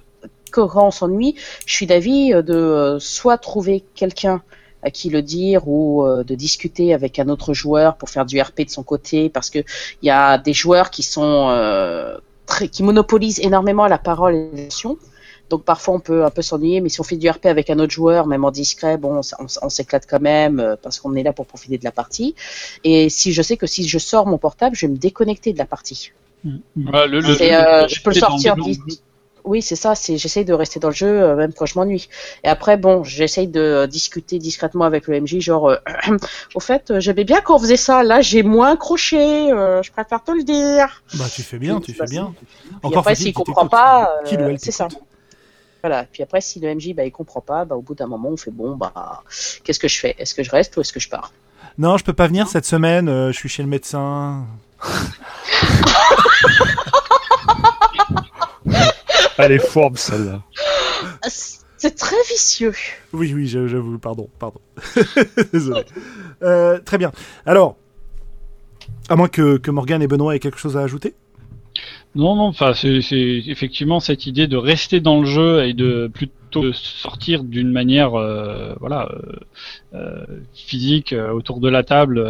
[0.53, 1.35] quand on s'ennuie,
[1.67, 4.43] je suis d'avis euh, de soit trouver quelqu'un
[4.83, 8.41] à qui le dire ou euh, de discuter avec un autre joueur pour faire du
[8.41, 9.59] RP de son côté parce que
[10.03, 12.17] il y a des joueurs qui sont euh,
[12.47, 14.97] très, qui monopolisent énormément la parole et l'action.
[15.51, 17.79] Donc parfois on peut un peu s'ennuyer, mais si on fait du RP avec un
[17.81, 19.21] autre joueur, même en discret, bon,
[19.63, 22.37] on, s'éclate quand même euh, parce qu'on est là pour profiter de la partie.
[22.85, 25.59] Et si je sais que si je sors mon portable, je vais me déconnecter de
[25.59, 26.13] la partie.
[26.77, 28.81] Voilà, le, le- C'est, le- euh, le- je peux le sortir vite.
[29.45, 29.95] Oui, c'est ça.
[29.95, 32.09] C'est j'essaye de rester dans le jeu euh, même quand je m'ennuie.
[32.45, 35.77] Et après, bon, j'essaye de euh, discuter discrètement avec le MJ, genre, euh,
[36.55, 38.03] au fait, j'aimais bien quand on faisait ça.
[38.03, 39.49] Là, j'ai moins accroché.
[39.49, 41.03] je préfère te le dire.
[41.15, 42.33] Bah, tu fais bien, tu fais bien.
[42.83, 44.21] Encore après, s'il comprend pas,
[44.59, 44.89] c'est ça.
[45.83, 46.05] Voilà.
[46.05, 48.37] Puis après, si le MJ bah il comprend pas, bah au bout d'un moment, on
[48.37, 49.23] fait bon, bah
[49.65, 50.15] qu'est-ce que je fais?
[50.19, 51.33] Est-ce que je reste ou est-ce que je pars?
[51.79, 54.45] Non, je peux pas venir cette semaine, je suis chez le médecin.
[59.39, 60.43] Elle est fourbe, celle-là.
[61.79, 62.75] C'est très vicieux.
[63.13, 64.61] Oui, oui, je- j'avoue, pardon, pardon.
[65.53, 65.85] Désolé.
[66.43, 67.11] Euh, très bien.
[67.47, 67.77] Alors,
[69.09, 71.15] à moins que, que Morgane et Benoît aient quelque chose à ajouter?
[72.17, 72.99] Non, non, enfin, c'est
[73.47, 78.15] effectivement cette idée de rester dans le jeu et de plutôt de sortir d'une manière,
[78.15, 79.37] euh, voilà, euh,
[79.95, 82.21] euh, physique autour de la table,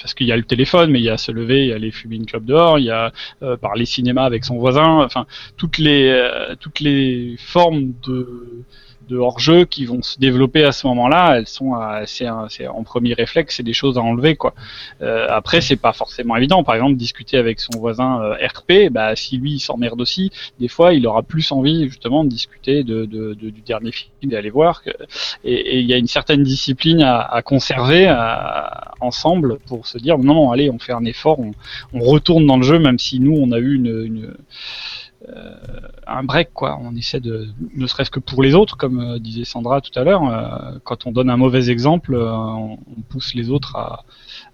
[0.00, 1.78] parce qu'il y a le téléphone, mais il y a se lever, il y a
[1.78, 3.12] les fumer une clope dehors, il y a
[3.60, 5.26] parler cinéma avec son voisin, enfin,
[5.56, 6.16] toutes les
[6.60, 8.64] toutes les formes de
[9.08, 11.72] de hors-jeu qui vont se développer à ce moment-là, elles sont,
[12.06, 14.54] c'est en premier réflexe, c'est des choses à enlever, quoi.
[15.02, 16.62] Euh, après, c'est pas forcément évident.
[16.64, 20.30] Par exemple, discuter avec son voisin euh, RP, bah, si lui il s'emmerde aussi,
[20.60, 24.10] des fois, il aura plus envie justement de discuter de, de- de- du dernier film,
[24.24, 24.82] d'aller voir.
[24.82, 24.90] que-
[25.44, 30.18] et il y a une certaine discipline à, à conserver à- ensemble pour se dire
[30.18, 31.52] non, allez, on fait un effort, on,
[31.92, 34.34] on retourne dans le jeu, même si nous, on a eu une, une
[36.06, 36.78] un break quoi.
[36.80, 40.04] On essaie de, ne serait-ce que pour les autres, comme euh, disait Sandra tout à
[40.04, 44.04] l'heure, euh, quand on donne un mauvais exemple, euh, on, on pousse les autres à,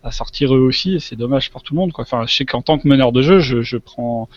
[0.03, 2.03] à sortir eux aussi, et c'est dommage pour tout le monde quoi.
[2.03, 4.29] Enfin, je sais qu'en tant que meneur de jeu, je, je prends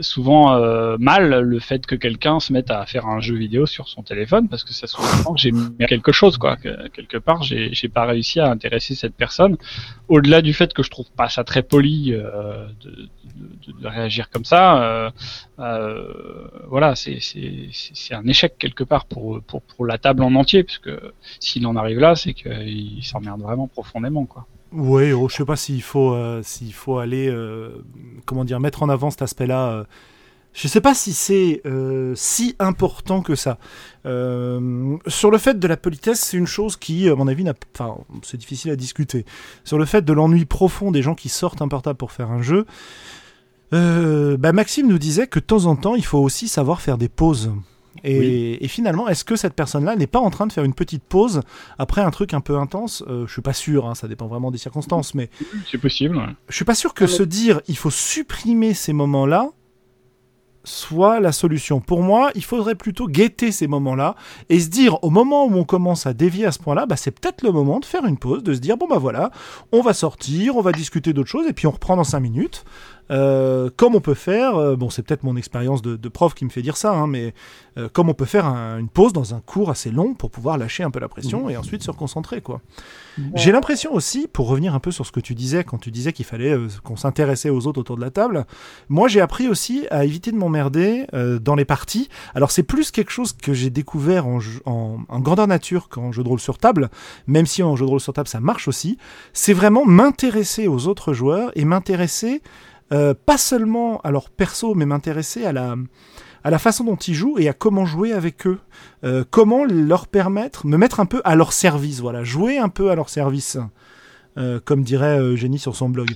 [0.00, 3.88] souvent euh, mal le fait que quelqu'un se mette à faire un jeu vidéo sur
[3.88, 7.42] son téléphone parce que ça sous-entend que j'ai mis quelque chose quoi que quelque part
[7.42, 9.56] j'ai pas réussi à intéresser cette personne.
[10.08, 14.30] Au-delà du fait que je trouve pas ça très poli euh, de, de, de- réagir
[14.30, 15.10] comme ça euh,
[15.60, 16.12] euh,
[16.68, 20.90] voilà c'est c'est un échec quelque part pour pour la table en entier puisque
[21.40, 25.54] s'il en arrive là c'est qu'il s'emmerde vraiment profondément quoi Oui, oh, je sais pas
[25.54, 26.42] s'il faut, euh,
[27.00, 27.84] aller, euh,
[28.26, 29.68] comment dire, mettre en avant cet aspect-là.
[29.68, 29.84] euh.
[30.52, 33.58] Je sais pas si c'est euh, si important que ça.
[34.04, 37.44] Sur le fait de la politesse, c'est une chose qui, à mon avis,
[37.74, 39.24] enfin, c'est difficile à discuter.
[39.64, 42.42] Sur le fait de l'ennui profond des gens qui sortent un portable pour faire un
[42.42, 42.66] jeu,
[43.72, 47.08] bah, Maxime nous disait que de temps en temps, il faut aussi savoir faire des
[47.08, 47.50] pauses.
[48.02, 48.58] Et, Oui.
[48.60, 51.42] et finalement, est-ce que cette personne-là n'est pas en train de faire une petite pause
[51.78, 53.04] après un truc un peu intense?
[53.08, 55.30] Euh, Je suis pas sûr, hein, ça dépend vraiment des circonstances, mais
[55.70, 56.26] c'est possible ouais.
[56.48, 59.50] je suis pas sûr que Ah, se dire il faut supprimer ces moments-là
[60.66, 61.80] soit la solution.
[61.80, 64.14] Pour moi, il faudrait plutôt guetter ces moments-là
[64.48, 67.10] et se dire au moment où on commence à dévier à ce point-là, bah, c'est
[67.10, 69.30] peut-être le moment de faire une pause, de se dire bon bah voilà,
[69.72, 72.64] on va sortir, on va discuter d'autres choses et puis on reprend dans 5 minutes.
[73.10, 76.44] Euh, comme on peut faire, euh, bon c'est peut-être mon expérience de, de prof qui
[76.46, 77.34] me fait dire ça, hein, mais
[77.76, 80.56] euh, comme on peut faire un- une pause dans un cours assez long pour pouvoir
[80.56, 82.60] lâcher un peu la pression et ensuite se reconcentrer quoi.
[83.36, 86.12] J'ai l'impression aussi, pour revenir un peu sur ce que tu disais quand tu disais
[86.12, 88.44] qu'il fallait qu'on s'intéressait aux autres autour de la table,
[88.88, 91.06] moi j'ai appris aussi à éviter de m'emmerder
[91.40, 92.08] dans les parties.
[92.34, 96.28] Alors c'est plus quelque chose que j'ai découvert en, en grandeur nature qu'en jeu de
[96.28, 96.90] rôle sur table,
[97.26, 98.98] même si en jeu de rôle sur table ça marche aussi.
[99.32, 102.42] C'est vraiment m'intéresser aux autres joueurs et m'intéresser
[102.92, 107.48] euh, pas seulement à leur perso, mais m'intéresser à la façon dont ils jouent et
[107.48, 108.58] à comment jouer avec eux.
[109.04, 112.90] Euh, comment leur permettre, me mettre un peu à leur service, voilà, jouer un peu
[112.90, 113.56] à leur service,
[114.36, 116.14] euh, comme dirait Eugénie sur son blog.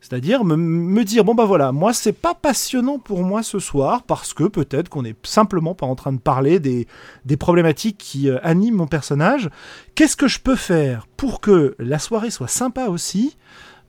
[0.00, 4.04] C'est-à-dire me, me dire bon bah voilà, moi c'est pas passionnant pour moi ce soir
[4.04, 6.86] parce que peut-être qu'on est simplement pas en train de parler des,
[7.24, 9.50] des problématiques qui animent mon personnage.
[9.96, 13.36] Qu'est-ce que je peux faire pour que la soirée soit sympa aussi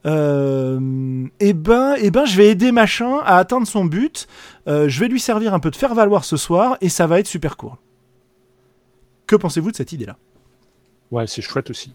[0.05, 4.27] euh, et ben, et ben, je vais aider machin à atteindre son but.
[4.67, 7.19] Euh, je vais lui servir un peu de faire valoir ce soir et ça va
[7.19, 7.71] être super cool.
[9.27, 10.15] Que pensez-vous de cette idée-là?
[11.11, 11.93] Ouais, c'est chouette aussi.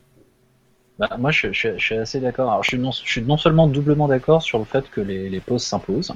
[0.98, 2.50] Bah, moi, je, je- je suis assez d'accord.
[2.50, 5.28] Alors, je suis, non, je suis non seulement doublement d'accord sur le fait que les,
[5.28, 6.12] les pauses s'imposent,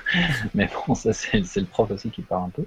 [0.54, 2.64] mais bon, ça, c'est le prof aussi qui parle un peu.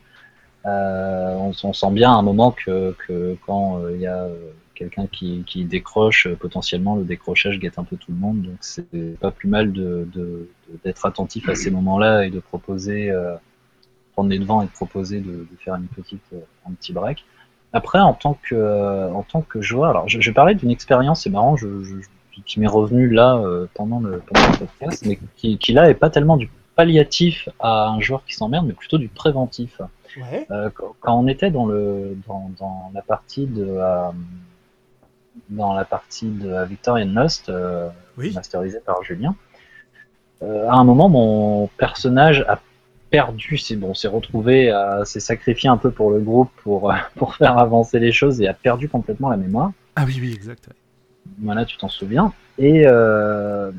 [0.65, 4.24] Euh, on, on sent bien à un moment que, que quand euh, il y a
[4.24, 8.41] euh, quelqu'un qui, qui décroche, euh, potentiellement le décrochage guette un peu tout le monde.
[8.41, 12.39] Donc, c'est pas plus mal de- de- de- d'être attentif à ces moments-là et de
[12.39, 13.36] proposer, euh,
[14.13, 17.25] prendre les devants et de proposer de, de faire une petite, euh, un petit break.
[17.73, 21.23] Après, en tant que, euh, en tant que joueur, alors je, je parlais d'une expérience,
[21.23, 25.05] c'est marrant, je, je- je- qui m'est revenu là euh, pendant, le, pendant le podcast,
[25.05, 28.71] mais qui, qui là est pas tellement du palliatif à un joueur qui s'emmerde, mais
[28.73, 29.82] plutôt du préventif.
[30.17, 30.47] Ouais.
[30.49, 34.09] Euh, quand, quand on était dans le dans, dans la partie de euh,
[35.49, 38.31] dans la partie de Victorian Lost, euh, Oui.
[38.33, 39.35] masterisée par Julien,
[40.41, 42.59] euh, à un moment mon personnage a
[43.09, 44.71] perdu, c'est bon, s'est retrouvé,
[45.03, 48.47] s'est sacrifié un peu pour le groupe pour euh, pour faire avancer les choses et
[48.47, 49.71] a perdu complètement la mémoire.
[49.95, 50.69] Ah oui, oui, exact.
[51.41, 52.33] Voilà, tu t'en souviens.
[52.57, 53.71] Et, euh,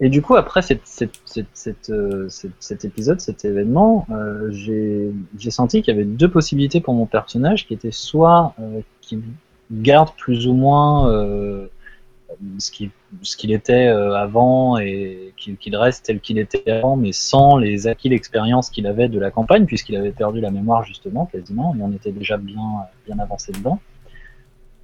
[0.00, 1.92] et du coup, après cette, cette, cette,
[2.58, 7.06] cet épisode, cet événement, euh, j'ai j'ai senti qu'il y avait deux possibilités pour mon
[7.06, 9.22] personnage, qui étaient soit euh, qu'il
[9.70, 11.68] garde plus ou moins euh,
[12.58, 12.70] ce
[13.36, 18.08] qu'il était euh, avant et qu'il reste tel qu'il était avant, mais sans les acquis
[18.08, 21.92] d'expérience qu'il avait de la campagne, puisqu'il avait perdu la mémoire justement quasiment, et on
[21.92, 23.78] était déjà bien avancé dedans.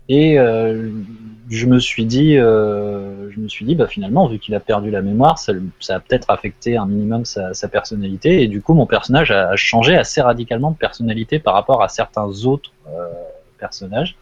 [0.09, 0.91] Et euh,
[1.49, 5.03] je me suis dit, je me suis dit, bah finalement, vu qu'il a perdu la
[5.03, 5.53] mémoire, ça,
[5.89, 8.43] a peut-être affecté un minimum sa, sa personnalité.
[8.43, 12.27] Et du coup, mon personnage a, changé assez radicalement de personnalité par rapport à certains
[12.45, 12.73] autres
[13.59, 14.17] personnages.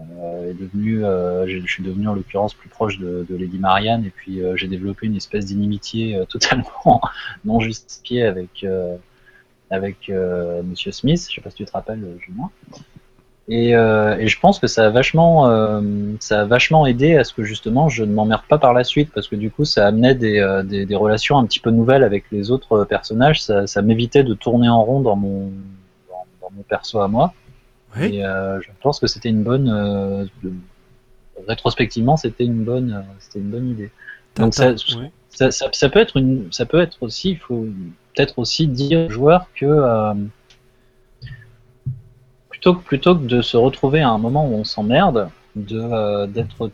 [0.00, 4.56] Euh, euh, je suis devenu en l'occurrence plus proche de, Lady Marianne, et puis euh,
[4.56, 7.00] j'ai développé une espèce d'inimitié totalement
[7.44, 8.66] non justifiée avec
[9.70, 11.26] avec Monsieur Smith.
[11.28, 12.50] Je sais pas si tu te rappelles, Julien.
[13.46, 15.82] Et, euh, et je pense que ça a vachement,
[16.18, 19.10] ça a vachement aidé à ce que justement je ne m'emmerde pas par la suite
[19.14, 22.84] parce que du coup ça amenait des, relations un petit peu nouvelles avec les autres
[22.84, 23.42] personnages.
[23.42, 25.52] Ça, m'évitait de tourner en rond dans mon
[26.68, 27.34] perso à moi.
[27.96, 28.16] Oui.
[28.16, 30.24] Et euh, je pense que c'était une bonne, euh,
[31.46, 33.90] rétrospectivement c'était une bonne, euh, c'était une bonne idée.
[34.36, 34.74] Donc ça,
[35.30, 37.66] ça, ça, ça peut être une, ça peut être aussi, il faut
[38.14, 39.66] peut-être aussi dire aux joueurs que
[42.48, 46.26] plutôt, que- plutôt que de se retrouver à un moment où on s'emmerde, de euh,
[46.26, 46.70] d'être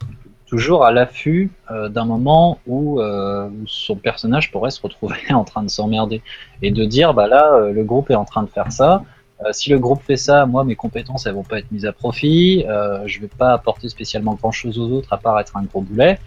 [0.46, 5.44] toujours à l'affût euh, d'un moment où, euh, où son personnage pourrait se retrouver en
[5.44, 6.22] train de s'emmerder
[6.62, 9.04] et de dire bah là le groupe est en train de faire ça.
[9.44, 11.92] Euh, si le groupe fait ça, moi mes compétences elles vont pas être mises à
[11.92, 12.64] profit.
[12.68, 15.80] Euh, je vais pas apporter spécialement grand chose aux autres à part être un gros
[15.80, 16.18] boulet.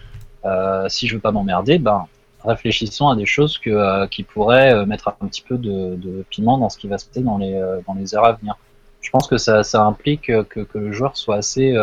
[0.46, 2.08] Euh, si je veux pas m'emmerder, ben
[2.44, 6.78] réfléchissons à des choses que, qui pourraient mettre un petit peu de, piment dans ce
[6.78, 7.58] qui va se passer dans les,
[7.88, 8.58] dans les heures à venir.
[9.00, 11.74] Je pense que ça, ça implique que, que le joueur soit assez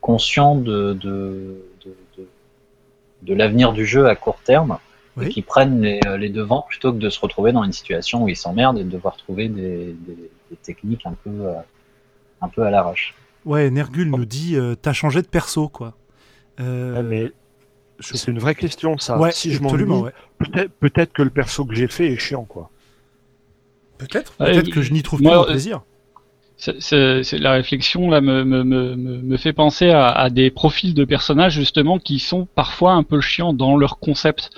[0.00, 1.60] conscient de, de,
[3.22, 4.78] de l'avenir du jeu à court terme
[5.18, 5.26] Oui.
[5.26, 8.24] et qu'il prenne les, euh, les devants plutôt que de se retrouver dans une situation
[8.24, 10.16] où il s'emmerde et de devoir trouver des, des,
[10.50, 11.54] des techniques un peu, euh,
[12.40, 13.14] un peu à l'arrache.
[13.44, 15.94] Ouais, Nergul nous dit euh, t'as changé de perso quoi.
[16.60, 17.32] Euh, Ouais, mais
[18.00, 19.18] je- c'est une vraie question, ça.
[19.18, 19.98] ouais, si je absolument.
[20.02, 20.12] m'ennuie,
[20.54, 20.68] Ouais.
[20.80, 22.70] peut-être que le perso que j'ai fait est chiant, quoi.
[23.98, 24.34] Peut-être.
[24.38, 25.82] Ouais, Peut-être que je n'y trouve euh, plaisir.
[26.56, 30.92] C'est- la réflexion là me, me, me, me me fait penser à, à des profils
[30.92, 34.50] de personnages justement qui sont parfois un peu chiants dans leur concept.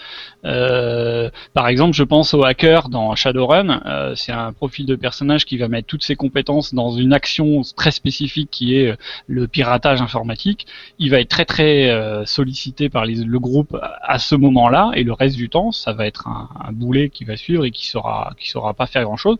[0.44, 3.82] Euh, par exemple, je pense au hacker dans Shadowrun.
[3.86, 7.62] Euh, c'est un profil de personnage qui va mettre toutes ses compétences dans une action
[7.76, 10.66] très spécifique qui est euh, le piratage informatique.
[10.98, 11.90] Il va être très très
[12.26, 16.06] sollicité par les- le groupe à- ce moment-là et le reste du temps, ça va
[16.06, 19.16] être un, un boulet qui va suivre et qui saura qui saura pas faire grand
[19.16, 19.38] chose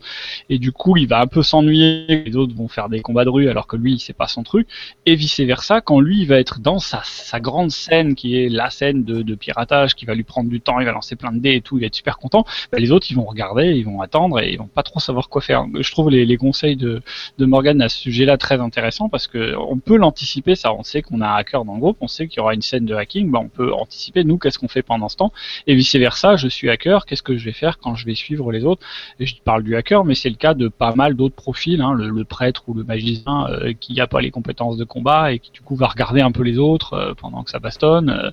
[0.49, 3.29] et du coup il va un peu s'ennuyer les autres vont faire des combats de
[3.29, 4.67] rue alors que lui c'est pas son truc
[5.05, 8.49] et vice versa quand lui il va être dans sa, sa grande scène qui est
[8.49, 11.39] la scène de, de piratage qui va lui prendre du temps il lancer plein de
[11.39, 13.85] dés et tout il va être super content bah, les autres ils vont regarder ils
[13.85, 16.75] vont attendre et ils vont pas trop savoir quoi faire je trouve les, les conseils
[16.75, 17.01] de,
[17.37, 20.83] de Morgan à ce sujet là très intéressants parce que on peut l'anticiper ça on
[20.83, 22.85] sait qu'on a un hacker dans le groupe on sait qu'il y aura une scène
[22.85, 25.31] de hacking bah, on peut anticiper nous qu'est-ce qu'on fait pendant ce temps
[25.67, 28.51] et vice versa je suis hacker qu'est-ce que je vais faire quand je vais suivre
[28.51, 28.85] les autres
[29.19, 31.93] et je parle du hacker, mais c'est le cas de pas mal d'autres profils, hein,
[31.93, 35.39] le, le prêtre ou le magicien euh, qui n'a pas les compétences de combat et
[35.39, 38.31] qui du coup va regarder un peu les autres euh, pendant que ça bastonne.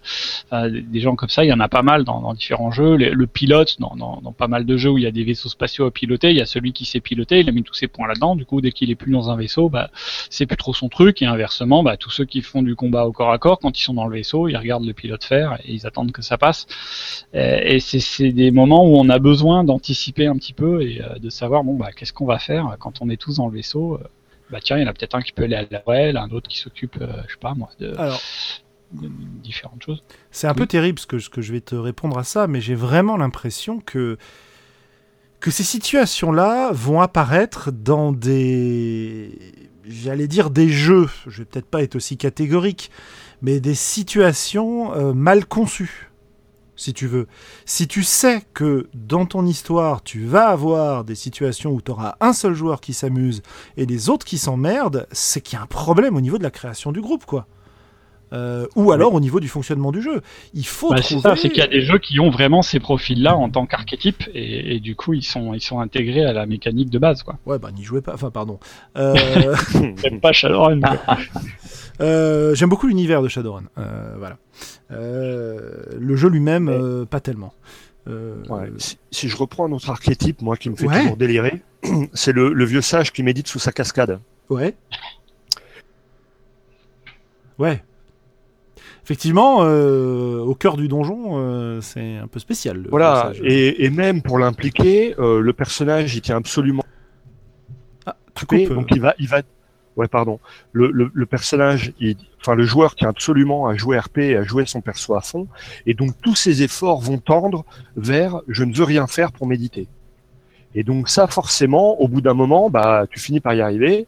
[0.53, 2.97] Euh, des gens comme ça, il y en a pas mal dans, dans différents jeux.
[2.97, 5.91] le pilote, dans, pas mal de jeux où il y a des vaisseaux spatiaux à
[5.91, 8.37] piloter, il y a celui qui sait piloter, il a mis tous ses points là-dedans.
[8.37, 9.91] Du coup, dès qu'il est plus dans un vaisseau, bah,
[10.31, 11.23] c'est plus trop son truc.
[11.23, 13.83] Et inversement, bah, tous ceux qui font du combat au corps à corps, quand ils
[13.83, 16.67] sont dans le vaisseau, ils regardent le pilote faire et ils attendent que ça passe.
[17.33, 21.65] et c'est des moments où on a besoin d'anticiper un petit peu et de savoir
[21.65, 23.95] bon bah qu'est-ce qu'on va faire quand on est tous dans le vaisseau.
[23.95, 24.09] Euh,
[24.51, 26.49] bah tiens, il y en a peut-être un qui peut aller à l'aile, un autre
[26.49, 27.95] qui s'occupe, euh, je sais pas moi, de,
[28.93, 30.03] différentes choses.
[30.31, 32.61] C'est un peu terrible ce que, ce que je vais te répondre à ça, mais
[32.61, 34.17] j'ai vraiment l'impression que
[35.41, 39.39] que ces situations-là vont apparaître dans des,
[39.85, 42.91] j'allais dire des jeux, je vais peut-être pas être aussi catégorique,
[43.41, 46.09] mais des situations euh, mal conçues
[46.79, 47.27] si tu veux.
[47.67, 52.15] Si tu sais que dans ton histoire, tu vas avoir des situations où tu auras
[52.21, 53.43] un seul joueur qui s'amuse
[53.77, 56.53] et les autres qui s'emmerdent, c'est qu'il y a un problème au niveau de la
[56.53, 57.47] création du groupe, quoi.
[58.33, 60.21] Euh, ou alors au niveau du fonctionnement du jeu.
[60.55, 62.81] Il faut bah, C'est ça, c'est qu'il y a des jeux qui ont vraiment ces
[62.81, 66.91] profils-là en tant qu'archétype et, du coup ils sont ils sont intégrés à la mécanique
[66.91, 67.39] de base quoi.
[67.47, 68.59] Ouais bah n'y jouez pas, enfin pardon.
[68.97, 69.57] Euh...
[70.23, 70.81] pas Shadowrun.
[72.01, 73.65] Euh, j'aime beaucoup l'univers de Shadowrun.
[73.77, 74.37] Euh, voilà.
[74.89, 77.53] le jeu lui-même pas tellement.
[79.11, 81.61] si, je reprends un autre archétype moi qui me fait toujours délirer,
[82.13, 84.21] c'est le, le vieux sage qui médite sous sa cascade.
[84.49, 84.77] Ouais.
[87.59, 87.83] Ouais,
[89.09, 92.87] effectivement, euh, au cœur du donjon, euh, c'est un peu spécial.
[92.91, 96.85] Voilà, et, même pour l'impliquer, euh, le personnage, il tient absolument.
[98.05, 99.41] Ah, tu coupes, donc il va, il va.
[99.97, 100.41] Ouais, pardon.
[100.73, 101.95] Le, le, personnage,
[102.39, 105.49] enfin le joueur tient absolument à jouer RP, et à jouer son perso à fond,
[105.87, 107.65] et donc tous ses efforts vont tendre
[107.97, 109.89] vers je ne veux rien faire pour méditer.
[110.75, 114.07] Et donc ça, forcément, au bout d'un moment, bah, tu finis par y arriver,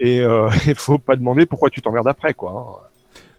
[0.00, 0.22] et
[0.66, 2.87] il faut pas demander pourquoi tu t'emmerdes après, quoi.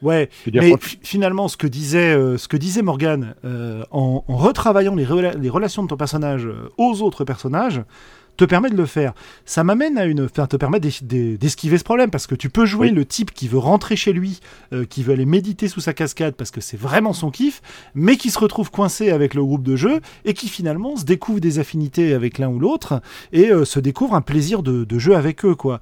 [0.01, 5.05] Ouais, mais finalement, ce que disait, euh, ce que disait Morgan, euh, en, retravaillant les,
[5.37, 7.81] les, relations de ton personnage euh, aux autres personnages,
[8.37, 9.13] te permet de le faire.
[9.43, 12.89] Ça m'amène à une, enfin, te permet d'esquiver ce problème parce que tu peux jouer
[12.89, 14.39] le type qui veut rentrer chez lui,
[14.89, 17.61] qui veut aller méditer sous sa cascade parce que c'est vraiment son kiff,
[17.95, 21.41] mais qui se retrouve coincé avec le groupe de jeu et qui finalement se découvre
[21.41, 23.01] des affinités avec l'un ou l'autre
[23.33, 25.81] et se découvre un plaisir de, de, jeu avec eux, quoi.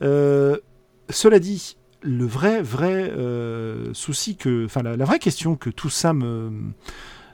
[0.00, 6.12] cela dit, le vrai, vrai euh, souci que, enfin, la, vraie question que tout ça
[6.12, 6.50] me,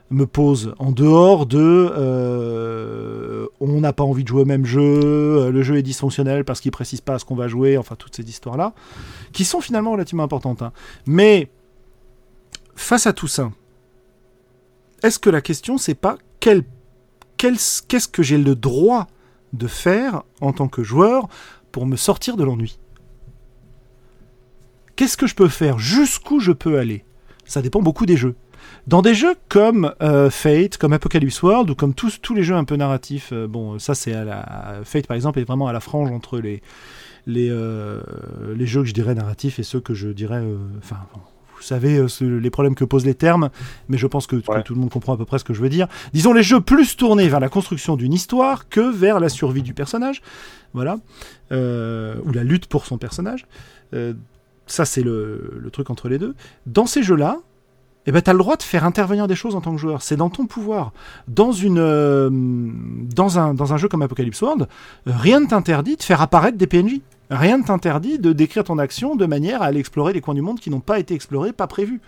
[0.09, 4.81] me pose, en dehors de euh, on n'a pas envie de jouer au même jeu,
[4.81, 8.15] euh, le jeu est dysfonctionnel parce qu'il précise pas ce qu'on va jouer, enfin, toutes
[8.15, 8.73] ces histoires-là,
[9.33, 10.61] qui sont finalement relativement importantes.
[10.61, 10.71] Hein.
[11.05, 11.49] Mais,
[12.75, 13.51] face à tout ça,
[15.03, 16.63] est-ce que la question, c'est pas quel,
[17.37, 19.07] qu'est-ce que j'ai le droit
[19.53, 21.27] de faire en tant que joueur
[21.71, 22.79] pour me sortir de l'ennui?
[24.95, 25.77] Qu'est-ce que je peux faire?
[25.77, 27.03] Jusqu'où je peux aller?
[27.45, 28.35] Ça dépend beaucoup des jeux.
[28.87, 32.55] Dans des jeux comme euh, Fate, comme Apocalypse World, ou comme tous, tous les jeux
[32.55, 34.81] un peu narratifs, euh, bon, ça c'est à la.
[34.83, 36.61] Fate par exemple est vraiment à la frange entre les,
[37.27, 38.01] les, euh,
[38.55, 40.43] les jeux que je dirais narratifs et ceux que je dirais.
[40.77, 40.97] Enfin,
[41.55, 43.49] vous savez les problèmes que posent les termes,
[43.89, 45.61] mais je pense que, que, tout le monde comprend à peu près ce que je
[45.61, 45.87] veux dire.
[46.13, 49.73] Disons les jeux plus tournés vers la construction d'une histoire que vers la survie du
[49.73, 50.21] personnage,
[50.73, 50.97] voilà,
[51.51, 53.47] ou la lutte pour son personnage
[54.67, 56.35] ça c'est le, truc entre les deux.
[56.65, 57.39] Dans ces jeux-là,
[58.07, 60.01] eh ben, tu as le droit de faire intervenir des choses en tant que joueur.
[60.01, 60.93] C'est dans ton pouvoir.
[61.27, 64.67] Dans, une, euh, dans, un, jeu comme Apocalypse World,
[65.07, 67.01] rien ne t'interdit de faire apparaître des PNJ.
[67.31, 70.43] Rien ne t'interdit de décrire ton action de manière à aller explorer les coins du
[70.43, 71.99] monde qui n'ont pas été explorés, pas prévus.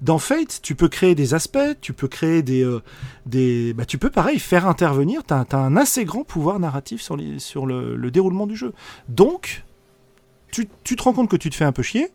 [0.00, 2.64] Dans Fate, tu peux créer des aspects, tu peux créer des...
[2.64, 7.16] Euh, bah, tu peux pareil faire intervenir, tu as, un assez grand pouvoir narratif sur,
[7.66, 8.72] le déroulement du jeu.
[9.10, 9.62] Donc,
[10.52, 12.08] tu, te rends compte que tu te fais un peu chier,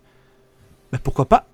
[0.92, 1.48] bah, pourquoi pas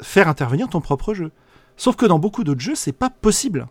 [0.00, 1.32] faire intervenir ton propre jeu
[1.76, 3.66] Sauf que dans beaucoup d'autres jeux, c'est pas possible.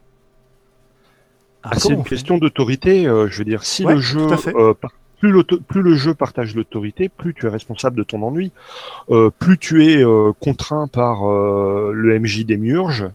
[1.63, 3.07] Ah, c'est une question d'autorité.
[3.07, 4.73] Euh, je veux dire, si le jeu, euh,
[5.19, 8.51] plus, le jeu partage l'autorité, plus tu es responsable de ton ennui,
[9.09, 10.03] euh, plus tu es
[10.39, 13.05] contraint par le MJ des murges,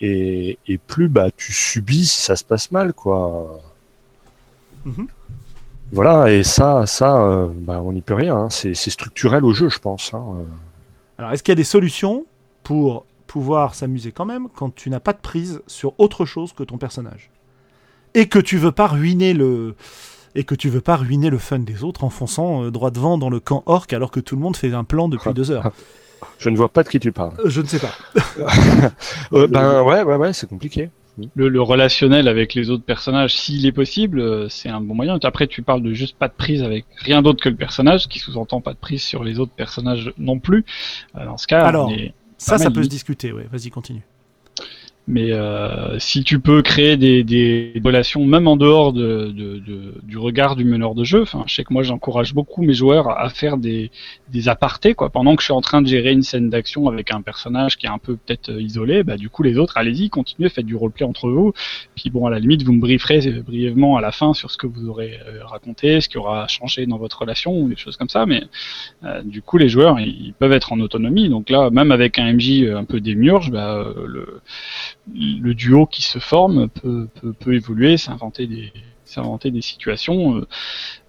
[0.00, 3.60] et, plus bah tu subis si ça se passe mal, quoi.
[4.86, 5.06] Mm-hmm.
[5.92, 8.36] Voilà, et ça, ça, euh, bah, on n'y peut rien.
[8.36, 8.50] Hein.
[8.50, 10.14] C'est structurel au jeu, je pense.
[10.14, 10.24] Hein.
[11.18, 12.24] Alors, est-ce qu'il y a des solutions
[12.62, 16.62] pour pouvoir s'amuser quand même quand tu n'as pas de prise sur autre chose que
[16.62, 17.30] ton personnage?
[18.14, 19.76] Et que tu veux pas ruiner le
[20.34, 23.18] et que tu veux pas ruiner le fun des autres en fonçant euh, droit devant
[23.18, 25.70] dans le camp orc alors que tout le monde fait un plan depuis deux heures?
[26.38, 27.32] Je ne vois pas de qui tu parles.
[27.38, 27.92] Euh, je ne sais pas.
[29.46, 30.90] ben ouais, ouais, ouais, c'est compliqué.
[31.34, 35.18] Le, le relationnel avec les autres personnages, s'il est possible, euh, c'est un bon moyen.
[35.22, 38.18] Après, tu parles de juste pas de prise avec rien d'autre que le personnage, qui
[38.18, 40.64] sous-entend pas de prise sur les autres personnages non plus.
[41.16, 43.46] Euh, Dans ce cas, Alors, on est Ça, ça peut se discuter, ouais.
[43.52, 44.02] Vas-y, continue.
[45.12, 49.94] Mais euh, si tu peux créer des, des relations même en dehors de, de, de-
[50.04, 53.10] du regard du meneur de jeu, enfin, je sais que moi j'encourage beaucoup mes joueurs
[53.10, 53.90] à faire des,
[54.28, 55.10] des apartés quoi.
[55.10, 57.86] Pendant que je suis en train de gérer une scène d'action avec un personnage qui
[57.86, 60.76] est un peu peut-être euh, isolé, bah du coup les autres, allez-y, continuez, faites du
[60.76, 61.52] roleplay entre vous.
[61.96, 64.56] Puis bon, à la limite, vous me brieferez euh, brièvement à la fin sur ce
[64.56, 67.96] que vous aurez euh, raconté, ce qui aura changé dans votre relation ou des choses
[67.96, 68.26] comme ça.
[68.26, 68.44] Mais
[69.04, 71.28] euh, du coup, les joueurs, ils peuvent être en autonomie.
[71.28, 74.40] Donc là, même avec un MJ un peu démiurge, bah, euh, le
[75.14, 78.72] le duo qui se forme peut, peut, peut évoluer, s'inventer des
[79.10, 80.36] s'inventer des situations.
[80.36, 80.46] euh,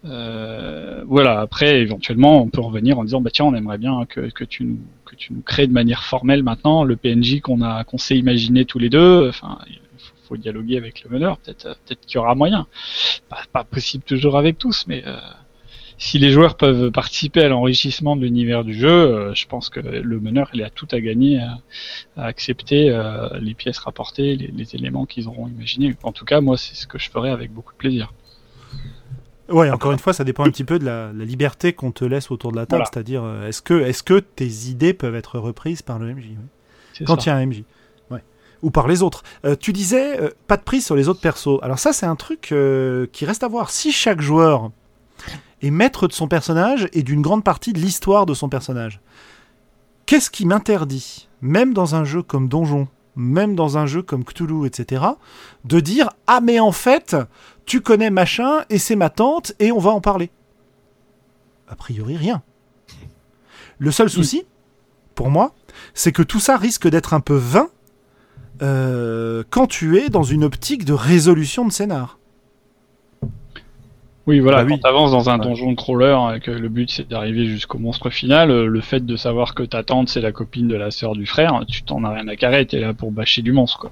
[0.06, 1.40] euh, voilà.
[1.40, 4.64] Après, éventuellement, on peut revenir en disant bah tiens, on aimerait bien que, que tu
[4.66, 8.18] nous que tu nous crées de manière formelle maintenant le PNJ qu'on a qu'on s'est
[8.18, 9.30] imaginé tous les deux.
[9.30, 9.80] Enfin, il
[10.28, 11.38] faut, dialoguer avec le meneur.
[11.40, 12.66] Peut-être peut-être qu'il y aura moyen.
[13.30, 15.18] Pas, pas possible toujours avec tous, mais euh,
[16.02, 19.80] si les joueurs peuvent participer à l'enrichissement de l'univers du jeu, euh, je pense que
[19.80, 21.60] le meneur il a tout à gagner à,
[22.18, 25.96] à accepter euh, les pièces rapportées, les, les éléments qu'ils auront imaginés.
[26.02, 28.14] En tout cas, moi, c'est ce que je ferai avec beaucoup de plaisir.
[29.48, 32.04] Ouais, encore une fois, ça dépend un petit peu de la, la liberté qu'on te
[32.04, 32.80] laisse autour de la table.
[32.80, 32.90] Voilà.
[32.92, 37.06] C'est-à-dire, euh, est-ce que, est que tes idées peuvent être reprises par le MJ oui.
[37.06, 37.64] Quand il y a un MJ.
[38.10, 38.24] Ouais.
[38.64, 39.22] Ou par les autres.
[39.46, 41.60] Euh, tu disais, euh, pas de prise sur les autres persos.
[41.62, 43.70] Alors ça, c'est un truc euh, qui reste à voir.
[43.70, 44.72] Si chaque joueur
[45.62, 49.02] est maître de son personnage et d'une grande partie de l'histoire de son personnage,
[50.06, 54.66] qu'est-ce qui m'interdit, même dans un jeu comme Donjon, même dans un jeu comme Cthulhu,
[54.66, 55.04] etc.,
[55.66, 57.16] de dire Ah, mais en fait,
[57.66, 60.32] tu connais machin et c'est ma tante et on va en parler?
[61.68, 62.42] A priori, rien.
[63.80, 64.46] Le seul souci,
[65.16, 65.54] pour moi,
[65.94, 67.70] c'est que tout ça risque d'être un peu vain
[68.62, 72.20] euh, quand tu es dans une optique de résolution de scénar.
[74.28, 74.72] Oui, voilà, Bah oui.
[74.74, 75.46] quand t'avances dans un Ouais.
[75.46, 79.16] donjon crawler et que le but c'est d'arriver jusqu'au monstre final, euh, le fait de
[79.16, 82.12] savoir que ta tante c'est la copine de la sœur du frère, tu t'en as
[82.14, 83.92] rien à carrer, t'es là pour bâcher du monstre, quoi.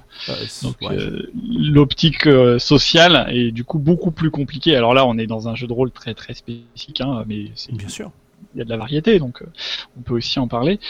[0.62, 0.96] Donc Ouais.
[0.96, 1.30] euh,
[1.72, 4.76] l'optique euh, sociale est du coup beaucoup plus compliquée.
[4.76, 7.72] Alors là, on est dans un jeu de rôle très très spécifique, hein, mais c'est-
[7.74, 8.12] Bien sûr.
[8.54, 9.46] Il y a de la variété, donc euh,
[9.96, 10.80] on peut aussi en parler.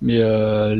[0.00, 0.74] Mais euh,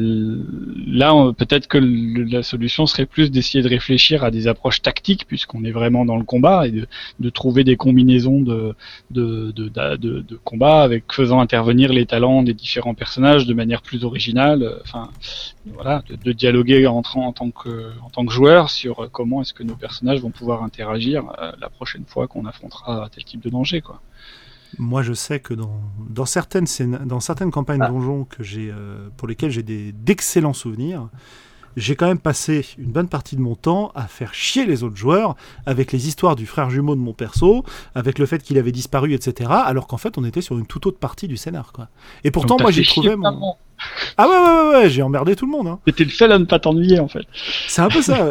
[0.87, 5.65] là, peut-être que la solution serait plus d'essayer de réfléchir à des approches tactiques, puisqu'on
[5.65, 6.87] est vraiment dans le combat, et de,
[7.19, 8.75] de trouver des combinaisons de,
[9.11, 13.83] de, de, de, de combat avec faisant intervenir les talents des différents personnages de manière
[13.83, 14.63] plus originale.
[14.63, 15.11] euh, Enfin,
[15.75, 19.63] voilà, de, dialoguer entre, en tant que en tant que joueur sur comment est-ce que
[19.65, 21.25] nos personnages vont pouvoir interagir
[21.61, 24.01] la prochaine fois qu'on affrontera tel type de danger, quoi.
[24.79, 27.89] Moi, je sais que dans, dans, certaines, scéna- dans certaines campagnes Ah.
[27.89, 31.09] donjons que j'ai, euh, pour lesquelles j'ai d'excellents souvenirs,
[31.77, 34.97] j'ai quand même passé une bonne partie de mon temps à faire chier les autres
[34.97, 37.65] joueurs avec les histoires du frère jumeau de mon perso,
[37.95, 39.51] avec le fait qu'il avait disparu, etc.
[39.65, 41.73] Alors qu'en fait, on était sur une toute autre partie du scénar.
[41.73, 41.89] Quoi.
[42.25, 43.23] Et pourtant, moi, j'ai trouvé chier mon...
[43.31, 43.59] maman.
[44.17, 45.69] Ah ouais, ouais, ouais, ouais, j'ai emmerdé tout le monde.
[45.69, 45.79] Hein.
[45.87, 47.25] C'était le seul à ne pas t'ennuyer en fait.
[47.69, 48.31] C'est un peu ça.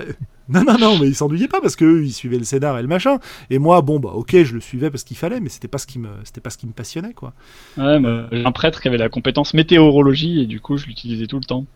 [0.50, 2.88] Non, non, non, mais ils s'ennuyaient pas parce qu'eux, ils suivaient le scénar et le
[2.88, 3.20] machin.
[3.50, 5.88] Et moi, bon, bah, ok, je le suivais parce qu'il fallait, mais c'était pas ce
[5.88, 7.34] qui me, c'était pas ce qui me passionnait, quoi.
[7.78, 11.28] Ouais, moi, j'ai un prêtre qui avait la compétence météorologie et du coup je l'utilisais
[11.28, 11.66] tout le temps.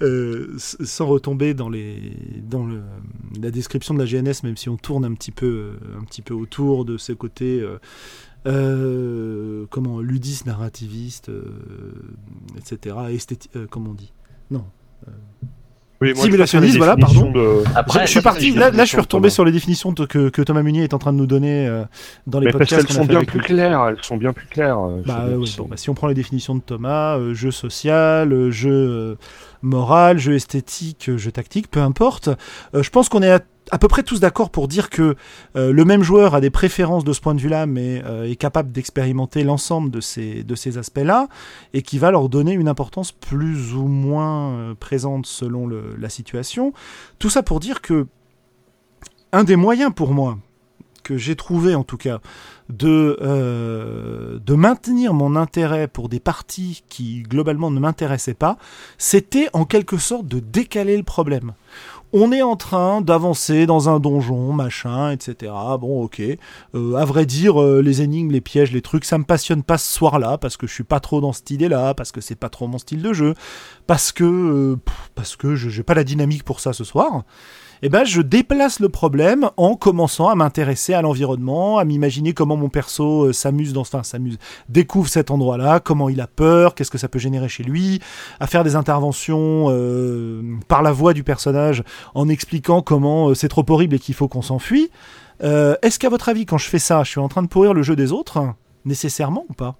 [0.00, 2.82] Euh, sans retomber dans les dans le,
[3.40, 5.46] la description de la GNS, même si on tourne un petit peu
[5.80, 7.78] euh, un petit peu autour de ce côté euh,
[8.48, 11.44] euh, comment ludiste, narrativiste, euh,
[12.56, 12.96] etc.
[13.12, 14.12] Esthéti- euh, comment on dit?
[14.50, 14.64] Non.
[16.10, 17.30] Oui, Simulationniste, voilà, pardon.
[17.30, 18.52] définitions de- Après, je, je suis parti.
[18.54, 19.30] Là, je suis retombé Thomas.
[19.34, 21.84] sur les définitions de- que, que Thomas Munier est en train de nous donner euh,
[22.26, 23.46] dans les Mais parce podcasts qu'elles qu'on a sont bien plus lui.
[23.46, 24.78] claires, elles sont bien plus claires.
[24.78, 28.32] euh, Bah, ouais, bon, bah, si on prend les définitions de Thomas, euh, jeu social,
[28.32, 29.14] euh, jeu euh,
[29.62, 32.28] moral, jeu esthétique, euh, jeu tactique, peu importe,
[32.74, 33.40] euh, je pense qu'on est à,
[33.70, 35.14] à peu près tous d'accord pour dire que
[35.56, 38.36] euh, le même joueur a des préférences de ce point de vue-là, mais euh, est
[38.36, 41.28] capable d'expérimenter l'ensemble de ces, aspects-là,
[41.72, 46.72] et qui va leur donner une importance plus ou moins euh, présente selon la situation.
[47.18, 48.06] Tout ça pour dire que
[49.32, 50.38] un des moyens pour moi,
[51.02, 52.20] que j'ai trouvé en tout cas,
[52.68, 53.18] de,
[54.44, 58.56] de maintenir mon intérêt pour des parties qui globalement ne m'intéressaient pas,
[58.98, 61.54] c'était en quelque sorte de décaler le problème.
[62.14, 65.50] On est en train d'avancer dans un donjon, machin, etc.
[65.80, 66.20] Bon, ok.
[66.74, 69.78] Euh, à vrai dire, euh, les énigmes, les pièges, les trucs, ça me passionne pas
[69.78, 72.50] ce soir-là parce que je suis pas trop dans cette idée-là, parce que c'est pas
[72.50, 73.34] trop mon style de jeu,
[73.86, 74.76] parce que euh,
[75.14, 77.24] parce que je j'ai pas la dynamique pour ça ce soir.
[77.84, 82.56] Eh ben, je déplace le problème en commençant à m'intéresser à l'environnement, à m'imaginer comment
[82.56, 86.92] mon perso euh, s'amuse dans, enfin, s'amuse, découvre cet endroit-là, comment il a peur, qu'est-ce
[86.92, 88.00] que ça peut générer chez lui,
[88.38, 91.82] à faire des interventions euh, par la voix du personnage
[92.14, 94.90] en expliquant comment euh, c'est trop horrible et qu'il faut qu'on s'enfuit.
[95.40, 97.82] Est-ce qu'à votre avis, quand je fais ça, je suis en train de pourrir le
[97.82, 98.54] jeu des autres,
[98.84, 99.74] nécessairement ou pas?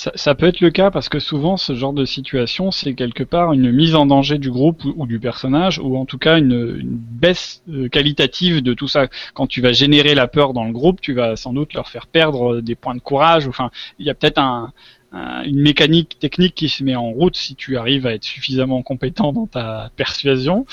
[0.00, 3.24] Ça, ça peut être le cas parce que souvent ce genre de situation, c'est quelque
[3.24, 6.52] part une mise en danger du groupe ou, du personnage, ou en tout cas une,
[6.78, 9.08] une baisse euh, qualitative de tout ça.
[9.34, 12.06] Quand tu vas générer la peur dans le groupe, tu vas sans doute leur faire
[12.06, 13.48] perdre euh, des points de courage.
[13.48, 14.72] Enfin, il y a peut-être un,
[15.10, 18.82] un- une mécanique technique qui se met en route si tu arrives à être suffisamment
[18.82, 20.64] compétent dans ta persuasion.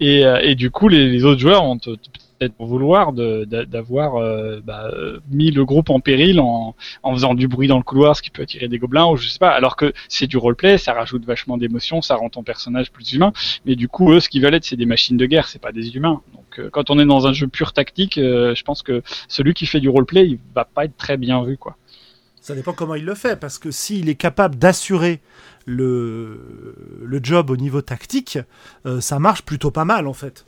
[0.00, 1.96] Et, euh, et du coup, les, les autres joueurs vont te-
[2.48, 7.12] peut-être vouloir de- d'a- d'avoir euh, bah, euh, mis le groupe en péril en, en
[7.14, 9.38] faisant du bruit dans le couloir, ce qui peut attirer des gobelins ou je sais
[9.38, 9.50] pas.
[9.50, 13.32] Alors que c'est du roleplay, ça rajoute vachement d'émotion, ça rend ton personnage plus humain.
[13.64, 15.72] Mais du coup, eux, ce qu'ils veulent être, c'est des machines de guerre, c'est pas
[15.72, 16.20] des humains.
[16.34, 19.66] Donc, euh, quand on est dans un jeu pur tactique, je pense que celui qui
[19.66, 21.76] fait du roleplay, il va pas être très bien vu, quoi.
[22.40, 25.20] Ça dépend comment il le fait, parce que s'il est capable d'assurer
[25.64, 28.38] le, le job au niveau tactique,
[29.00, 30.44] ça marche plutôt pas mal en fait.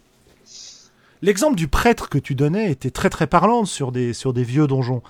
[1.23, 5.03] L'exemple du prêtre que tu donnais était très très parlant sur des, vieux donjons.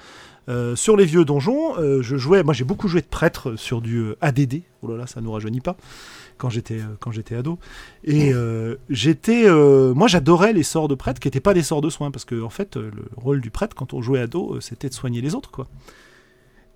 [0.48, 3.80] Euh, sur les vieux donjons, euh, je jouais, moi j'ai beaucoup joué de prêtre sur
[3.80, 5.76] du euh, ADD, oh là là, ça nous rajeunit pas,
[6.38, 6.80] quand j'étais
[7.34, 7.58] ado.
[8.04, 8.32] Et
[8.88, 12.24] j'étais, moi j'adorais les sorts de prêtre qui n'étaient pas des sorts de soins, parce
[12.24, 15.34] que en fait le rôle du prêtre quand on jouait ado, c'était de soigner les
[15.34, 15.66] autres quoi.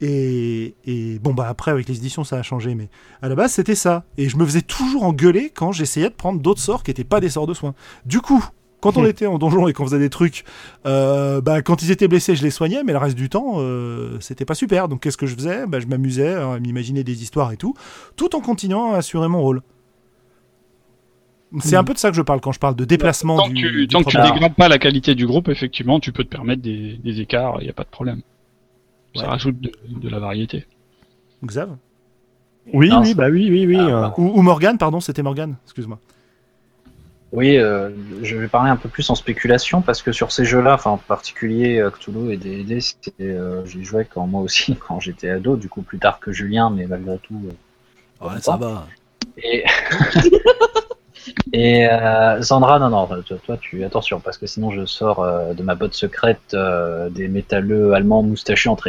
[0.02, 2.88] Et, et bon, bah après, avec les éditions, ça a changé, mais
[3.20, 4.04] à la base, c'était ça.
[4.16, 7.20] Et je me faisais toujours engueuler quand j'essayais de prendre d'autres sorts qui n'étaient pas
[7.20, 7.74] des sorts de soins.
[8.06, 8.42] Du coup,
[8.80, 10.44] quand on était en donjon et qu'on faisait des trucs,
[10.86, 14.16] euh, bah, quand ils étaient blessés, je les soignais, mais le reste du temps, euh,
[14.20, 14.88] c'était pas super.
[14.88, 15.66] Donc, qu'est-ce que je faisais?
[15.66, 17.74] Bah, Je m'amusais à m'imaginer des histoires et tout,
[18.16, 19.62] tout en continuant à assurer mon rôle.
[21.58, 23.54] C'est un peu de ça que je parle quand je parle de déplacement Tant que
[23.54, 26.22] du, tu, du tant que tu dégrades pas la qualité du groupe, effectivement, tu peux
[26.22, 28.22] te permettre des, des écarts, il n'y a pas de problème.
[29.16, 29.28] Ça Ouais.
[29.28, 30.64] rajoute de, de la variété.
[31.44, 31.76] Xav?
[32.72, 33.76] Oui, Non, oui, bah oui, oui, oui.
[33.80, 35.98] Ah, euh, ou, ou Morgane, pardon, c'était Morgane, excuse-moi.
[37.32, 37.90] Oui, euh,
[38.22, 40.96] je vais parler un peu plus en spéculation parce que sur ces jeux-là, enfin en
[40.96, 45.56] particulier euh, Cthulhu et D&D, c'était, euh, j'y jouais quand moi aussi quand j'étais ado,
[45.56, 47.40] du coup plus tard que Julien, mais malgré tout.
[47.46, 48.86] euh, Ouais, ça va.
[49.42, 49.64] Et,
[51.52, 55.52] et euh, Sandra, non, non, toi, toi, tu attention parce que sinon je sors euh,
[55.54, 58.76] de ma botte secrète euh, des métalleux allemands moustachus en.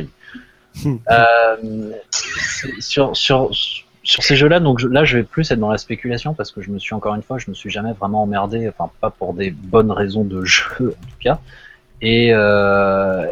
[0.86, 3.50] Euh, c'est- sur, sur,
[4.04, 6.62] sur ces jeux-là, donc je- là, je vais plus être dans la spéculation parce que
[6.62, 9.34] je me suis encore une fois, je me suis jamais vraiment emmerdé, enfin pas pour
[9.34, 11.40] des bonnes raisons de jeu en tout cas.
[12.02, 13.26] Et euh,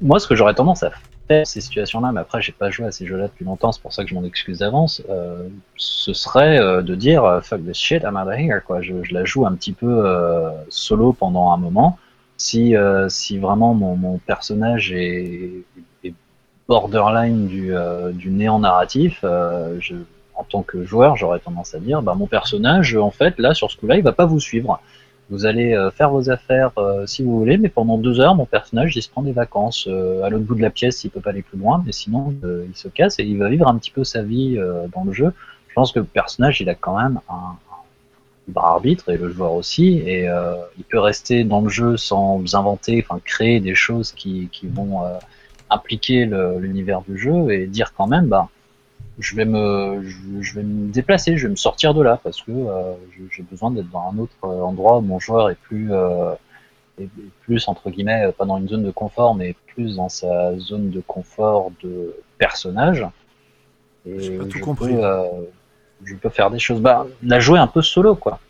[0.00, 0.90] moi, ce que j'aurais tendance à
[1.28, 3.92] faire ces situations-là, mais après, j'ai pas joué à ces jeux-là depuis longtemps, c'est pour
[3.92, 5.02] ça que je m'en excuse d'avance.
[5.10, 8.82] euh, ce serait euh, de dire euh, fuck this shit, I'm out here, quoi.
[8.82, 11.98] Je, je la joue un petit peu euh, solo pendant un moment.
[12.36, 15.64] Si, euh, si vraiment mon, mon personnage est
[16.68, 19.78] borderline du, euh, néant narratif, euh,
[20.34, 23.70] en tant que joueur, j'aurais tendance à dire, bah, mon personnage, en fait, là, sur
[23.70, 24.80] ce coup-là, il va pas vous suivre.
[25.30, 26.72] Vous allez euh, faire vos affaires
[27.06, 29.88] si vous voulez, mais pendant deux heures, mon personnage, il se prend des vacances
[30.22, 32.76] à l'autre bout de la pièce, il peut pas aller plus loin, mais sinon, il
[32.76, 34.58] se casse et il va vivre un petit peu sa vie
[34.94, 35.32] dans le jeu.
[35.68, 37.56] Je pense que le personnage, il a quand même un,
[38.46, 40.28] libre arbitre et le joueur aussi, et
[40.76, 45.02] il peut rester dans le jeu sans inventer, enfin créer des choses qui vont
[45.72, 48.48] impliquer le- l'univers du jeu et dire quand même, bah,
[49.18, 52.40] je vais me, je, je vais me déplacer, je vais me sortir de là parce
[52.42, 52.92] que euh,
[53.30, 56.32] j'ai besoin d'être dans un autre euh, endroit où mon joueur est plus, euh,
[57.00, 57.08] est
[57.42, 61.00] plus entre guillemets, pas dans une zone de confort, mais plus dans sa zone de
[61.06, 63.06] confort de personnage.
[64.06, 64.94] Et J'ai pas tout je compris.
[64.94, 65.24] Peux, euh,
[66.04, 68.40] je peux faire des choses, bah, la jouer un peu solo, quoi.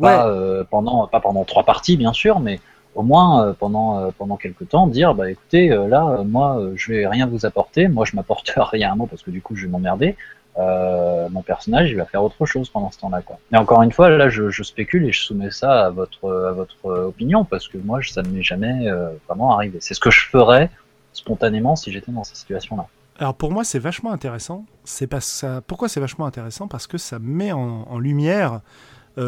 [0.00, 0.26] Pas,
[0.70, 2.58] pendant, pas pendant trois parties, bien sûr, mais
[2.94, 6.92] au moins euh, pendant euh, pendant quelques temps dire bah écoutez euh, là moi je
[6.92, 7.88] vais rien vous apporter.
[7.88, 10.16] Moi je m'apporte rien moi parce que du coup je vais m'emmerder.
[10.56, 13.38] Mon personnage il va faire autre chose pendant ce temps-là quoi.
[13.50, 16.52] Mais encore une fois là je, je spécule et je soumets ça à votre à
[16.52, 18.90] votre opinion parce que moi ça ne m'est jamais
[19.26, 19.78] vraiment arrivé.
[19.80, 20.70] C'est ce que je ferais
[21.12, 22.86] spontanément si j'étais dans cette situation là
[23.18, 24.66] Alors pour moi, c'est vachement intéressant.
[24.84, 25.46] C'est parce.
[25.66, 26.68] Pourquoi c'est vachement intéressant?
[26.68, 28.60] Parce que ça met en, lumière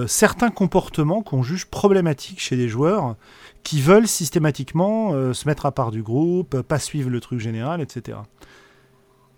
[0.07, 3.17] certains comportements qu'on juge problématiques chez des joueurs
[3.63, 7.81] qui veulent systématiquement euh, se mettre à part du groupe, pas suivre le truc général,
[7.81, 8.19] etc.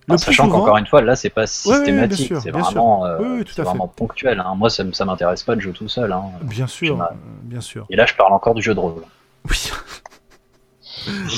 [0.06, 3.06] Le plus sachant souvent- qu'encore une fois là c'est pas Ouais, ouais, systématique c'est vraiment
[3.06, 4.54] euh, Oui, vraiment ponctuel hein.
[4.54, 6.24] moi ça, ça m'intéresse pas de jouer tout seul hein.
[6.42, 7.06] Bien sûr, euh,
[7.42, 7.86] bien sûr.
[7.88, 9.02] et là je parle encore du jeu de rôle
[9.48, 9.70] Oui.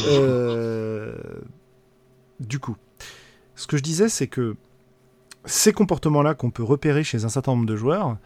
[0.08, 1.12] Euh,
[2.40, 2.76] Du coup,
[3.54, 4.56] ce que je disais, c'est que
[5.44, 8.16] ces comportements-là qu'on peut repérer chez un certain nombre de joueurs,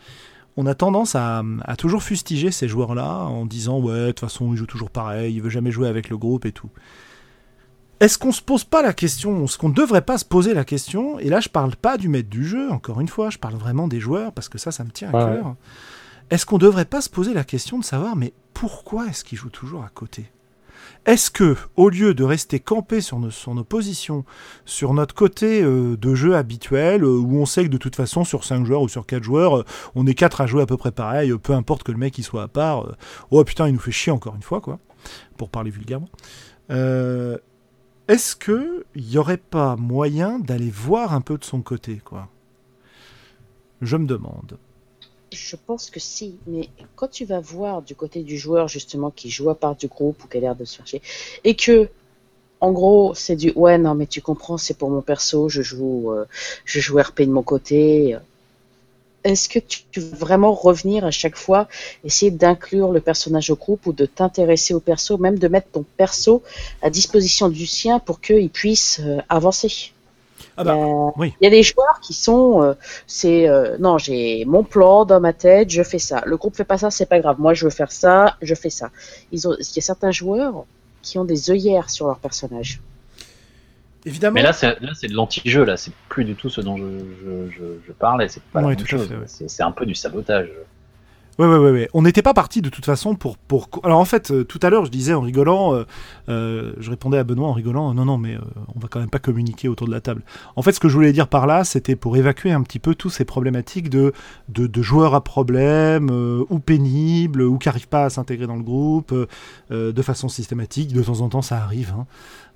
[0.57, 4.53] on a tendance à, à toujours fustiger ces joueurs-là en disant ouais, de toute façon,
[4.53, 6.71] il joue toujours pareil, il veut jamais jouer avec le groupe et tout.
[8.01, 10.65] Est-ce qu'on se pose pas la question, est-ce qu'on ne devrait pas se poser la
[10.65, 13.55] question Et là, je parle pas du maître du jeu, encore une fois, je parle
[13.57, 15.37] vraiment des joueurs parce que ça, ça me tient à Ouais.
[15.37, 15.55] cœur.
[16.31, 19.51] Est-ce qu'on devrait pas se poser la question de savoir, mais pourquoi est-ce qu'il joue
[19.51, 20.31] toujours à côté?
[21.07, 24.25] Est-ce que, au lieu de rester campé sur nos, positions,
[24.67, 28.23] sur notre côté euh, de jeu habituel, euh, où on sait que de toute façon,
[28.25, 29.65] sur 5 joueurs ou sur 4 joueurs, euh,
[29.95, 32.23] on est 4 à jouer à peu près pareil, peu importe que le mec il
[32.23, 32.97] soit à part,
[33.31, 34.79] oh putain, il nous fait chier encore une fois, quoi,
[35.39, 36.09] pour parler vulgairement.
[36.69, 42.29] Est-ce que il y aurait pas moyen d'aller voir un peu de son côté, quoi?
[43.81, 44.59] Je me demande.
[45.33, 49.31] Je pense que si, mais quand tu vas voir du côté du joueur justement qui
[49.31, 51.03] joue à part du groupe ou qui a l'air de se faire chier,
[51.45, 51.89] et que
[52.61, 56.13] en gros c'est du ouais non mais tu comprends c'est pour mon perso je joue
[56.13, 56.25] euh,
[56.65, 58.17] je joue RP de mon côté.
[59.23, 61.69] Est-ce que tu tu veux vraiment revenir à chaque fois
[62.05, 65.85] essayer d'inclure le personnage au groupe ou de t'intéresser au perso, même de mettre ton
[65.97, 66.43] perso
[66.83, 69.93] à disposition du sien pour qu'il puisse euh, avancer?
[70.57, 71.35] Ah bah, Il y a- oui.
[71.41, 72.75] Il y a des joueurs qui sont, euh,
[73.07, 76.23] c'est euh, non, j'ai mon plan dans ma tête, je fais ça.
[76.27, 77.37] Le groupe fait pas ça, c'est pas grave.
[77.39, 78.91] Moi, je veux faire ça, je fais ça.
[79.33, 80.65] Ils ont, il y a certains joueurs
[81.03, 82.81] qui ont des œillères sur leur personnage.
[84.07, 84.35] Évidemment.
[84.35, 85.77] Mais là, c'est là, c'est de l'anti-jeu, là.
[85.77, 88.29] C'est plus du tout ce dont je, je, je, je parlais.
[88.29, 89.09] C'est pas Ouais, la même tout à chose.
[89.09, 89.25] fait, ouais.
[89.27, 90.49] C'est c'est un peu du sabotage.
[91.41, 91.89] Ouais, ouais, ouais.
[91.95, 93.71] On n'était pas parti de toute façon pour, pour.
[93.83, 95.85] Alors en fait, euh, tout à l'heure, je disais en rigolant, euh,
[96.29, 98.37] euh, je répondais à Benoît en rigolant, non, non, mais
[98.75, 100.23] on va quand même pas communiquer autour de la table.
[100.55, 102.95] En fait, ce que je voulais dire par là, c'était pour évacuer un petit peu
[102.95, 104.13] tous ces problématiques de,
[104.51, 106.11] de, joueurs à problème,
[106.51, 109.15] ou pénibles, ou qui n'arrivent pas à s'intégrer dans le groupe
[109.71, 110.93] de façon systématique.
[110.93, 111.95] De temps en temps, ça arrive.
[111.99, 112.07] Hein.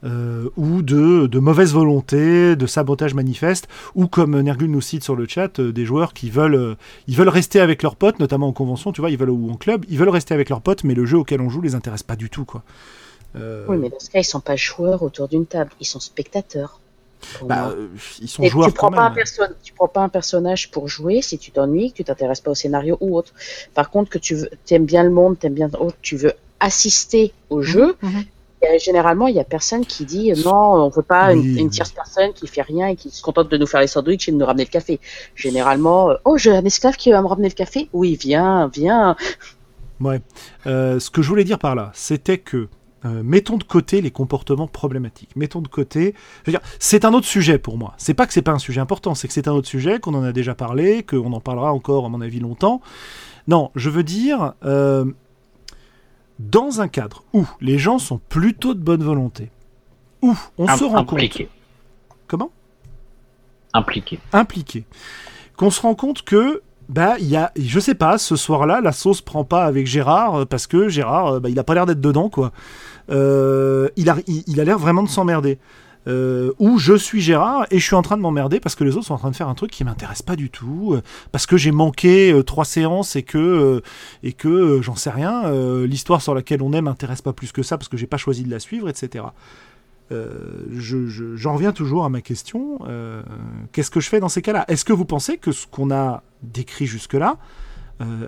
[0.05, 5.17] Euh, ou de, de mauvaise volonté, de sabotage manifeste, ou comme Nergul nous cite sur
[5.17, 6.75] le chat, euh, des joueurs qui veulent, euh,
[7.09, 9.57] ils veulent rester avec leurs potes, notamment en convention, tu vois, ils veulent ou en
[9.57, 12.03] club, ils veulent rester avec leurs potes, mais le jeu auquel on joue les intéresse
[12.03, 12.63] pas du tout, quoi.
[13.37, 16.01] Euh, Oui, mais dans ce cas, ils sont pas joueurs autour d'une table, ils sont
[16.01, 16.81] spectateurs.
[17.49, 17.75] bah,
[18.21, 19.15] ils sont Et joueurs tu prends quand pas un même.
[19.15, 22.51] perso- tu prends pas un personnage pour jouer si tu t'ennuies, que tu t'intéresses pas
[22.51, 23.33] au scénario ou autre.
[23.75, 27.33] Par contre, que tu veux, aimes bien le monde, t'aimes bien autre, tu veux assister
[27.51, 27.97] au jeu.
[28.03, 28.25] Mhm.
[28.73, 31.71] Et généralement, il y a personne qui dit euh, non, on veut pas Oui, une,
[31.71, 34.33] tierce personne qui fait rien et qui se contente de nous faire les sandwichs et
[34.33, 35.01] de nous ramener le café.
[35.35, 37.89] Généralement, euh, oh, j'ai un esclave qui va me ramener le café.
[37.93, 39.17] Oui, viens, viens.
[40.01, 40.21] Ouais.
[40.67, 42.69] Euh, ce que je voulais dire par là, c'était que
[43.05, 45.37] euh, mettons de côté les comportements problématiques.
[45.37, 46.15] Mettons de côté.
[46.45, 47.95] Je veux dire, c'est un autre sujet pour moi.
[47.99, 50.15] C'est pas que c'est pas un sujet important, c'est que c'est un autre sujet qu'on
[50.15, 52.81] en a déjà parlé, qu'on en parlera encore à mon avis longtemps.
[53.47, 55.05] Non, je veux dire euh,
[56.39, 59.51] dans un cadre où les gens sont plutôt de bonne volonté,
[60.23, 61.13] où on Im- se rend compte.
[61.19, 61.49] impliqué.
[62.27, 62.51] Comment?
[63.73, 64.19] Impliqué.
[64.33, 64.85] impliqué.
[65.57, 68.93] Qu'on se rend compte que, bah, il y a, je sais pas, ce soir-là, la
[68.93, 71.87] sauce prend pas avec Gérard euh, parce que Gérard, euh, bah, il a pas l'air
[71.87, 72.53] d'être dedans, quoi.
[73.11, 75.59] Euh, il a, il, il a l'air vraiment de s'emmerder.
[76.07, 78.95] Euh, ou je suis Gérard et je suis en train de m'emmerder parce que les
[78.97, 81.03] autres sont en train de faire un truc qui m'intéresse pas du tout, euh,
[81.33, 83.83] parce que j'ai manqué euh, trois séances et que
[84.55, 85.51] euh, j'en sais rien,
[85.85, 88.43] l'histoire sur laquelle on est m'intéresse pas plus que ça parce que j'ai pas choisi
[88.43, 89.25] de la suivre, etc.
[90.11, 92.79] Je- je- J'en reviens toujours à ma question.
[93.73, 94.65] Qu'est-ce que je fais dans ces cas-là?
[94.69, 97.39] Est-ce que vous pensez que ce qu'on a décrit jusque-là,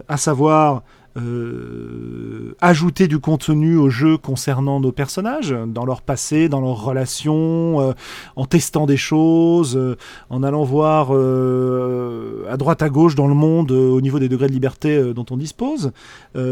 [0.08, 0.82] à savoir
[1.16, 7.80] euh, ajouter du contenu au jeu concernant nos personnages, dans leur passé, dans leurs relations,
[7.80, 7.92] euh,
[8.36, 9.96] en testant des choses, euh,
[10.28, 14.52] en allant voir à droite à gauche dans le monde au niveau des degrés de
[14.52, 15.92] liberté dont on dispose,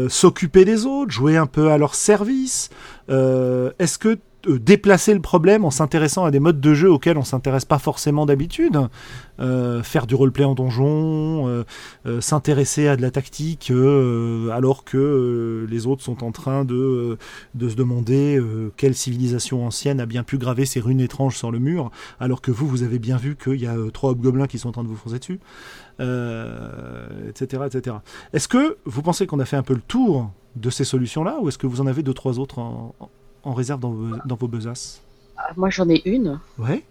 [0.07, 2.69] s'occuper des autres, jouer un peu à leur service.
[3.09, 4.17] Est-ce que
[4.47, 8.25] déplacer le problème en s'intéressant à des modes de jeu auxquels on s'intéresse pas forcément
[8.25, 8.79] d'habitude,
[9.39, 11.63] euh, faire du roleplay en donjon, euh,
[12.05, 16.65] euh, s'intéresser à de la tactique euh, alors que euh, les autres sont en train
[16.65, 17.17] de, euh,
[17.53, 21.51] de se demander euh, quelle civilisation ancienne a bien pu graver ces runes étranges sur
[21.51, 24.47] le mur, alors que vous, vous avez bien vu qu'il y a euh, trois hobgoblins
[24.47, 25.39] qui sont en train de vous foncer dessus,
[25.99, 27.63] euh, etc.
[27.65, 27.97] etc.
[28.33, 31.49] Est-ce que vous pensez qu'on a fait un peu le tour de ces solutions-là, ou
[31.49, 32.95] est-ce que vous en avez deux, trois autres en
[33.53, 35.01] réserve dans vos, dans vos besaces
[35.37, 36.39] Ah, Moi, j'en ai une.
[36.57, 36.83] Ouais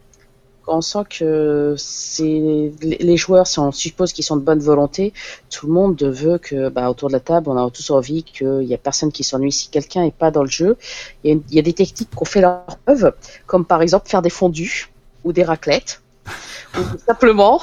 [0.62, 5.12] Quand on sent que c'est les joueurs, si on suppose qu'ils sont de bonne volonté,
[5.50, 8.62] tout le monde veut que, bah, autour de la table, on a tous envie qu'il
[8.64, 9.52] y a personne qui s'ennuie.
[9.52, 10.76] Si quelqu'un est pas dans le jeu,
[11.22, 13.12] il y, a il y a des techniques qu'on fait leur preuve,
[13.46, 14.90] comme par exemple faire des fondus
[15.24, 16.02] ou des raclettes,
[16.78, 17.60] ou simplement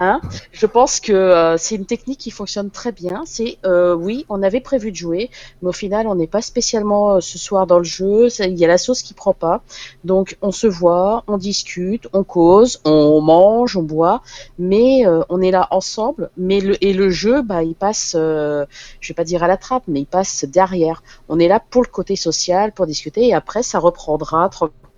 [0.00, 0.20] Hein
[0.52, 3.22] je pense que euh, c'est une technique qui fonctionne très bien.
[3.26, 5.30] C'est euh, oui, on avait prévu de jouer,
[5.62, 8.28] mais au final, on n'est pas spécialement euh, ce soir dans le jeu.
[8.40, 9.62] Il y a la sauce qui prend pas.
[10.04, 14.22] Donc, on se voit, on discute, on cause, on mange, on boit,
[14.58, 16.30] mais on est là ensemble.
[16.36, 18.66] Mais et le jeu, bah, il passe, je
[19.08, 21.02] vais pas dire à la trappe, mais il passe derrière.
[21.28, 24.50] On est là pour le côté social, pour discuter, et après, ça reprendra.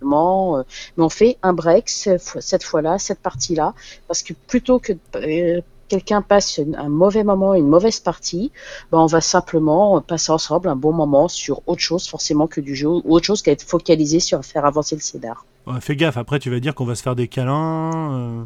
[0.03, 0.62] Euh,
[0.97, 3.75] mais on fait un break cette fois- cette fois-là, cette partie-là
[4.07, 8.53] parce que plutôt que euh, quelqu'un passe un mauvais moment, une mauvaise partie,
[8.93, 12.75] ben on va simplement passer ensemble un bon moment sur autre chose forcément que du
[12.75, 15.47] jeu ou autre chose qu'à être focalisé sur faire avancer le scénar.
[15.66, 18.45] Ouais, fais gaffe, après tu vas dire qu'on va se faire des câlins, euh,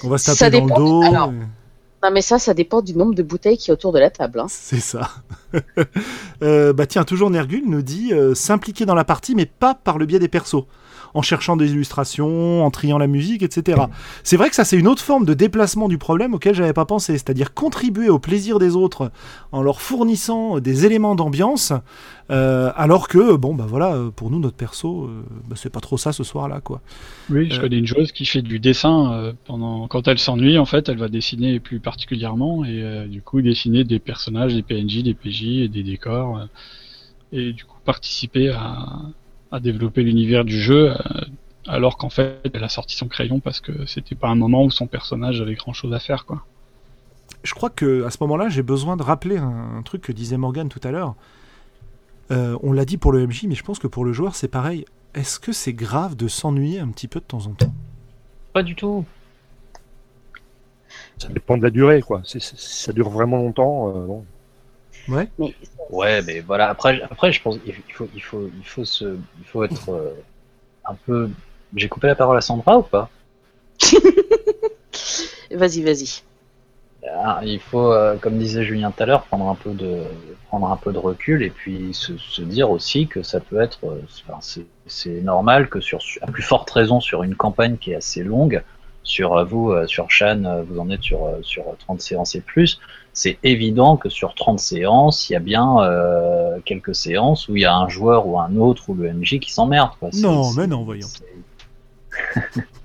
[0.00, 0.80] qu'on va se Ça taper dans le dépend.
[0.80, 1.02] dos.
[1.02, 1.32] Alors, euh,
[2.02, 4.40] Non mais ça, ça dépend du nombre de bouteilles qui est autour de la table.
[4.40, 4.46] Hein.
[4.48, 5.10] C'est ça.
[6.40, 9.98] Euh, bah tiens, toujours Nergul nous dit euh, s'impliquer dans la partie, mais pas par
[9.98, 10.66] le biais des persos.
[11.14, 13.82] En cherchant des illustrations, en triant la musique, etc.
[14.22, 16.84] C'est vrai que ça, c'est une autre forme de déplacement du problème auquel j'avais pas
[16.84, 19.10] pensé, c'est-à-dire contribuer au plaisir des autres
[19.52, 21.72] en leur fournissant des éléments d'ambiance,
[22.30, 25.80] euh, alors que, bon, bah voilà, euh, pour nous, notre perso, euh, bah, c'est pas
[25.80, 26.80] trop ça ce soir-là, quoi.
[27.30, 27.60] Oui, je Euh.
[27.62, 30.98] connais une joueuse qui fait du dessin euh, pendant quand elle s'ennuie en fait, elle
[30.98, 35.42] va dessiner plus particulièrement et euh, du coup dessiner des personnages, des PNJ, des PJ
[35.62, 36.44] et des décors euh,
[37.32, 38.86] et du coup participer à,
[39.50, 40.94] à développer l'univers du jeu euh,
[41.66, 44.70] alors qu'en fait elle a sorti son crayon parce que c'était pas un moment où
[44.70, 46.44] son personnage avait grand chose à faire quoi.
[47.42, 50.36] je crois que à ce moment-là, j'ai besoin de rappeler un, un truc que disait
[50.36, 51.14] Morgan tout à l'heure.
[52.30, 54.48] Euh, on l'a dit pour le MJ, mais je pense que pour le joueur, c'est
[54.48, 54.84] pareil.
[55.14, 57.72] Est-ce que c'est grave de s'ennuyer un petit peu de temps en temps?
[58.52, 59.04] Pas du tout.
[61.16, 62.22] Ça dépend de la durée, quoi.
[62.24, 64.24] Ça dure vraiment longtemps, euh, bon.
[65.08, 65.28] Ouais.
[65.38, 65.54] Mais
[65.90, 66.68] Ouais, mais voilà.
[66.68, 70.12] Après, après, je pense qu'il faut, il faut, il faut se, il faut être euh,
[70.86, 71.30] un peu.
[71.76, 73.10] J'ai coupé la parole à Sandra ou pas?
[75.50, 76.22] Vas-y, vas-y.
[77.14, 80.02] Ah, Il faut, euh, comme disait Julien tout à l'heure, prendre un peu de,
[80.48, 83.78] prendre un peu de recul et puis se, se dire aussi que ça peut être,
[83.84, 87.92] euh, enfin, c'est- c'est normal que sur, à plus forte raison sur une campagne qui
[87.92, 88.62] est assez longue,
[89.04, 92.78] sur vous, sur Shan, vous en êtes sur, sur 30 séances et plus.
[93.18, 97.62] C'est évident que sur 30 séances, il y a bien euh, quelques séances où il
[97.62, 99.90] y a un joueur ou un autre ou le MJ qui s'emmerde.
[100.12, 101.08] Non, mais non, voyons.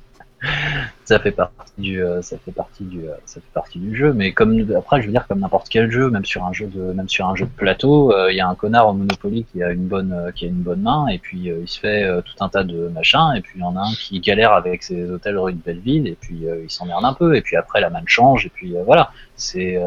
[0.44, 0.50] c'est-
[1.06, 4.14] ça fait partie du, euh, ça fait partie du, euh, ça fait partie du jeu.
[4.14, 6.94] Mais comme après, je veux dire comme n'importe quel jeu, même sur un jeu de,
[6.94, 9.62] même sur un jeu de plateau, euh, il y a un connard au Monopoly qui
[9.64, 12.22] a une bonne, qui a une bonne main, et puis euh, il se fait euh,
[12.22, 14.84] tout un tas de machins, et puis il y en a un qui galère avec
[14.84, 17.90] ses hôtels rue de Belleville, et puis il s'emmerde un peu, et puis après la
[17.90, 19.12] main change, et puis voilà.
[19.36, 19.80] C'est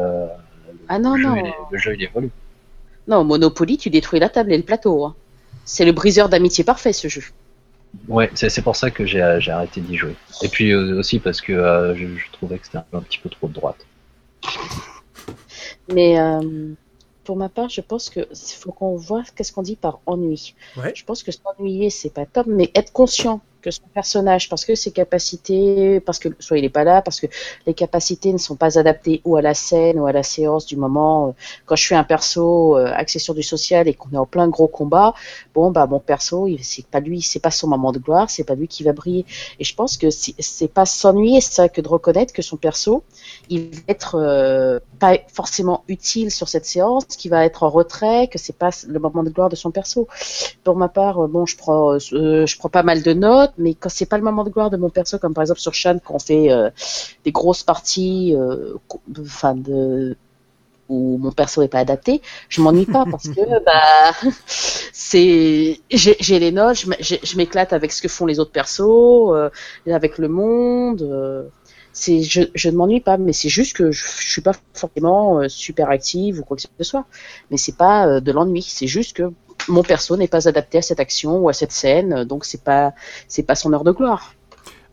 [0.89, 1.35] Ah non, le, jeu, non.
[1.37, 2.31] il est- le jeu il évolue.
[3.07, 5.05] Non, Monopoly, tu détruis la table et le plateau.
[5.05, 5.15] hein.
[5.65, 7.23] C'est le briseur d'amitié parfait ce jeu.
[8.07, 10.15] Ouais, c'est c'est pour ça que j'ai j'ai arrêté d'y jouer.
[10.41, 13.29] Et puis euh, aussi parce que euh, je, je trouvais que c'était un, petit peu
[13.29, 13.85] trop de droite.
[15.93, 16.69] Mais euh,
[17.23, 20.55] pour ma part, je pense que faut qu'on voit qu'est-ce qu'on dit par ennui.
[20.77, 20.93] Ouais.
[20.95, 24.75] Je pense que s'ennuyer, c'est pas top, mais être conscient que son personnage, parce que
[24.75, 27.27] ses capacités, parce que soit il est pas là, parce que
[27.65, 30.77] les capacités ne sont pas adaptées ou à la scène ou à la séance du
[30.77, 31.35] moment.
[31.65, 34.47] Quand je suis un perso euh, axé sur du social et qu'on est en plein
[34.47, 35.13] gros combat,
[35.53, 38.55] bon bah mon perso, c'est pas lui, c'est pas son moment de gloire, c'est pas
[38.55, 39.25] lui qui va briller.
[39.59, 43.03] Et je pense que c'est pas s'ennuyer, ça que de reconnaître que son perso,
[43.49, 48.27] il va être euh, pas forcément utile sur cette séance, qu'il va être en retrait,
[48.27, 50.07] que c'est pas le moment de gloire de son perso.
[50.63, 53.73] Pour ma part, euh, bon, je prends, euh, je prends pas mal de notes, mais
[53.73, 55.99] quand c'est pas le moment de gloire de mon perso, comme par exemple sur Shan,
[56.03, 56.69] quand on fait euh,
[57.25, 58.75] des grosses parties, euh,
[59.19, 60.15] enfin de
[60.89, 64.13] où mon perso est pas adapté, je m'ennuie pas parce que bah
[64.93, 68.81] c'est j'ai les notes, je m'éclate avec ce que font les autres persos,
[69.33, 69.49] euh,
[69.87, 71.01] avec le monde.
[71.01, 71.43] euh,
[71.93, 75.41] c'est je, je ne m'ennuie pas, mais c'est juste que je, je suis pas forcément
[75.49, 77.05] super active ou quoi que ce soit.
[77.51, 79.31] Mais c'est pas de l'ennui, c'est juste que
[79.67, 82.63] mon perso n'est pas adapté à cette action ou à cette scène, euh, donc c'est
[82.63, 82.93] pas
[83.27, 84.33] c'est pas son heure de gloire.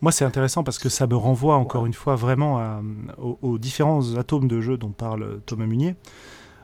[0.01, 2.81] Moi, c'est intéressant parce que ça me renvoie encore une fois vraiment à-
[3.17, 5.95] aux, aux différents atomes de jeu dont parle Thomas Munier.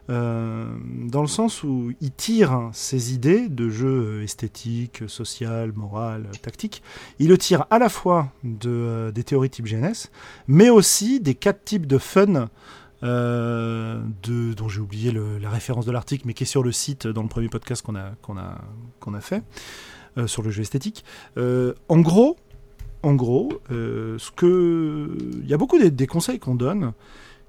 [0.09, 0.65] Euh,
[1.05, 6.81] dans le sens où il tire ses idées de jeu esthétique, social, moral, tactique,
[7.19, 10.09] il le tire à la fois de, euh, des théories type GNS,
[10.47, 12.45] mais aussi des quatre types de fun euh,
[13.03, 15.11] de, dont j'ai oublié
[15.41, 17.95] la référence de l'article, mais qui est sur le site dans le premier podcast qu'on
[17.97, 19.43] a, fait
[20.17, 21.03] euh, sur le jeu esthétique.
[21.37, 22.37] Euh, en gros,
[23.03, 26.93] en gros, euh, que il y a beaucoup des, conseils qu'on donne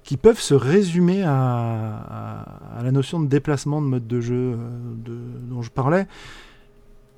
[0.05, 4.57] qui peuvent se résumer à, à- la notion de déplacement de mode de jeu euh,
[4.97, 5.19] de-
[5.51, 6.07] dont je parlais.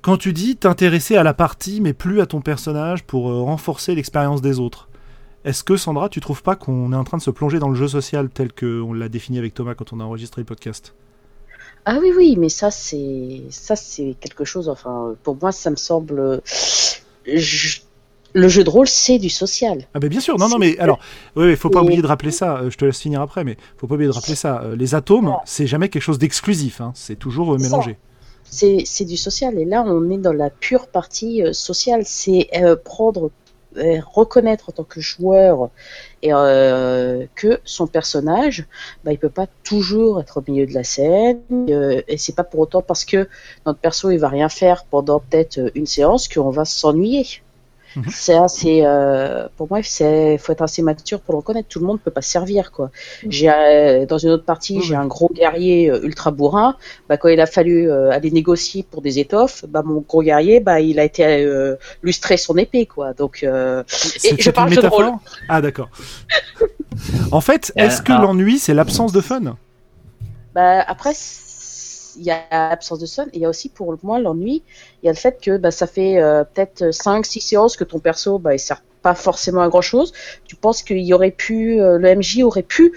[0.01, 3.95] Quand tu dis t'intéresser à la partie mais plus à ton personnage pour euh, renforcer
[3.95, 4.87] l'expérience des autres.
[5.45, 7.75] Est-ce que Sandra, tu trouves pas qu'on est en train de se plonger dans le
[7.75, 10.93] jeu social tel qu'on l'a défini avec Thomas quand on a enregistré le podcast?
[11.85, 14.69] Ah oui, oui, mais ça, c'est ça, c'est quelque chose.
[14.69, 16.41] Enfin, pour moi, ça me semble.
[17.25, 17.79] je-
[18.33, 19.87] Le jeu de rôle, c'est du social.
[19.93, 20.99] Ah ben bien sûr, non, non, mais alors,
[21.37, 23.55] oui, il faut pas oublier de rappeler ça, euh, je te laisse finir après, mais
[23.77, 24.61] faut pas oublier de rappeler ça.
[24.63, 27.97] Euh, les atomes, c'est jamais quelque chose d'exclusif, hein, c'est toujours euh, mélangé.
[28.43, 29.57] C'est du social.
[29.57, 32.01] Et là, on est dans la pure partie sociale.
[32.05, 33.31] C'est euh, prendre,
[34.05, 35.69] reconnaître en tant que joueur
[36.21, 38.65] et euh, que son personnage,
[39.03, 41.39] bah, il peut pas toujours être au milieu de la scène.
[41.69, 43.27] euh, et c'est pas pour autant parce que
[43.65, 47.25] notre perso il va rien faire pendant peut-être une séance qu'on va s'ennuyer.
[47.95, 48.03] Mhm.
[48.11, 51.69] C'est assez, euh, pour moi, c'est faut être assez mature pour le reconnaître.
[51.69, 52.91] Tout le monde peut pas se servir quoi.
[53.27, 56.75] J'ai euh, dans une autre partie, j'ai un gros guerrier euh, ultra bourrin.
[57.07, 60.59] Bah, quand il a fallu euh, aller négocier pour des étoffes, bah, mon gros guerrier,
[60.59, 63.13] bah, il a été euh, lustré son épée quoi.
[63.13, 64.81] Donc euh, C'est je parle de.
[65.49, 65.89] Ah d'accord.
[67.31, 69.55] en fait, Euh, est-ce que alors- l'ennui, c'est l'absence de fun?
[70.53, 71.11] Bah, après,
[72.17, 74.63] il y a l'absence de son, et il y a aussi pour moi l'ennui,
[75.01, 77.99] il y a le fait que bah, ça fait euh, peut-être 5-6 séances que ton
[77.99, 80.13] perso, bah, il sert pas forcément à grand chose.
[80.45, 82.93] Tu penses qu'il y aurait pu, euh, le MJ aurait pu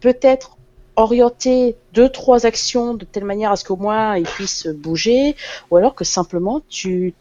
[0.00, 0.56] peut-être
[0.96, 5.36] orienter deux trois actions de telle manière à ce qu'au moins il puisse bouger,
[5.70, 7.14] ou alors que simplement tu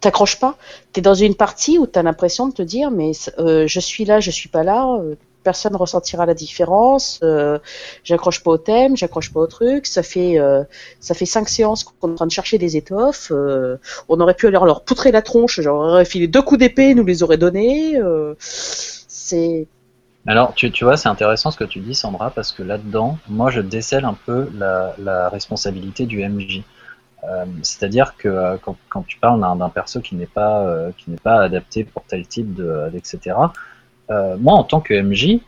[0.00, 0.56] t'accroches pas.
[0.92, 3.80] Tu es dans une partie où tu as l'impression de te dire mais euh, je
[3.80, 5.00] suis là, je suis pas là,
[5.42, 7.58] personne ressentira la différence, euh,
[8.04, 10.64] j'accroche pas au thème, j'accroche pas au truc, ça fait euh,
[11.00, 13.76] ça fait cinq séances qu'on est en train de chercher des étoffes, euh,
[14.08, 17.04] on aurait pu aller leur poutrer la tronche, genre aurait filé deux coups d'épée, nous
[17.04, 17.98] les aurait donnés,
[18.38, 19.66] c'est
[20.26, 23.50] Alors, tu, tu vois, c'est intéressant ce que tu dis, Sandra, parce que là-dedans, moi,
[23.50, 26.62] je décèle un peu la, la responsabilité du MJ.
[27.62, 32.04] C'est-à-dire que quand, tu parles d'un perso qui n'est pas qui n'est pas adapté pour
[32.04, 33.34] tel type de etc.
[34.10, 35.40] euh, moi, en tant que MJ,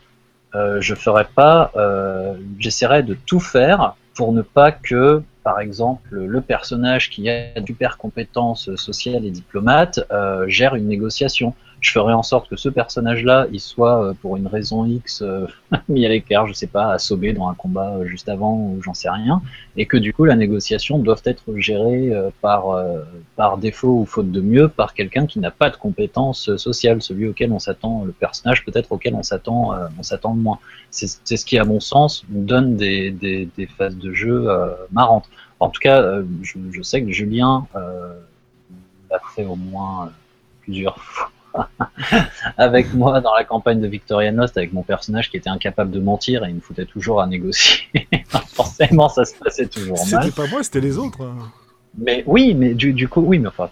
[0.55, 6.15] euh, je ferais pas, euh, j'essaierais de tout faire pour ne pas que, par exemple,
[6.15, 10.01] le personnage qui a de super compétences sociales et diplomates
[10.47, 11.55] gère une négociation.
[11.81, 15.47] Je ferais en sorte que ce personnage-là, il soit euh, pour une raison X euh,
[15.89, 18.93] mis à l'écart, je sais pas, assommé dans un combat euh, juste avant ou j'en
[18.93, 19.40] sais rien,
[19.77, 22.12] et que du coup la négociation doit être gérée
[22.43, 22.77] par
[23.36, 27.28] par défaut ou faute de mieux par quelqu'un qui n'a pas de compétences sociales, celui
[27.28, 30.59] auquel on s'attend, le personnage peut-être auquel on s'attend, on s'attend moins.
[30.90, 34.48] C'est ce qui, à mon sens, donne des des, des phases de jeu
[34.93, 35.28] marrantes.
[35.61, 38.15] En tout cas, je, je sais que Julien euh,
[39.11, 40.11] l'a fait au moins
[40.62, 41.31] plusieurs fois
[42.57, 46.45] avec moi dans la campagne de Victorianost avec mon personnage qui était incapable de mentir
[46.45, 47.85] et il me foutait toujours à négocier.
[48.49, 50.23] Forcément, ça se passait toujours mal.
[50.25, 51.23] C'était pas moi, c'était les autres.
[51.23, 51.51] hein.
[51.99, 53.69] Mais oui, mais du, du coup, oui, mais enfin,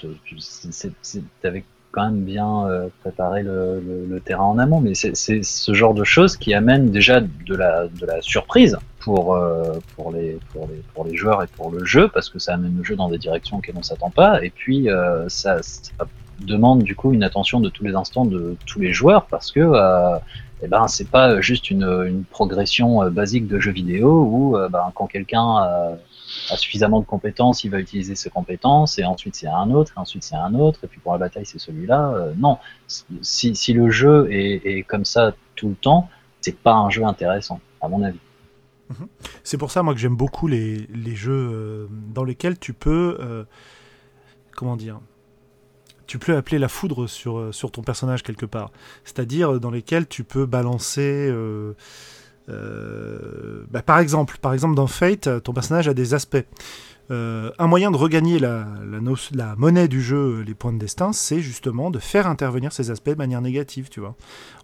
[1.41, 5.43] t'avais quand même bien euh, préparé le, le- le terrain en amont, mais c'est c'est
[5.43, 10.13] ce genre de choses qui amène déjà de la, de la surprise pour, euh, pour,
[10.13, 12.85] les, pour, les, pour les joueurs et pour le jeu, parce que ça amène le
[12.85, 15.93] jeu dans des directions auxquelles on s'attend pas, et puis euh, ça, ça
[16.41, 19.61] demande du coup une attention de tous les instants de tous les joueurs, parce que
[19.61, 20.19] euh,
[20.63, 24.69] eh ben, c'est pas juste une, une progression euh, basique de jeu vidéo où euh,
[24.69, 25.97] ben, quand quelqu'un euh,
[26.51, 30.01] a suffisamment de compétences, il va utiliser ses compétences, et ensuite c'est un autre, et
[30.01, 32.33] ensuite c'est un autre, et puis pour la bataille c'est celui-là.
[32.37, 32.59] Non,
[33.23, 36.09] si, si le jeu est, est comme ça tout le temps,
[36.41, 38.19] c'est pas un jeu intéressant, à mon avis.
[39.43, 43.47] C'est pour ça, moi, que j'aime beaucoup les, les jeux dans lesquels tu peux.
[44.55, 45.01] comment dire
[46.09, 48.73] Tu peux appeler la foudre sur, euh, ton personnage quelque part.
[49.05, 51.29] C'est-à-dire euh, dans lesquels tu peux balancer.
[51.31, 51.75] euh,
[53.71, 56.47] bah, par exemple, par exemple dans Fate, ton personnage a des aspects.
[57.11, 58.67] Euh, un moyen de regagner la,
[59.57, 63.17] monnaie du jeu, les points de destin, c'est justement de faire intervenir ces aspects de
[63.17, 64.15] manière négative, tu vois,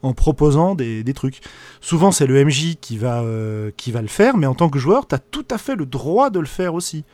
[0.03, 1.41] en proposant des, trucs.
[1.81, 4.79] Souvent, c'est le MJ qui va, euh, qui va le faire, mais en tant que
[4.79, 7.05] joueur, tu as tout à fait le droit de le faire aussi.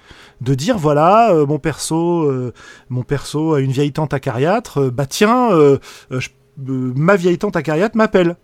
[0.41, 2.53] De dire, voilà, euh, mon, perso, euh,
[2.89, 5.79] mon perso a une vieille tante acariâtre, euh, bah tiens, euh,
[6.13, 6.21] euh,
[6.69, 8.37] euh, ma vieille tante acariâtre m'appelle.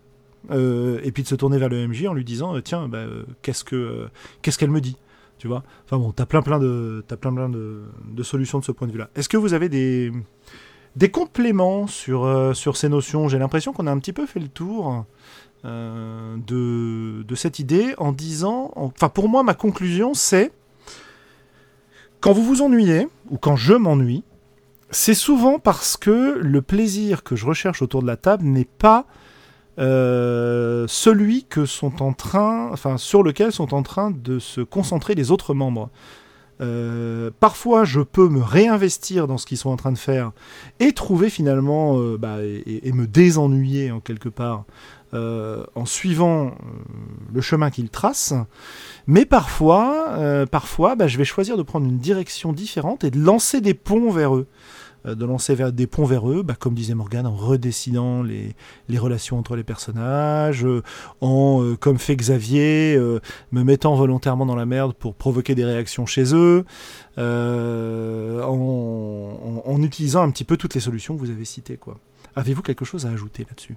[0.51, 2.99] Euh, et puis de se tourner vers le MJ en lui disant, euh, tiens, bah,
[2.99, 4.07] euh, qu'est-ce que euh,
[4.43, 4.97] qu'est-ce qu'elle me dit?
[5.39, 8.73] Tu vois Enfin bon, t'as plein plein de t'as plein plein de, solutions de ce
[8.73, 9.11] point de vue-là.
[9.15, 10.13] Est-ce que vous avez des
[10.97, 13.29] des compléments sur euh, ces notions?
[13.29, 15.05] J'ai l'impression qu'on a un petit peu fait le tour
[15.65, 20.53] euh, de de cette idée en disant, enfin pour moi ma conclusion c'est
[22.21, 24.25] quand vous vous ennuyez ou quand je m'ennuie,
[24.91, 29.07] c'est souvent parce que le plaisir que je recherche autour de la table n'est pas
[29.79, 35.15] euh, celui que sont en train, enfin sur lequel sont en train de se concentrer
[35.15, 35.91] les autres membres.
[36.63, 40.33] Euh, parfois, je peux me réinvestir dans ce qu'ils sont en train de faire
[40.81, 44.65] et trouver finalement euh, bah, et, me désennuyer en quelque part
[45.13, 46.51] en suivant
[47.33, 48.35] le chemin qu'ils tracent.
[49.07, 53.63] Mais parfois, parfois, bah, je vais choisir de prendre une direction différente et de lancer
[53.63, 54.47] des ponts vers eux.
[55.07, 58.55] Euh, de lancer des ponts vers eux, bah, comme disait Morgan, en redessinant les,
[58.99, 60.83] relations entre les personnages, euh,
[61.21, 62.99] en, euh, comme fait Xavier,
[63.53, 66.65] me mettant volontairement dans la merde pour provoquer des réactions chez eux,
[67.19, 68.53] en,
[69.83, 71.79] utilisant un petit peu toutes les solutions que vous avez citées.
[72.35, 73.77] Avez-vous quelque chose à ajouter là-dessus?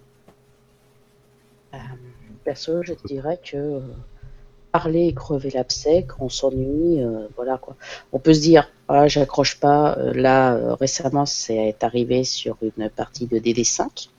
[2.44, 3.82] Perso, je dirais que
[4.72, 7.76] parler et crever l'abcès quand on s'ennuie, euh, voilà quoi.
[8.14, 9.98] On peut se dire, ah, j'accroche pas.
[9.98, 14.10] euh, là, euh, récemment, c'est arrivé sur une partie de DD5,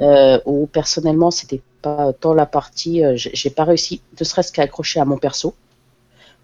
[0.00, 4.62] euh, où personnellement, c'était pas tant la partie, j'ai j'ai pas réussi, ne serait-ce qu'à
[4.62, 5.54] accrocher à mon perso.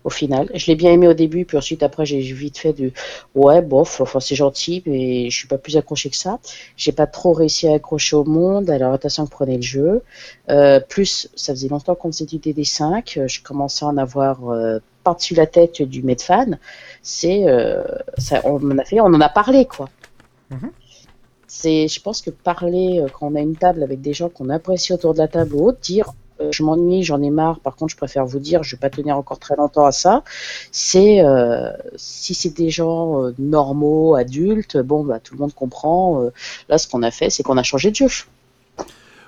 [0.05, 2.93] Au final, je l'ai bien aimé au début, puis ensuite après j'ai vite fait du
[3.35, 6.39] ouais bof, enfin c'est gentil, mais je suis pas plus accroché que ça.
[6.77, 10.03] J'ai pas trop réussi à accrocher au monde, à l'orientation que prenait le jeu.
[10.51, 14.49] Euh, plus, ça faisait longtemps qu'on faisait du DD5, euh, je commençais à en avoir
[14.49, 16.59] euh, par-dessus la tête du Medfan.
[17.03, 17.83] C'est, euh,
[18.19, 19.89] ça, on en a fait, on en a parlé quoi.
[20.51, 20.71] Mhm.
[21.49, 24.93] C'est, je pense que parler quand on a une table avec des gens qu'on apprécie
[24.93, 26.13] autour de la table ou autre, dire
[26.51, 27.61] je m'ennuie, j'en ai marre.
[27.61, 30.23] Par contre, je préfère vous dire, je vais pas tenir encore très longtemps à ça.
[30.73, 36.23] C'est euh, si c'est des gens euh, normaux, adultes, bon bah tout le monde comprend.
[36.23, 36.33] euh,
[36.69, 38.09] là, ce qu'on a fait, c'est qu'on a changé de jeu.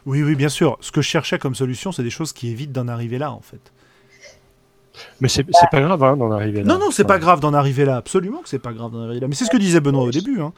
[0.07, 0.78] Oui, oui, bien sûr.
[0.81, 3.41] Ce que je cherchais comme solution, c'est des choses qui évitent d'en arriver là, en
[3.43, 3.61] fait.
[5.20, 6.73] Mais c'est c'est pas grave hein, d'en arriver là.
[6.74, 7.20] Non, non, c'est pas Ouais.
[7.20, 7.97] grave d'en arriver là.
[7.97, 9.28] Absolument que c'est pas grave d'en arriver là.
[9.28, 10.41] Mais c'est ce que disait Benoît au début.
[10.41, 10.53] Hein.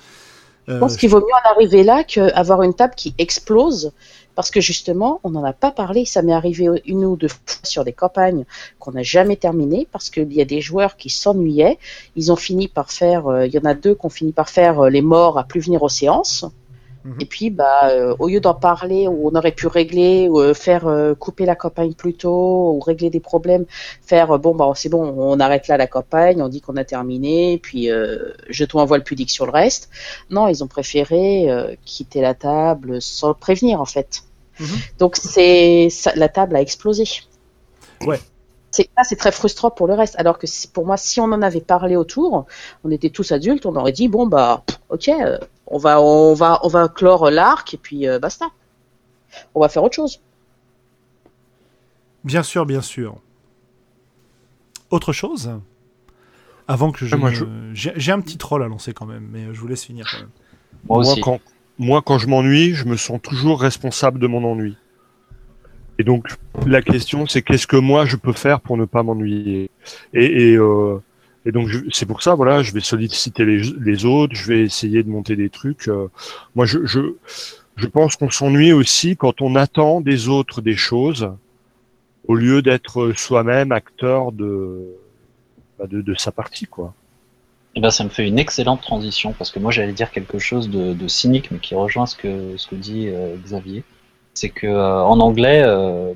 [0.68, 3.92] Je Euh, pense qu'il vaut mieux en arriver là qu'avoir une table qui explose.
[4.34, 6.04] Parce que justement, on n'en a pas parlé.
[6.04, 8.44] Ça m'est arrivé une ou deux fois sur des campagnes
[8.78, 11.78] qu'on n'a jamais terminées parce qu'il y a des joueurs qui s'ennuyaient.
[12.16, 14.48] Ils ont fini par faire, euh, il y en a deux qui ont fini par
[14.48, 16.46] faire euh, les morts à plus venir aux séances.
[17.04, 17.16] Mhm.
[17.20, 20.54] Et puis, bah, euh, au lieu d'en parler, où on aurait pu régler, ou euh,
[20.54, 23.64] faire euh, couper la campagne plus tôt, ou régler des problèmes,
[24.02, 26.84] faire euh, bon, bah, c'est bon, on arrête là la campagne, on dit qu'on a
[26.84, 29.90] terminé, puis euh, jetons un voile pudique sur le reste.
[30.30, 34.22] Non, ils ont préféré euh, quitter la table sans le prévenir, en fait.
[34.60, 34.66] Mhm.
[34.98, 37.04] Donc, c'est la table a explosé.
[38.06, 38.20] Ouais.
[38.72, 40.16] C'est ça, c'est très frustrant pour le reste.
[40.18, 42.46] Alors que si- pour moi, si on en avait parlé autour,
[42.84, 46.58] on était tous adultes, on aurait dit bon bah, ok, euh, on va, on va,
[46.64, 48.46] on va clore l'arc et puis euh, basta.
[49.54, 50.20] On va faire autre chose.
[52.24, 53.16] Bien sûr, bien sûr.
[54.90, 55.50] Autre chose?
[56.68, 57.16] Avant que je.
[57.16, 57.30] Ah,
[57.74, 60.18] je- J'ai un petit troll à lancer quand même, mais je vous laisse finir quand
[60.18, 60.30] même.
[60.88, 61.20] Moi aussi.
[61.20, 61.40] quand,
[61.78, 64.76] moi, quand je m'ennuie, je me sens toujours responsable de mon ennui.
[65.98, 66.28] Et donc,
[66.66, 69.70] la question, c'est qu'est-ce que moi je peux faire pour ne pas m'ennuyer?
[70.14, 70.98] Et, euh,
[71.44, 75.02] et donc, c'est pour ça, voilà, je vais solliciter les, les autres, je vais essayer
[75.02, 75.89] de monter des trucs.
[75.89, 76.09] euh.
[76.55, 77.01] moi, je, je,
[77.77, 81.31] je pense qu'on s'ennuie aussi quand on attend des autres des choses,
[82.28, 84.81] au lieu d'être soi-même acteur de,
[85.78, 86.94] bah, de, de sa partie, quoi.
[87.74, 90.69] Eh ben, ça me fait une excellente transition parce que moi j'allais dire quelque chose
[90.69, 93.82] de, de cynique mais qui rejoint ce que, ce que dit euh, Xavier.
[94.34, 96.12] C'est que euh, en anglais, euh,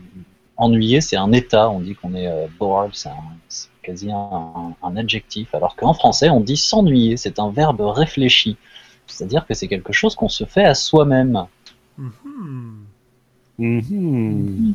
[0.57, 1.71] ennuyer c'est un état.
[1.71, 3.11] On dit qu'on est euh, bored, c'est
[3.83, 5.55] quasi un, un adjectif.
[5.55, 8.57] Alors qu'en français on dit s'ennuyer, c'est un verbe réfléchi.
[9.07, 11.45] C'est-à-dire que c'est quelque chose qu'on se fait à soi-même.
[11.99, 12.87] Mhm.
[13.59, 14.75] Mhm.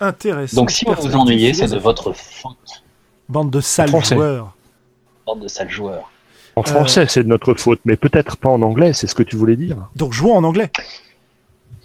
[0.00, 0.56] Intéressant.
[0.56, 2.56] Donc si vous vous ennuyez, c'est de votre faute,
[3.28, 4.16] Bande de sales Français.
[4.16, 4.56] joueurs.
[5.26, 6.10] bande de sales joueurs.
[6.56, 9.36] En français, c'est de notre faute, mais peut-être pas en anglais, c'est ce que tu
[9.36, 9.76] voulais dire.
[9.94, 10.70] Donc jouons en anglais.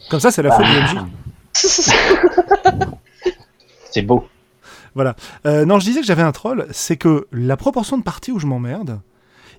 [0.10, 0.94] Comme ça, c'est la faute Ah.
[0.94, 1.06] du MJ.
[3.92, 4.28] C'est beau.
[5.46, 8.40] Euh, non, je disais que j'avais un troll, c'est que la proportion de parties où
[8.40, 9.02] je m'emmerde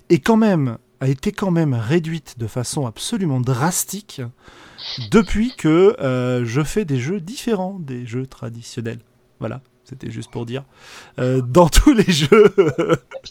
[0.09, 4.19] est quand même a été quand même réduite de façon absolument drastique
[5.11, 8.97] depuis que euh, je fais des jeux différents des jeux traditionnels.
[9.39, 10.63] Voilà, c'était juste pour dire.
[11.19, 12.53] Euh, dans tous les jeux,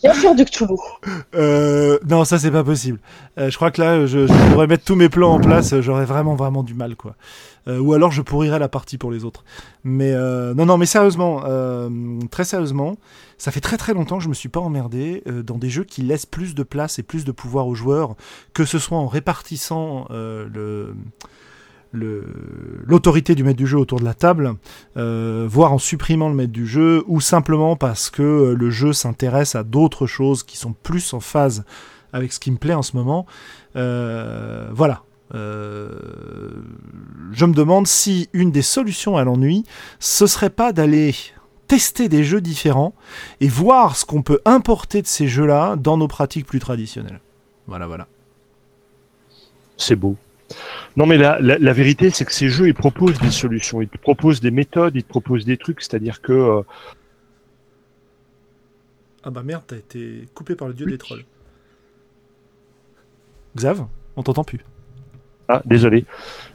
[0.03, 0.77] Bien sûr du Cthulhu.
[1.35, 2.99] euh, non, ça c'est pas possible.
[3.39, 6.05] Euh, je crois que là, je, je pourrais mettre tous mes plans en place, j'aurais
[6.07, 7.15] vraiment vraiment du mal, quoi.
[7.69, 9.45] Ou alors je pourrirais la partie pour les autres.
[9.83, 11.43] Mais euh, non, non, mais sérieusement,
[12.31, 12.97] très sérieusement,
[13.39, 16.03] ça fait très très longtemps que je me suis pas emmerdé dans des jeux qui
[16.03, 18.15] laissent plus de place et plus de pouvoir aux joueurs,
[18.55, 20.95] que ce soit en répartissant le-
[21.97, 24.55] l'autorité du maître du jeu autour de la table,
[24.97, 28.93] euh, voire en supprimant le maître du jeu, ou simplement parce que euh, le jeu
[28.93, 31.64] s'intéresse à d'autres choses qui sont plus en phase
[32.12, 33.27] avec ce qui me plaît en ce moment.
[33.77, 35.02] Euh, voilà.
[35.32, 35.39] Je
[37.44, 39.64] me demande si une des solutions à l'ennui,
[39.98, 41.14] ce serait pas d'aller
[41.66, 42.94] tester des jeux différents
[43.40, 47.20] et voir ce qu'on peut importer de ces jeux-là dans nos pratiques plus traditionnelles.
[47.66, 48.06] Voilà, voilà.
[49.77, 50.16] C'est beau.
[50.97, 53.89] Non, mais la, la, la vérité, c'est que ces jeux, ils proposent des solutions, ils
[53.89, 56.32] te proposent des méthodes, ils te proposent des trucs, c'est-à-dire que.
[56.32, 56.62] euh,
[59.24, 61.24] Ah bah merde, t'as été coupé par le dieu des trolls.
[63.56, 63.86] Xav,
[64.16, 64.60] on t'entend plus.
[65.48, 66.05] Ah, désolé.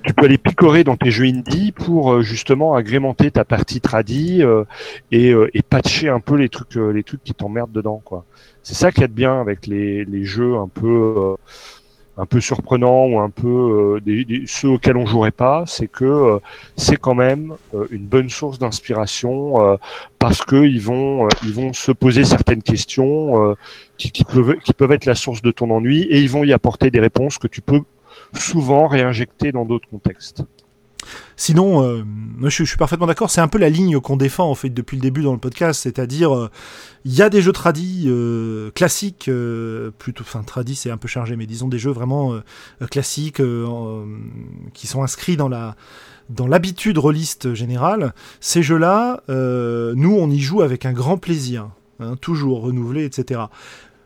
[0.04, 4.44] Tu peux aller picorer dans tes jeux indie pour euh, justement agrémenter ta partie tradie
[4.44, 4.66] euh,
[5.12, 8.26] et, euh, et patcher un peu les trucs, euh, les trucs qui t'emmerdent dedans, quoi.
[8.64, 10.88] C'est ça qui est bien avec les, les jeux un peu,
[11.18, 11.36] euh,
[12.18, 16.40] un peu surprenants ou un peu euh, ceux auxquels on jouerait pas, c'est que euh,
[16.76, 19.78] c'est quand même euh, une bonne source d'inspiration euh,
[20.20, 23.56] parce que ils vont, ils vont se poser certaines questions
[23.98, 26.54] qui, qui peuvent, qui peuvent être la source de ton ennui et ils vont y
[26.54, 27.82] apporter des réponses que tu peux
[28.34, 30.44] souvent réinjecter dans d'autres contextes.
[31.36, 32.04] Sinon, euh,
[32.44, 33.30] je, suis- parfaitement d'accord.
[33.30, 35.82] C'est un peu la ligne qu'on défend en fait depuis le début dans le podcast,
[35.82, 36.50] c'est-à-dire euh,
[37.06, 39.30] il y a des jeux tradis euh, classiques,
[39.98, 42.40] plutôt, enfin tradis c'est un peu chargé, mais disons des jeux vraiment
[42.90, 43.42] classiques
[44.74, 45.50] qui sont inscrits dans
[46.48, 48.14] l'habitude rôliste générale.
[48.40, 51.70] Ces jeux-là, nous on y joue avec un grand plaisir,
[52.00, 53.42] hein, toujours renouvelé, etc.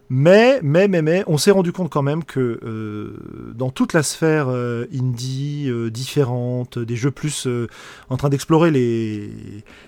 [0.10, 3.18] Mais, mais, mais, mais, on s'est rendu compte quand même que euh,
[3.56, 7.68] dans toute la sphère euh, indie euh, différente, des jeux plus euh,
[8.10, 9.32] en train d'explorer les,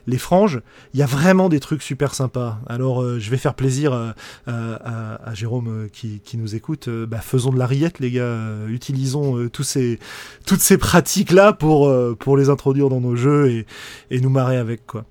[0.07, 0.61] les franges,
[0.95, 2.59] il y a vraiment des trucs super sympas.
[2.65, 4.15] Alors, euh, je vais faire plaisir à,
[4.47, 6.87] à- à- à Jérôme euh, qui, qui nous écoute.
[6.87, 8.21] Euh, bah, faisons de la rillette, les gars.
[8.23, 9.99] Euh, utilisons euh, tous ces,
[10.47, 13.65] toutes ces pratiques-là pour, euh, pour les introduire dans nos jeux et,
[14.09, 15.05] et nous marrer avec, quoi.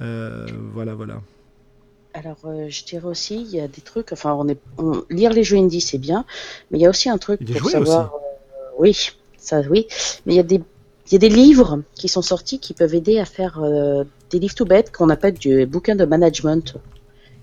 [0.00, 1.20] Euh, voilà, voilà.
[2.18, 5.32] Alors, euh, je dirais aussi, il y a des trucs, enfin, on est, on- lire
[5.34, 6.24] les jeux indie, c'est bien,
[6.70, 8.14] mais il y a aussi un truc pour savoir.
[8.14, 8.96] euh, oui,
[9.36, 9.86] ça, oui,
[10.24, 10.62] mais il y a des,
[11.08, 14.38] il y a des livres qui sont sortis qui peuvent aider à faire euh, des
[14.38, 16.76] livres tout bêtes qu'on appelle du bouquin de management,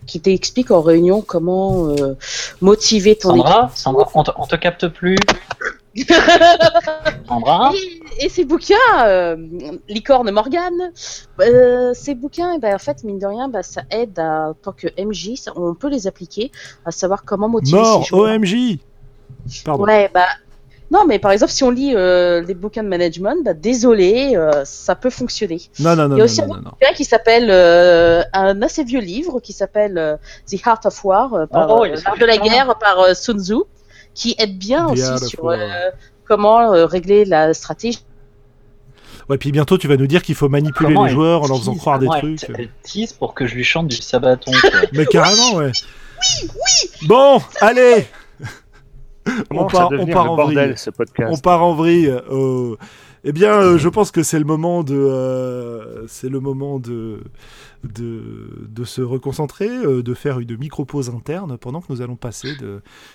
[0.07, 2.15] qui t'explique en réunion comment euh,
[2.59, 5.17] motiver ton Sandra, Sandra, on te, on te capte plus.
[7.27, 7.71] Sandra,
[8.19, 8.75] Et, et ces bouquins,
[9.05, 9.35] euh,
[9.87, 10.91] Licorne Morgane,
[11.39, 14.53] euh, ces bouquins, eh ben, en fait, mine de rien, bah, ça aide à, en
[14.53, 16.51] tant que MJ, ça- on peut les appliquer
[16.85, 18.31] à savoir comment motiver Mort, ses joueurs.
[18.35, 18.77] OMJ
[19.65, 19.83] Pardon.
[19.83, 20.25] Ouais, bah.
[20.91, 24.63] Non, mais par exemple, si on lit euh, des bouquins de management, bah, désolé, euh,
[24.63, 25.59] ça peut fonctionner.
[25.79, 26.69] Non, non, non, Il y a aussi non, un non, non.
[26.71, 30.17] bouquin qui s'appelle euh, un assez vieux livre qui s'appelle euh,
[30.51, 33.39] The Art of War euh, par Oh, euh, l'art de la guerre par euh, Sun
[33.39, 33.55] Tzu,
[34.13, 35.57] qui aide bien aussi sur euh,
[36.25, 38.03] comment euh, régler la stratégie.
[39.29, 41.57] Ouais, puis bientôt tu vas nous dire qu'il faut manipuler comment les joueurs en leur
[41.57, 42.45] faisant croire des trucs.
[42.57, 44.51] Elle tease pour que je lui chante du sabaton.
[44.51, 44.69] quoi.
[44.93, 45.71] Mais carrément, ouais.
[45.73, 47.07] Oui, oui.
[47.07, 48.05] Bon, allez,
[49.49, 50.77] Comment part- on part en bordel vrille.
[50.77, 52.07] ce podcast on part en vrille.
[52.09, 52.75] euh,
[53.23, 57.21] Eh bien, euh, je pense que c'est le moment de, euh, c'est le moment de,
[57.83, 62.53] de, se reconcentrer, euh, de faire une micro-pause interne pendant que nous allons passer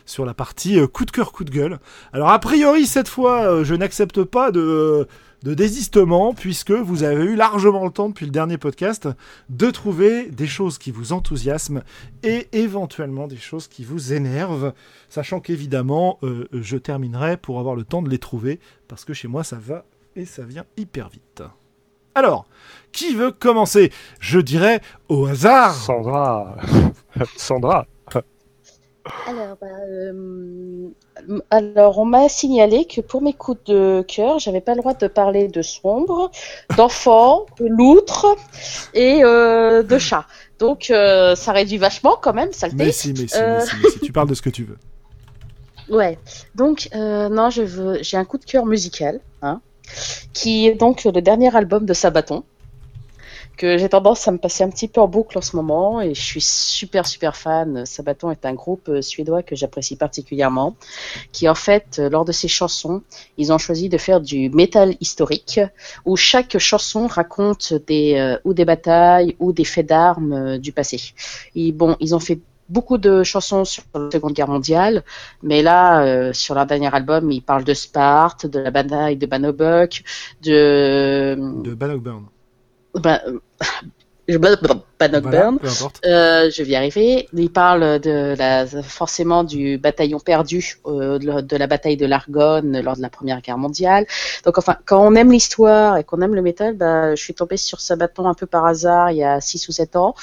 [0.06, 1.78] sur la partie euh, coup de cœur, coup de gueule.
[2.12, 5.06] Alors, a priori, cette fois, euh, je n'accepte pas de,
[5.42, 9.08] désistement, puisque vous avez eu largement le temps depuis le dernier podcast
[9.48, 11.82] de trouver des choses qui vous enthousiasment
[12.22, 14.72] et éventuellement des choses qui vous énervent,
[15.08, 16.18] sachant qu'évidemment,
[16.52, 18.58] je terminerai pour avoir le temps de les trouver,
[18.88, 19.84] parce que chez moi, ça va
[20.16, 21.42] et ça vient hyper vite.
[22.18, 22.46] Alors,
[22.90, 23.92] qui veut commencer?
[24.18, 25.72] Je dirais au hasard.
[25.72, 26.56] Sandra,
[27.36, 27.86] Sandra,
[29.28, 30.88] Alors, bah, euh,
[31.50, 35.06] alors, on m'a signalé que pour mes coups de cœur, j'avais pas le droit de
[35.06, 36.32] parler de sombre,
[36.76, 38.26] d'enfants, de loutre
[38.94, 40.26] et euh, de chat.
[40.58, 42.84] Donc, euh, ça réduit vachement quand même, saleté.
[42.86, 43.60] Mais si, mais si, Euh.
[43.60, 44.78] mais si, mais si, tu parles de ce que tu veux.
[45.88, 46.18] Ouais.
[46.56, 49.62] Donc, euh, non, je veux, j'ai un coup de cœur musical, hein,
[50.32, 52.44] qui est donc le dernier album de Sabaton,
[53.59, 56.15] que j'ai tendance à me passer un petit peu en boucle en ce moment, et
[56.15, 57.85] je suis super super fan.
[57.85, 60.77] Sabaton est un groupe euh, suédois que j'apprécie particulièrement,
[61.32, 63.02] qui en fait, euh, lors de ses chansons,
[63.36, 65.60] ils ont choisi de faire du métal historique,
[66.06, 71.01] où chaque chanson raconte des euh, ou des batailles ou des faits d'armes du passé.
[71.74, 75.02] Bon, ils ont fait beaucoup de chansons sur la Seconde Guerre mondiale,
[75.42, 79.26] mais là, euh, sur leur dernier album, ils parlent de Sparte, de la bataille de
[79.26, 79.88] Bannockburn,
[80.42, 81.36] de...
[81.62, 82.24] De Bannockburn.
[82.94, 83.22] Ba-
[84.28, 85.72] je- Bannockburn, Voilà,
[86.04, 87.28] euh, je vais y arriver.
[87.32, 92.78] Il parle de la, forcément du bataillon perdu euh, de de la bataille de l'Argonne
[92.82, 94.06] lors de la Première Guerre mondiale.
[94.44, 97.56] Donc enfin, quand on aime l'histoire et qu'on aime le métal, bah, je suis tombée
[97.56, 100.14] sur Sabaton un peu par hasard il y a 6 ou 7 ans.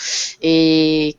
[0.41, 1.17] Et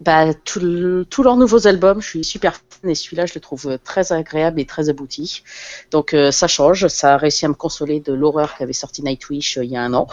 [0.00, 3.40] bah, tout le- tous leurs nouveaux albums, je suis super fan et celui-là, je le
[3.40, 5.42] trouve très agréable et très abouti.
[5.90, 9.58] Donc euh, ça change, ça a réussi à me consoler de l'horreur qu'avait sorti Nightwish
[9.58, 10.06] euh, il y a un an.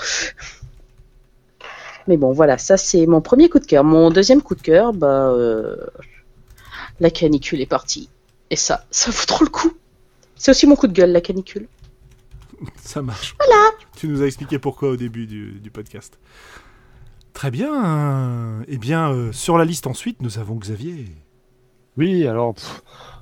[2.08, 3.84] Mais bon, voilà, ça c'est mon premier coup de cœur.
[3.84, 5.78] Mon deuxième coup de cœur, bah, euh,
[7.00, 8.10] la canicule est partie.
[8.50, 9.74] Et ça, ça vaut trop le coup.
[10.36, 11.68] C'est aussi mon coup de gueule, la canicule.
[12.82, 13.36] Ça marche.
[13.40, 13.72] Voilà.
[13.96, 16.18] Tu nous as expliqué pourquoi au début du, du podcast.
[17.34, 18.62] Très bien.
[18.68, 21.06] Eh bien, euh, sur la liste ensuite, nous avons Xavier.
[21.98, 22.82] Oui, alors, pff,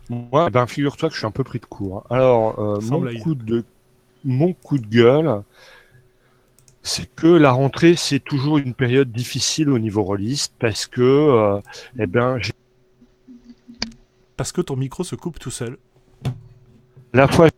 [0.10, 1.98] moi, ben, figure-toi que je suis un peu pris de court.
[2.10, 2.16] hein.
[2.16, 3.64] Alors, euh, mon, coup de,
[4.26, 5.42] mon coup de gueule,
[6.84, 11.60] c'est que la rentrée, c'est toujours une période difficile au niveau rôliste parce que, euh,
[12.00, 12.54] eh ben, j'ai
[14.38, 15.78] Parce que ton micro se coupe tout seul.
[17.14, 17.50] la fois,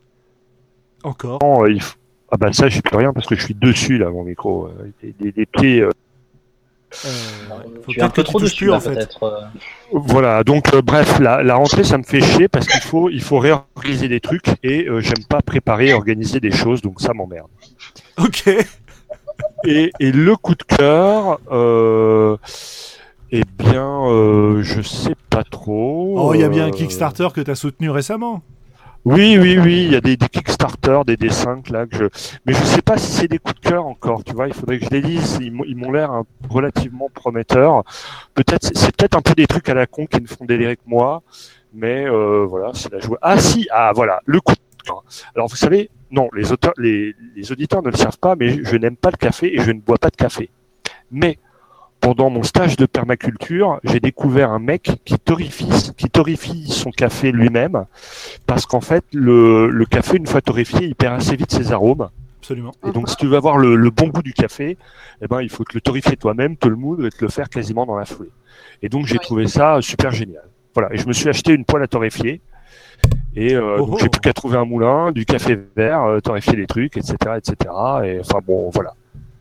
[1.03, 1.39] Encore.
[1.69, 1.97] il faut-
[2.31, 4.69] ah ben ça, j'ai plus rien parce que je suis dessus là, mon micro,
[5.01, 5.87] des, des- des pieds.
[7.05, 7.09] Euh,
[7.83, 9.17] faut tu es un peut-être peu trop dessus en fait.
[9.23, 9.29] euh.
[9.91, 13.21] Voilà, donc euh, bref, la, la rentrée, ça me fait chier parce qu'il faut, il
[13.21, 17.13] faut réorganiser des trucs et euh, j'aime pas préparer et organiser des choses, donc ça
[17.13, 17.47] m'emmerde.
[18.17, 18.43] Ok.
[19.65, 22.37] Et, et le coup de cœur, euh,
[23.31, 26.15] eh bien, euh, je sais pas trop.
[26.17, 28.43] Oh, il y a bien un Kickstarter que tu as soutenu récemment.
[29.05, 32.05] Oui, oui, oui, il y a des, des Kickstarter, des dessins là que je.
[32.45, 34.23] Mais je sais pas si c'est des coups de cœur encore.
[34.23, 35.39] Tu vois, il faudrait que je les lise.
[35.41, 37.83] Ils m'ont- l'air hein, relativement prometteurs.
[38.33, 40.77] Peut-être, c'est c'est peut-être un peu des trucs à la con qui ne font délirer
[40.77, 41.21] que moi.
[41.73, 43.17] Mais euh, voilà, c'est la joie.
[43.21, 45.03] Ah si, ah voilà, le coup de cœur.
[45.35, 48.75] Alors vous savez, non, les auteurs, les, les auditeurs ne le savent pas, mais je
[48.77, 50.49] n'aime pas le café et je ne bois pas de café.
[51.11, 51.39] Mais
[52.03, 57.31] pendant mon stage de permaculture, j'ai découvert un mec qui torrifie, qui torrifie son café
[57.31, 57.85] lui-même,
[58.45, 62.09] parce qu'en fait, le, le café, une fois torréfié, il perd assez vite ses arômes.
[62.41, 62.73] Absolument.
[62.85, 64.77] Et donc, si tu veux avoir le, le bon goût du café,
[65.21, 67.47] eh ben, il faut te le torréfier toi-même, te le moudre et te le faire
[67.47, 68.31] quasiment dans la foulée.
[68.81, 69.19] Et donc, j'ai Oui.
[69.23, 70.43] trouvé ça super génial.
[70.75, 70.93] Voilà.
[70.93, 72.41] Et je me suis acheté une poêle à torréfier.
[73.37, 73.97] Et euh, Oh donc, oh.
[74.01, 77.55] j'ai plus qu'à trouver un moulin, du café vert, euh, torréfier les trucs, etc., etc.
[78.03, 78.93] Et enfin bon, voilà.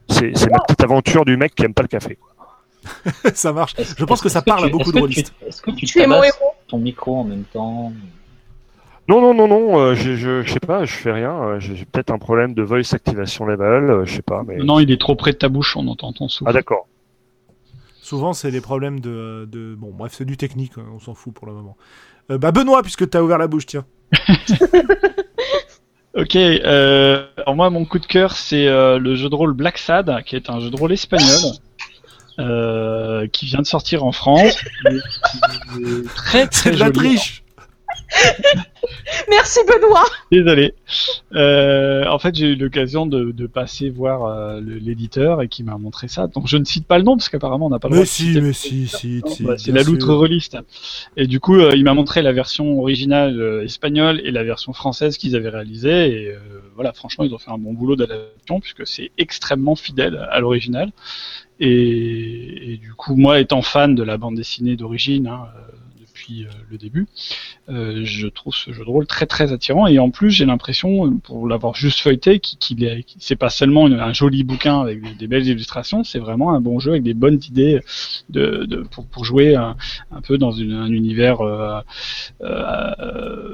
[0.09, 2.17] C'est c'est ma petite aventure du mec qui aime pas le café.
[2.17, 2.32] quoi.
[3.35, 3.75] ça marche.
[3.97, 5.33] Je pense que ça parle à tu- beaucoup de rôlistes.
[5.47, 6.53] Est-ce que tu, Tu es mon héros.
[6.69, 7.93] ton micro en même temps
[9.09, 9.79] Non, non, non, non.
[9.81, 10.85] euh, je, je, je sais pas.
[10.85, 11.33] Je fais rien.
[11.43, 13.91] euh, J'ai peut-être un problème de voice activation level.
[13.91, 14.43] euh, je sais pas.
[14.47, 16.51] Mais Non, il est trop près de ta bouche, on entend ton souffle.
[16.51, 16.87] ah d'accord.
[18.01, 21.33] Souvent, c'est des problèmes de, de- Bon, bref, c'est du technique, hein, on s'en fout
[21.33, 21.77] pour le moment.
[22.31, 23.85] Euh, bah, Benoît, puisque tu as ouvert la bouche, tiens.
[26.15, 29.79] Ok, euh, alors moi mon coup de cœur c'est euh, le jeu de rôle Black
[29.79, 31.53] Sad, qui est un jeu de rôle espagnol,
[32.39, 34.57] euh, qui vient de sortir en France.
[34.85, 37.42] qui est très C'est très de la triche
[39.29, 40.05] Merci Benoît.
[40.31, 40.75] Désolé.
[41.35, 45.79] Euh, en fait, j'ai eu l'occasion de, de passer voir euh, l'éditeur et qui m'a
[45.79, 46.27] montré ça.
[46.27, 48.05] Donc, je ne cite pas le nom parce qu'apparemment, on n'a pas le droit Mais
[48.05, 49.43] de si, mais si, si, si.
[49.45, 50.17] Bah, c'est la loutre sûr.
[50.17, 50.59] rôliste.
[51.17, 54.73] Et du coup, euh, il m'a montré la version originale euh, espagnole et la version
[54.73, 56.23] française qu'ils avaient réalisée.
[56.23, 56.39] Et euh,
[56.75, 60.93] voilà, franchement, ils ont fait un bon boulot d'adaptation puisque c'est extrêmement fidèle à l'original.
[61.61, 65.73] Et, et du coup, moi, étant fan de la bande dessinée d'origine hein, euh,
[66.23, 67.07] depuis euh, le début,
[67.69, 69.87] euh, je trouve ce jeu de rôle très très attirant.
[69.87, 74.13] Et en plus, j'ai l'impression, pour l'avoir juste feuilleté, qu'il est, c'est pas seulement un
[74.13, 77.41] joli bouquin avec des, des belles illustrations, c'est vraiment un bon jeu avec des bonnes
[77.49, 77.81] idées
[78.31, 79.77] de, de pour, pour jouer un,
[80.11, 81.81] un peu dans une- un univers euh,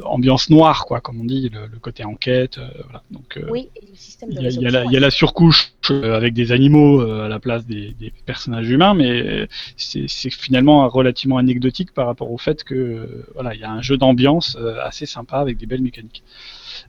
[0.04, 2.58] ambiance noire, quoi, comme on dit, le, le côté enquête.
[2.84, 3.02] voilà.
[3.10, 5.10] Donc, Oui, et le système de il y, a, la, résolution il y a la
[5.10, 11.38] surcouche avec des animaux à la place des, des personnages humains, mais c'est finalement relativement
[11.38, 14.76] anecdotique par rapport au fait que euh, voilà, il y a un jeu d'ambiance euh,
[14.82, 16.22] assez sympa avec des belles mécaniques.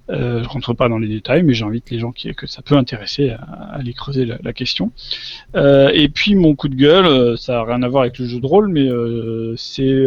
[0.10, 2.76] Euh, je rentre pas dans les détails, mais j'invite les gens qui, que ça peut
[2.76, 4.92] intéresser à, à aller creuser la, la question.
[5.56, 8.26] Euh, et puis mon coup de gueule, euh, ça a rien à voir avec le
[8.26, 10.04] jeu de rôle, mais euh, c'est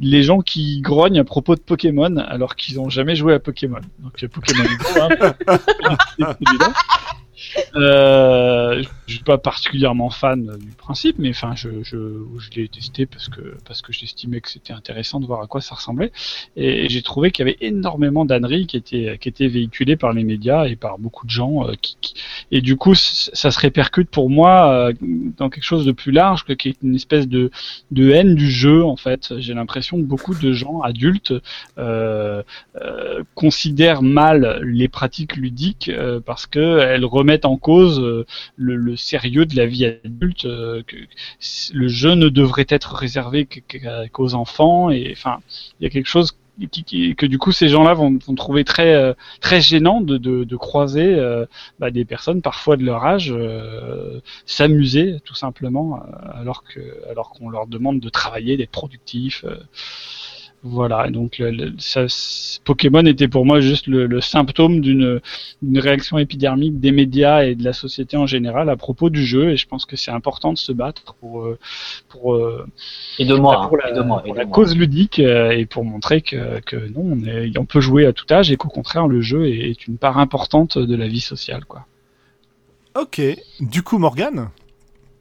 [0.00, 3.80] les gens qui grognent à propos de Pokémon alors qu'ils ont jamais joué à Pokémon.
[4.00, 5.34] Donc Pokémon Go, hein.
[7.76, 11.96] Euh, je suis pas particulièrement fan du principe, mais enfin, je, je,
[12.38, 15.60] je l'ai testé parce que parce que j'estimais que c'était intéressant de voir à quoi
[15.60, 16.12] ça ressemblait,
[16.56, 20.24] et j'ai trouvé qu'il y avait énormément d'âneries qui étaient qui étaient véhiculées par les
[20.24, 22.14] médias et par beaucoup de gens, euh, qui, qui-
[22.52, 24.92] et du coup, ça se répercute pour moi euh,
[25.36, 27.50] dans quelque chose de plus large, qui est une espèce de
[27.90, 29.34] de haine du jeu en fait.
[29.38, 31.32] J'ai l'impression que beaucoup de gens adultes
[31.78, 32.42] euh,
[33.34, 35.90] considèrent mal les pratiques ludiques
[36.26, 38.26] parce que elles remettent en cause euh,
[38.56, 40.44] le, sérieux de la vie adulte.
[40.44, 40.96] euh, que
[41.72, 43.48] le jeu ne devrait être réservé
[44.12, 45.38] qu'aux enfants et enfin
[45.78, 46.36] il y a quelque chose
[47.16, 51.16] que du coup ces gens-là vont, trouver très euh, très gênant de, croiser
[51.78, 53.34] bah, des personnes parfois de leur âge
[54.44, 56.02] s'amuser tout simplement
[56.34, 56.80] alors que
[57.10, 59.44] alors qu'on leur demande de travailler d'être productif
[60.62, 64.82] Voilà, et donc le, le- ça, c- Pokémon était pour moi juste le, le symptôme
[64.82, 65.20] d'une
[65.74, 69.56] réaction épidermique des médias et de la société en général à propos du jeu, et
[69.56, 71.58] je pense que c'est important de se battre pour euh,
[72.10, 72.66] pour, euh,
[73.18, 74.54] Et de moi, pour la, et de moi, pour et la de moi.
[74.54, 78.12] cause ludique euh, et pour montrer que, que non, on, est- on peut jouer à
[78.12, 81.20] tout âge et qu'au contraire le jeu est, est une part importante de la vie
[81.20, 81.86] sociale, quoi.
[82.94, 83.22] Ok,
[83.60, 84.50] du coup Morgane,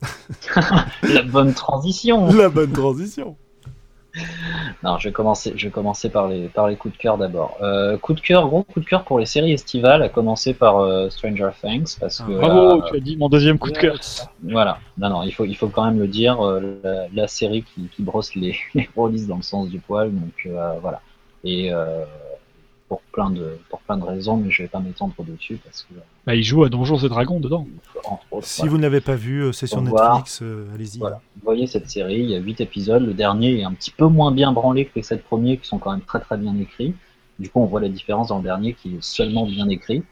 [1.03, 2.27] La bonne transition.
[2.33, 3.37] la bonne transition.
[4.83, 7.57] Non, je vais commencer, je vais commencer par les, par les coups de cœur d'abord.
[7.61, 10.77] Euh, coup de cœur, gros coup de cœur pour les séries estivales, à commencer par
[10.79, 13.77] euh, Stranger Things, parce Ah, que Bravo, euh, tu as dit mon deuxième coup de
[13.77, 13.99] cœur.
[14.43, 17.63] voilà, non, non, il faut, il faut quand même le dire, euh, la, la série
[17.63, 21.01] qui, qui brosse les, les releases dans le sens du poil, donc euh, voilà.
[21.43, 22.03] Et euh,
[22.89, 25.93] pour plein de, pour plein de raisons, mais je vais pas m'étendre dessus parce que
[26.25, 27.65] Bah, il joue à Donjons et Dragons dedans.
[28.03, 28.71] entre autres, Si voilà.
[28.71, 29.81] vous ne l'avez pas vu, euh, c'est sur.
[29.81, 30.97] Netflix, euh, allez-y.
[30.97, 31.21] Voilà.
[31.35, 33.03] Vous voyez cette série, il y a 8 épisodes.
[33.05, 35.77] Le dernier est un petit peu moins bien branlé que les 7 premiers qui sont
[35.77, 36.93] quand même très très bien écrits.
[37.37, 40.03] Du coup, on voit la différence dans le dernier qui est seulement bien écrit.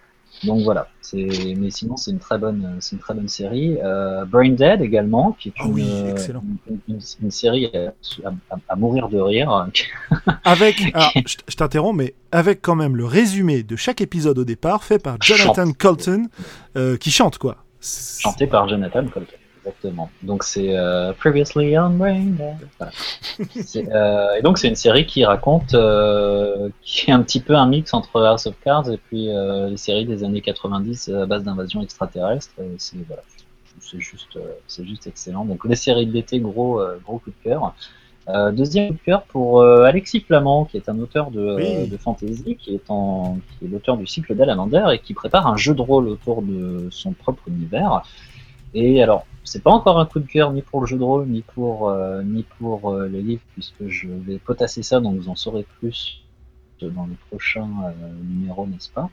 [0.44, 1.28] Donc voilà, c'est
[1.58, 3.78] mais sinon c'est une très bonne c'est une très bonne série.
[3.84, 6.44] Euh, Brain Dead également, qui est Ah une, oui, excellent.
[6.70, 9.68] une, une- une série à, à- à mourir de rire.
[10.44, 11.12] Avec, alors,
[11.48, 15.18] je t'interromps, mais avec quand même le résumé de chaque épisode au départ, fait par
[15.22, 15.78] Jonathan Chante.
[15.78, 16.28] Colton,
[16.76, 17.58] euh, qui chante quoi.
[17.82, 19.36] Chanté par Jonathan Colton.
[19.68, 20.10] Exactement.
[20.24, 22.36] Donc c'est euh, Previously on Dead.
[22.78, 22.92] Voilà.
[23.76, 27.68] Euh, et donc c'est une série qui raconte, euh, qui est un petit peu un
[27.68, 31.82] mix entre House of Cards et puis les séries des années 90 à base d'invasion
[31.82, 32.54] extraterrestre.
[32.78, 33.24] C'est voilà,
[33.80, 35.46] c'est juste, c'est juste excellent.
[35.46, 37.74] Donc les séries de l'été, gros, gros coup de cœur.
[38.30, 41.64] Euh, deuxième coup de cœur pour euh, Alexis Flamand, qui est un auteur de, Oui.
[41.66, 45.48] euh, de fantasy, qui est, en, qui est l'auteur du cycle d'Alamander et qui prépare
[45.48, 48.02] un jeu de rôle autour de son propre univers.
[48.74, 51.26] Et alors, c'est pas encore un coup de cœur ni pour le jeu de rôle,
[51.28, 55.30] ni pour, euh, ni pour euh, les livres, puisque je vais potasser ça, donc vous
[55.30, 56.22] en saurez plus
[56.82, 57.92] dans les prochains euh,
[58.24, 59.10] numéros, n'est-ce pas?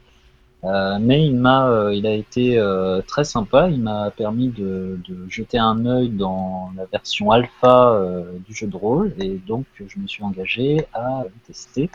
[0.65, 3.69] Euh, Mais il m'a, euh, il a été euh, très sympa.
[3.69, 4.99] Il m'a permis de,
[5.29, 9.99] jeter un œil dans la version alpha euh, du jeu de rôle, et donc je
[9.99, 11.91] me suis engagé à le tester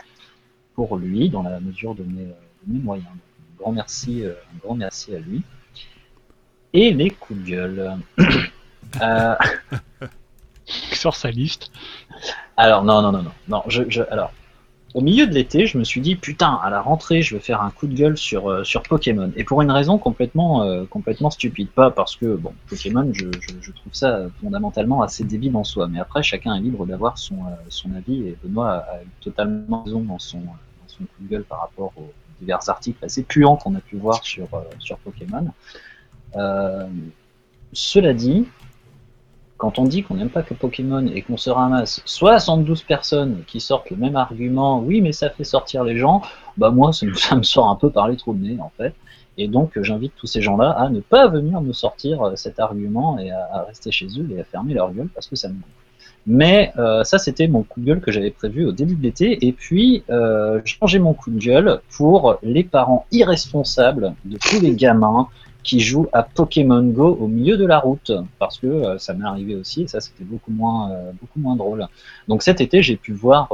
[0.74, 2.28] pour lui, dans la mesure de mes,
[2.66, 3.08] moyens.
[3.58, 5.42] Grand merci, euh, un grand merci à lui.
[6.72, 7.96] Et les coups de gueule.
[9.00, 9.36] Euh,
[10.90, 11.70] Il sort sa liste.
[12.56, 13.32] alors non non non non.
[13.48, 14.32] Non je, je alors
[14.94, 17.62] au milieu de l'été je me suis dit putain à la rentrée je vais faire
[17.62, 19.32] un coup de gueule sur euh, sur Pokémon.
[19.36, 21.68] Et pour une raison complètement euh, complètement stupide.
[21.68, 25.86] Pas parce que bon Pokémon je, je, je trouve ça fondamentalement assez débile en soi.
[25.86, 28.28] Mais après chacun est libre d'avoir son euh, son avis.
[28.28, 31.92] Et Benoît a, eu totalement raison dans son dans son coup de gueule par rapport
[31.96, 34.48] aux divers articles assez puants qu'on a pu voir sur
[34.78, 35.52] sur Pokémon
[37.72, 38.46] cela dit
[39.60, 43.60] quand on dit qu'on n'aime pas que Pokémon et qu'on se ramasse 72 personnes qui
[43.60, 46.22] sortent le même argument, oui mais ça fait sortir les gens,
[46.56, 48.94] bah moi ça me, sort un peu par les trous de nez en fait.
[49.36, 52.58] Et donc euh, j'invite tous ces gens-là à ne pas venir me sortir euh, cet
[52.58, 55.48] argument et à, à rester chez eux et à fermer leur gueule parce que ça
[55.48, 55.68] me gonfle.
[56.26, 59.46] Mais euh, ça c'était mon coup de gueule que j'avais prévu au début de l'été
[59.46, 64.60] et puis euh, j'ai changé mon coup de gueule pour les parents irresponsables de tous
[64.60, 65.28] les gamins
[65.62, 69.26] qui joue à Pokémon Go au milieu de la route parce que euh, ça m'est
[69.26, 71.86] arrivé aussi et ça c'était beaucoup moins euh, beaucoup moins drôle.
[72.28, 73.48] Donc cet été j'ai pu voir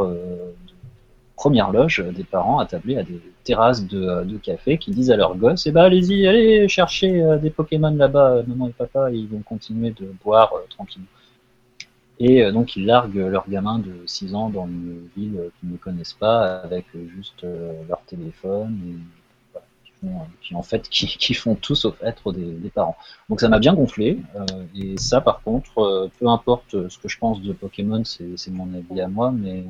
[1.36, 5.66] première loge des parents attablés à des terrasses de, café qui disent à leurs gosses
[5.66, 10.12] eh ben allez-y allez chercher des Pokémon là-bas maman et papa ils vont continuer de
[10.24, 11.06] boire tranquillement.
[12.18, 15.76] Et euh, donc ils larguent leurs gamins de 6 ans dans une ville qu'ils ne
[15.76, 18.94] connaissent pas avec juste euh, leur téléphone et
[19.52, 22.70] voilà, qui, font, euh, qui en fait qui, qui font tout sauf être des, des
[22.70, 22.96] parents.
[23.28, 24.44] Donc ça m'a bien gonflé euh,
[24.74, 28.50] et ça par contre euh, peu importe ce que je pense de Pokémon c'est c'est
[28.50, 29.64] mon avis à moi mais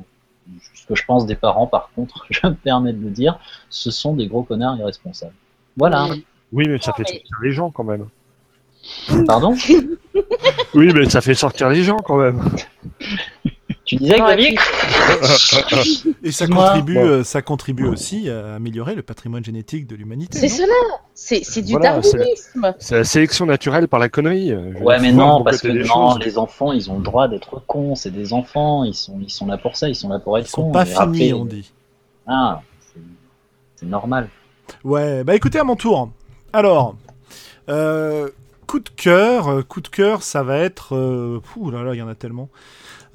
[0.73, 3.37] ce que je pense des parents par contre je me permets de le dire
[3.69, 5.33] ce sont des gros connards irresponsables.
[5.75, 6.07] Voilà.
[6.53, 8.07] Oui, mais ça Non, fait mais- sortir les gens quand même.
[9.25, 9.55] Pardon
[10.73, 12.41] Oui, mais ça fait sortir les gens quand même.
[13.85, 18.95] Tu disais Non, et Xavier puis- Et ça contribue, euh, ça contribue aussi à améliorer
[18.95, 20.37] le patrimoine génétique de l'humanité.
[20.39, 20.73] C'est non cela,
[21.13, 22.73] c'est c'est du Voilà, c'est- darwinisme.
[22.79, 24.51] C'est la sélection naturelle par la connerie.
[24.51, 26.19] euh, Je Ouais, mais voir non, mon parce côté que des non, choses.
[26.19, 27.95] les enfants, ils ont le droit d'être cons.
[27.95, 30.47] C'est des enfants, ils sont, ils sont là pour ça, ils sont là pour être
[30.47, 30.71] Ils sont cons.
[30.71, 31.71] pas Et après- finis, on dit.
[32.27, 32.61] Ah,
[32.93, 32.99] c'est-
[33.77, 34.27] c'est normal.
[34.83, 36.09] Ouais, bah écoutez à mon tour.
[36.51, 36.95] Alors,
[37.69, 38.29] euh,
[38.67, 40.93] coup de cœur, euh, coup de cœur, ça va être,
[41.55, 42.49] ouh là là, il y en a tellement.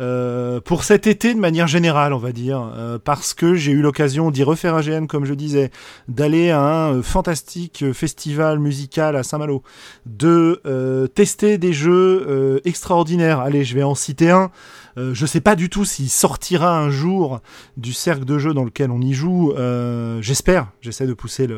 [0.01, 3.83] Euh, pour cet été de manière générale, on va dire, euh, parce que j'ai eu
[3.83, 5.71] l'occasion d'y refaire un comme je disais,
[6.09, 9.63] d'aller à un fantastique festival musical à Saint-Malo,
[10.07, 13.41] de tester des jeux extraordinaires.
[13.41, 14.51] Allez, je vais en citer un.
[14.99, 17.41] Euh, je sais pas du tout s'il sortira un jour
[17.77, 19.53] du cercle de jeu dans lequel on y joue.
[19.53, 20.69] Euh, J'espère.
[20.81, 21.49] J'essaie de pousser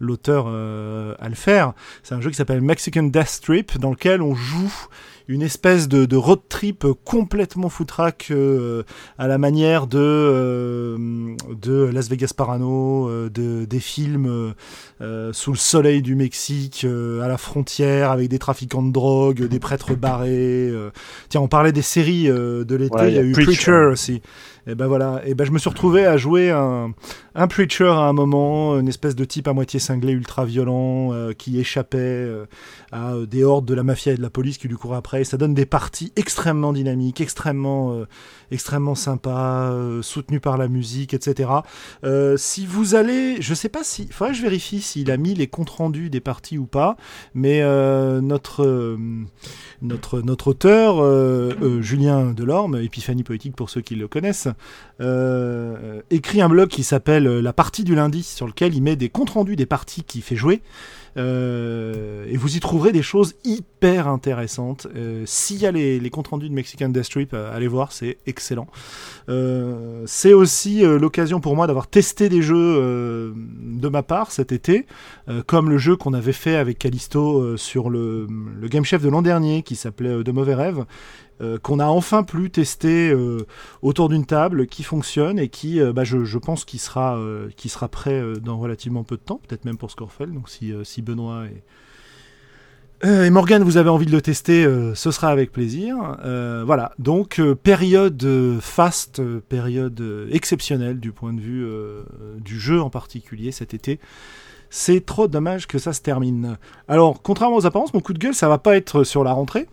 [0.00, 1.72] l'auteur euh, à le faire.
[2.02, 4.72] C'est un jeu qui s'appelle Mexican Death Trip, dans lequel on joue
[5.28, 8.82] une espèce de, de road trip complètement foutraque euh,
[9.18, 14.54] à la manière de euh, de Las Vegas Parano, euh, de des films
[15.32, 19.58] sous le soleil du Mexique, euh, à la frontière, avec des trafiquants de drogue, des
[19.58, 20.68] prêtres barrés.
[20.70, 20.90] euh.
[21.28, 23.72] Tiens, on parlait des séries euh, de l'été, il y a eu Preacher, Preacher.
[23.92, 24.22] aussi.
[24.66, 26.94] Et ben voilà, et ben je me suis retrouvé à jouer un,
[27.36, 31.32] un Preacher à un moment, une espèce de type à moitié cinglé, ultra violent, euh,
[31.32, 32.46] qui échappait euh,
[32.92, 35.24] à euh, des hordes de la mafia et de la police qui lui couraient après.
[35.24, 38.04] Ça donne des parties extrêmement dynamiques, extrêmement,
[38.52, 41.50] extrêmement sympas, soutenues par la musique, etc.
[42.36, 45.46] Si vous allez, je sais pas si, faudrait que je vérifie s'il a mis les
[45.46, 46.96] comptes rendus des parties ou pas,
[47.34, 47.62] mais
[48.20, 48.96] notre
[49.82, 54.48] notre notre auteur Julien Delorme, Épiphanie poétique pour ceux qui le connaissent,
[56.10, 59.08] écrit un blog qui s'appelle euh, La partie du lundi, sur lequel il met des
[59.08, 60.62] comptes rendus des parties qu'il fait jouer.
[61.16, 64.88] Euh, et vous y trouverez des choses hyper intéressantes.
[64.96, 68.66] Euh, S'il y a les, comptes rendus de Mexican Death Trip, allez voir, c'est excellent.
[70.06, 74.86] C'est aussi l'occasion pour moi d'avoir testé des jeux de ma part cet été,
[75.46, 78.26] comme le jeu qu'on avait fait avec Callisto sur le,
[78.64, 80.84] Game Chef de l'an dernier qui s'appelait De Mauvais Rêves.
[81.40, 83.44] Euh, qu'on a enfin pu tester euh,
[83.82, 87.18] autour d'une table, qui fonctionne et qui, euh, bah, je, pense, sera,
[87.88, 90.32] prêt dans relativement peu de temps, peut-être même pour Scorefell.
[90.32, 95.50] Donc si, Benoît et, et Morgan, vous avez envie de le tester, ce sera avec
[95.50, 95.96] plaisir.
[96.64, 98.24] Voilà, donc période
[98.60, 101.66] faste, période exceptionnelle du point de vue
[102.38, 103.98] du jeu en particulier cet été.
[104.70, 106.56] C'est trop dommage que ça se termine.
[106.88, 109.68] Alors, contrairement aux apparences, mon coup de gueule, ça va pas être sur la rentrée.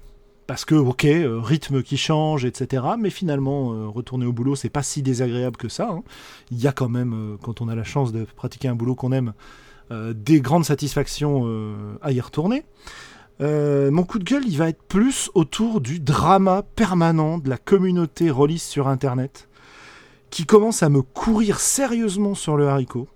[0.47, 2.83] Parce que, ok, euh, rythme qui change, etc.
[2.99, 5.89] Mais finalement, euh, retourner au boulot, c'est pas si désagréable que ça.
[5.89, 6.03] hein.
[6.51, 8.95] Il y a quand même, euh, quand on a la chance de pratiquer un boulot
[8.95, 9.33] qu'on aime,
[10.15, 11.45] des grandes satisfactions
[12.01, 12.63] à y retourner.
[13.41, 18.29] Mon coup de gueule, il va être plus autour du drama permanent de la communauté
[18.29, 19.49] rôliste sur Internet,
[20.29, 23.09] qui commence à me courir sérieusement sur le haricot.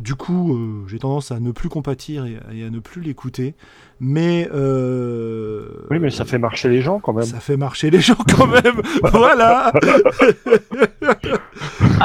[0.00, 3.54] Du coup, euh, j'ai tendance à ne plus compatir et, et à ne plus l'écouter.
[4.00, 7.24] Mais, euh, Oui, mais ça fait marcher les gens quand même.
[7.24, 8.80] ça fait marcher les gens quand même.
[9.02, 9.72] voilà.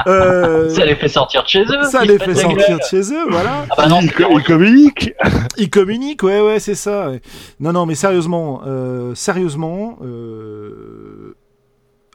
[0.07, 1.83] Euh, Ça les fait sortir de chez eux.
[1.83, 3.65] ça les fait sortir de chez eux, voilà.
[3.71, 4.11] Ah bah non, ils,
[4.43, 5.13] communiquent.
[5.57, 7.09] Ils communiquent, ouais, ouais, c'est ça.
[7.09, 7.21] ouais.
[7.59, 11.35] Non, non, mais sérieusement, euh, sérieusement, euh,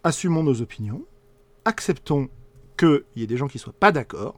[0.02, 1.02] assumons nos opinions,
[1.64, 2.28] acceptons
[2.78, 4.36] qu'il y ait des gens qui soient pas d'accord,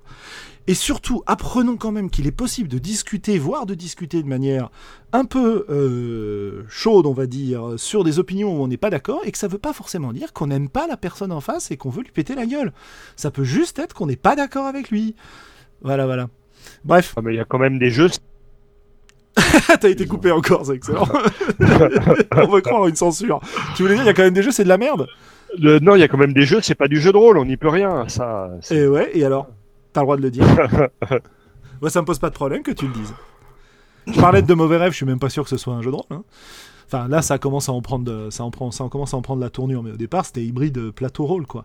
[0.69, 4.71] et surtout apprenons quand même qu'il est possible de discuter, voire de discuter de manière
[5.13, 9.21] un peu euh, chaude, on va dire, sur des opinions où on n'est pas d'accord,
[9.25, 11.77] et que ça veut pas forcément dire qu'on n'aime pas la personne en face et
[11.77, 12.73] qu'on veut lui péter la gueule.
[13.15, 15.15] Ça peut juste être qu'on n'est pas d'accord avec lui.
[15.83, 16.29] Voilà, voilà.
[16.85, 17.15] Bref.
[17.17, 18.09] Ah, mais il y a quand même des jeux.
[19.81, 21.07] T'as été coupé encore, c'est excellent.
[22.37, 23.41] On va croire à une censure.
[23.77, 25.07] Tu voulais dire, il y a quand même des jeux, c'est de la merde?
[25.59, 26.61] Le- non, il y a quand même des jeux.
[26.63, 27.39] C'est pas du jeu de rôle.
[27.39, 28.09] On n'y peut rien.
[28.09, 28.51] Ça.
[28.71, 29.47] Et ouais, et alors?
[29.97, 30.45] T'as le droit de le dire.
[31.81, 33.15] Moi, ça me pose pas de problème que tu le dises.
[34.07, 35.81] Je parlais de, de mauvais rêves, je suis même pas sûr que ce soit un
[35.81, 36.05] jeu de rôle.
[36.11, 36.23] hein.
[36.87, 39.23] Enfin, là, ça commence à en prendre, ça en prend, ça en commence à en
[39.23, 41.65] prendre la tournure, mais au départ, c'était hybride euh, plateau rôle, quoi.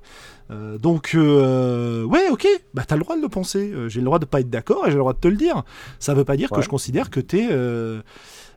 [0.49, 3.73] Euh, donc, euh, ouais, ok, bah t'as le droit de le penser.
[3.89, 5.63] J'ai le droit de pas être d'accord et j'ai le droit de te le dire.
[5.99, 8.01] Ça veut pas dire que je considère que t'es euh,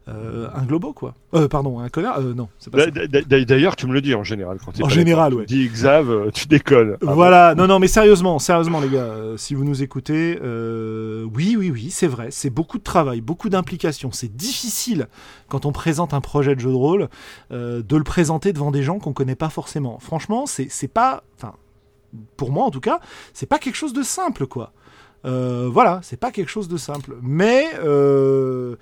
[0.08, 1.14] euh, un globo, quoi.
[1.34, 2.18] Euh, pardon, un connard.
[2.20, 4.58] Euh, non, c'est pas d'a- D'ailleurs, tu me le dis en général.
[4.64, 5.46] Quand En général, ouais.
[5.46, 6.96] Tu dis Xav, tu déconnes.
[7.00, 11.56] Ah bon Voilà, non, non, mais sérieusement, sérieusement, les gars, si vous nous écoutez, oui,
[11.58, 14.12] oui, oui, c'est vrai, c'est beaucoup de travail, beaucoup d'implication.
[14.12, 15.08] C'est difficile
[15.48, 17.08] quand on présente un projet de jeu de rôle
[17.50, 19.98] de le présenter devant des gens qu'on connaît pas forcément.
[19.98, 21.54] Franchement, c'est c'est pas, enfin,
[22.36, 23.00] pour moi en tout cas,
[23.32, 24.72] c'est pas quelque chose de simple, quoi.
[25.24, 27.16] Euh, voilà, c'est pas quelque chose de simple.
[27.22, 28.76] Mais euh,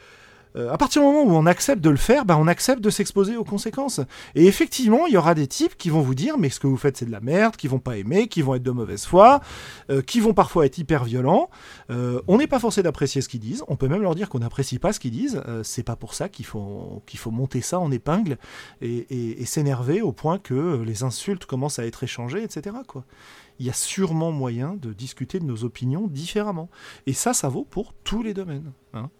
[0.54, 3.36] à partir du moment où on accepte de le faire, bah, on accepte de s'exposer
[3.36, 4.00] aux conséquences.
[4.34, 6.76] Et effectivement, il y aura des types qui vont vous dire, mais ce que vous
[6.76, 9.40] faites, c'est de la merde, qui vont pas aimer, qui vont être de mauvaise foi,
[9.90, 11.48] euh, qui vont parfois être hyper violents.
[11.90, 13.64] Euh, on n'est pas forcé d'apprécier ce qu'ils disent.
[13.68, 15.42] On peut même leur dire qu'on n'apprécie pas ce qu'ils disent.
[15.48, 18.36] Euh, c'est pas pour ça qu'il faut qu'il faut monter ça en épingle
[18.80, 22.76] et, et- s'énerver au point que euh, les insultes commencent à être échangées, etc.
[22.86, 23.04] Quoi.
[23.58, 26.68] Il y a sûrement moyen de discuter de nos opinions différemment.
[27.06, 28.72] Et ça, ça vaut pour tous les domaines.
[28.94, 29.10] hein.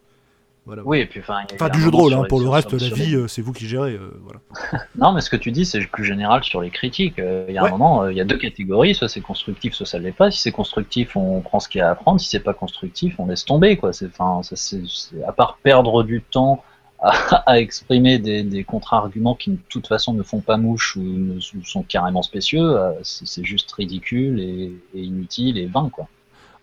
[0.64, 0.82] Voilà.
[0.84, 1.40] Oui, et puis enfin.
[1.60, 3.52] un du jeu de rôle, hein, pour le reste, la les- vie, euh, c'est vous
[3.52, 3.94] qui gérez.
[3.94, 4.40] euh, voilà.
[4.96, 7.18] Non, mais ce que tu dis, c'est plus général sur les critiques.
[7.18, 7.68] Euh, Il y a Ouais.
[7.68, 10.12] un moment, euh, il y a deux catégories, soit c'est constructif, soit ça ne l'est
[10.12, 10.30] pas.
[10.30, 12.20] Si c'est constructif, on prend ce qu'il y a à apprendre.
[12.20, 13.76] Si c'est pas constructif, on laisse tomber.
[13.76, 13.92] Quoi.
[13.92, 16.62] C'est, enfin, ça, c'est, c'est- à part perdre du temps
[17.00, 17.10] à,
[17.50, 21.34] à exprimer des, des contre-arguments qui de toute façon ne font pas mouche ou, ne,
[21.38, 26.06] ou sont carrément spécieux, euh, c'est c'est juste ridicule et, et inutile et vain quoi.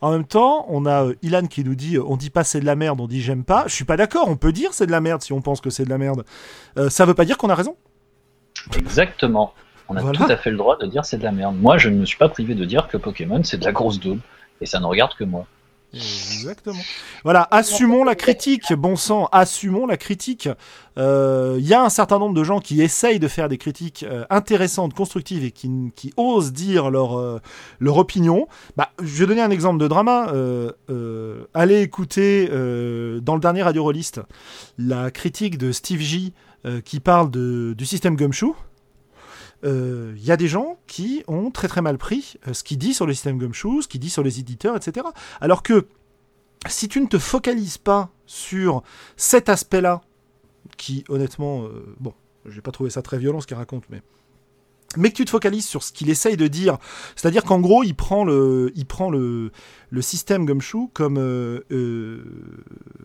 [0.01, 2.59] En même temps, on a euh, Ilan qui nous dit euh, on dit pas c'est
[2.61, 3.65] de la merde, on dit j'aime pas.
[3.67, 5.69] Je suis pas d'accord, on peut dire c'est de la merde si on pense que
[5.69, 6.23] c'est de la merde.
[6.77, 7.76] Euh, ça veut pas dire qu'on a raison.
[8.77, 9.53] Exactement.
[9.89, 10.17] On a Voilà.
[10.17, 11.55] tout à fait le droit de dire c'est de la merde.
[11.57, 13.99] Moi, je ne me suis pas privé de dire que Pokémon c'est de la grosse
[13.99, 14.19] daube
[14.61, 15.45] et ça ne regarde que moi.
[15.93, 16.81] Exactement.
[17.23, 20.47] Voilà, assumons la critique, bon sang, assumons la critique.
[20.97, 24.03] Euh, Il y a un certain nombre de gens qui essayent de faire des critiques
[24.03, 27.41] euh, intéressantes, constructives et qui, osent dire leur, euh,
[27.87, 28.47] opinion.
[28.77, 30.29] Bah, je vais donner un exemple de drama.
[30.31, 34.21] Euh, euh, allez écouter euh, dans le dernier Radio Rollist
[34.77, 36.33] la critique de Steve J
[36.65, 38.53] euh, qui parle du système Gumshoe.
[39.64, 42.77] Euh, Il y a des gens qui ont très très mal pris euh, ce qu'il
[42.77, 45.06] dit sur le système Gumshoe, ce qu'il dit sur les éditeurs, etc.
[45.41, 45.88] Alors que
[46.68, 48.84] si tu ne te focalises pas sur
[49.18, 50.02] cet aspect-là,
[50.77, 52.14] qui honnêtement, euh, bon,
[52.45, 54.02] j'ai pas trouvé ça très violent ce qu'il raconte, mais
[54.97, 56.77] mais que tu te focalises sur ce qu'il essaye de dire,
[57.15, 58.81] c'est-à-dire qu'en gros, il prend le,
[60.01, 62.23] système Gumshoe comme euh, euh,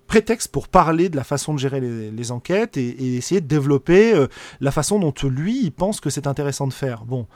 [0.06, 4.28] prétexte pour parler de la façon de gérer les, enquêtes et, essayer de développer euh,
[4.61, 7.05] la façon dont lui, il pense que c'est intéressant de faire.
[7.05, 7.27] Bon,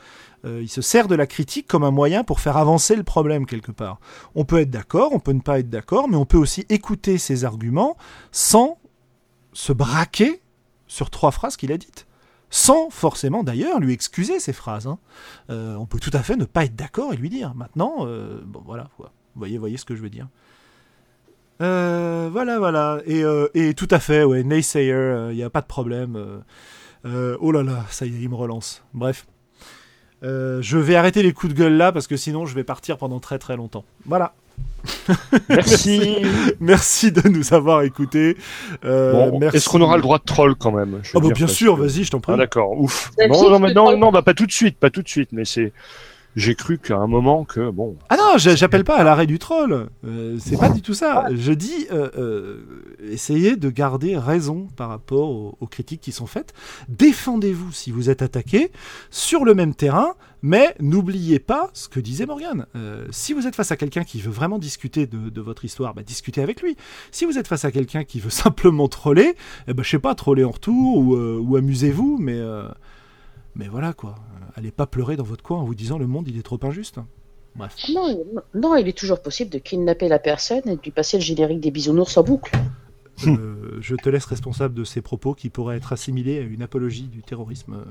[0.45, 3.73] il se sert de la critique comme un moyen pour faire avancer le problème quelque
[3.73, 3.99] part.
[4.35, 7.17] On peut être d'accord, on peut ne pas être d'accord, mais on peut aussi écouter
[7.17, 7.97] ses arguments
[8.31, 8.79] sans
[9.51, 10.41] se braquer
[10.87, 12.07] sur trois phrases qu'il a dites.
[12.49, 14.87] Sans forcément d'ailleurs lui excuser ces phrases.
[14.87, 14.97] hein.
[15.49, 17.53] Euh, on peut tout à fait ne pas être d'accord et lui dire.
[17.55, 18.89] Maintenant, euh, bon voilà.
[18.97, 19.05] Vous
[19.35, 20.27] voyez, voyez ce que je veux dire.
[21.61, 22.99] Euh, voilà, voilà.
[23.05, 26.43] Et, tout à fait, ouais, Naysayer, il n'y a pas de problème.
[27.05, 28.83] oh là là, ça y est, il me relance.
[28.93, 29.27] Bref.
[30.23, 33.19] Je vais arrêter les coups de gueule là parce que sinon je vais partir pendant
[33.19, 33.85] très très longtemps.
[34.05, 34.33] Voilà.
[35.49, 36.15] Merci.
[36.59, 38.37] Merci de nous avoir écoutés.
[38.85, 39.39] Euh, Bon.
[39.51, 41.01] Est-ce qu'on aura le droit de troll quand même?
[41.13, 42.33] Bah, dire, bien sûr, que- vas-y, je t'en prie.
[42.33, 43.11] Ah d'accord, ouf.
[43.29, 45.73] Non, non, mais non, bah pas tout de suite, pas tout de suite, mais c'est.
[46.35, 47.97] J'ai cru qu'à un moment que bon.
[48.07, 49.87] Ah non, j'a- j'appelle pas à l'arrêt du troll.
[50.05, 51.25] Euh, c'est pas du tout ça.
[51.33, 52.57] Je dis, euh, euh,
[53.11, 56.53] essayez de garder raison par rapport aux, aux critiques qui sont faites.
[56.87, 58.71] Défendez-vous si vous êtes attaqué
[59.09, 62.65] sur le même terrain, mais n'oubliez pas ce que disait Morgan.
[62.75, 65.93] Euh, si vous êtes face à quelqu'un qui veut vraiment discuter de, de votre histoire,
[65.93, 66.77] bah, discutez avec lui.
[67.11, 69.35] Si vous êtes face à quelqu'un qui veut simplement troller,
[69.67, 72.67] eh ben, je sais pas, troller en retour ou, euh, ou amusez-vous, mais, euh,
[73.55, 74.15] mais voilà quoi.
[74.55, 76.99] Allez pas pleurer dans votre coin en vous disant le monde il est trop injuste.
[77.55, 77.75] Bref.
[77.93, 81.17] Non, il- non, il est toujours possible de kidnapper la personne et de lui passer
[81.17, 82.51] le générique des bisounours en boucle.
[83.17, 87.21] Je te laisse responsable de ces propos qui pourraient être assimilés à une apologie du
[87.21, 87.83] terrorisme.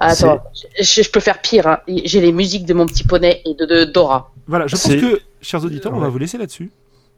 [0.00, 0.40] Ah, attends,
[0.80, 1.66] je, je peux faire pire.
[1.66, 1.78] hein.
[1.88, 4.32] J'ai les musiques de mon petit poney et de, de Dora.
[4.46, 6.70] Voilà, je pense que, chers auditeurs, on va vous laisser là-dessus.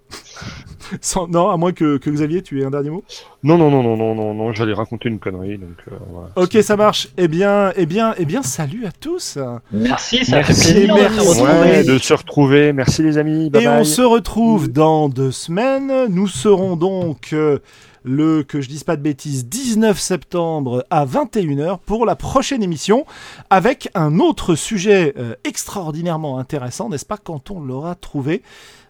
[1.01, 3.03] Sans- non, à moins que, que Xavier, tu aies un dernier mot?
[3.43, 6.29] Non, non, non, non, non, non, non, j'allais raconter une connerie, donc euh, voilà.
[6.37, 7.09] Ok, ça marche.
[7.17, 9.37] Eh bien, eh bien, eh bien, salut à tous.
[9.73, 11.19] Merci, ça Merci, fait plaisir de merci.
[11.19, 11.61] se retrouver.
[11.61, 12.73] Ouais, de se retrouver.
[12.73, 13.51] Merci les amis.
[13.51, 13.81] Bye Et bye.
[13.81, 16.07] on se retrouve dans deux semaines.
[16.09, 17.59] Nous serons donc euh,
[18.07, 23.05] le, que je dise pas de bêtises, 19 septembre à 21h pour la prochaine émission
[23.51, 28.43] avec un autre sujet euh, extraordinairement intéressant, n'est-ce pas, quand on l'aura trouvé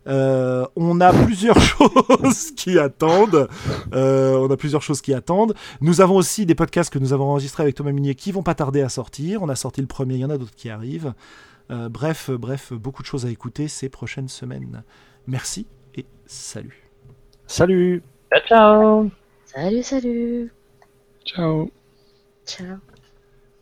[0.09, 3.49] Euh, on a plusieurs choses qui attendent.
[3.93, 5.55] Euh, on a plusieurs choses qui attendent.
[5.81, 8.55] Nous avons aussi des podcasts que nous avons enregistrés avec Thomas Munier qui vont pas
[8.55, 9.43] tarder à sortir.
[9.43, 11.13] On a sorti le premier, il y en a d'autres qui arrivent.
[11.69, 14.85] Bref, bref, beaucoup de choses à écouter ces prochaines semaines.
[15.27, 15.67] Merci
[15.97, 16.89] et salut.
[17.49, 18.05] Salut.
[18.37, 19.11] Ciao, ciao.
[19.47, 20.51] Salut, salut.
[21.25, 21.71] Ciao.
[22.45, 22.81] Ciao.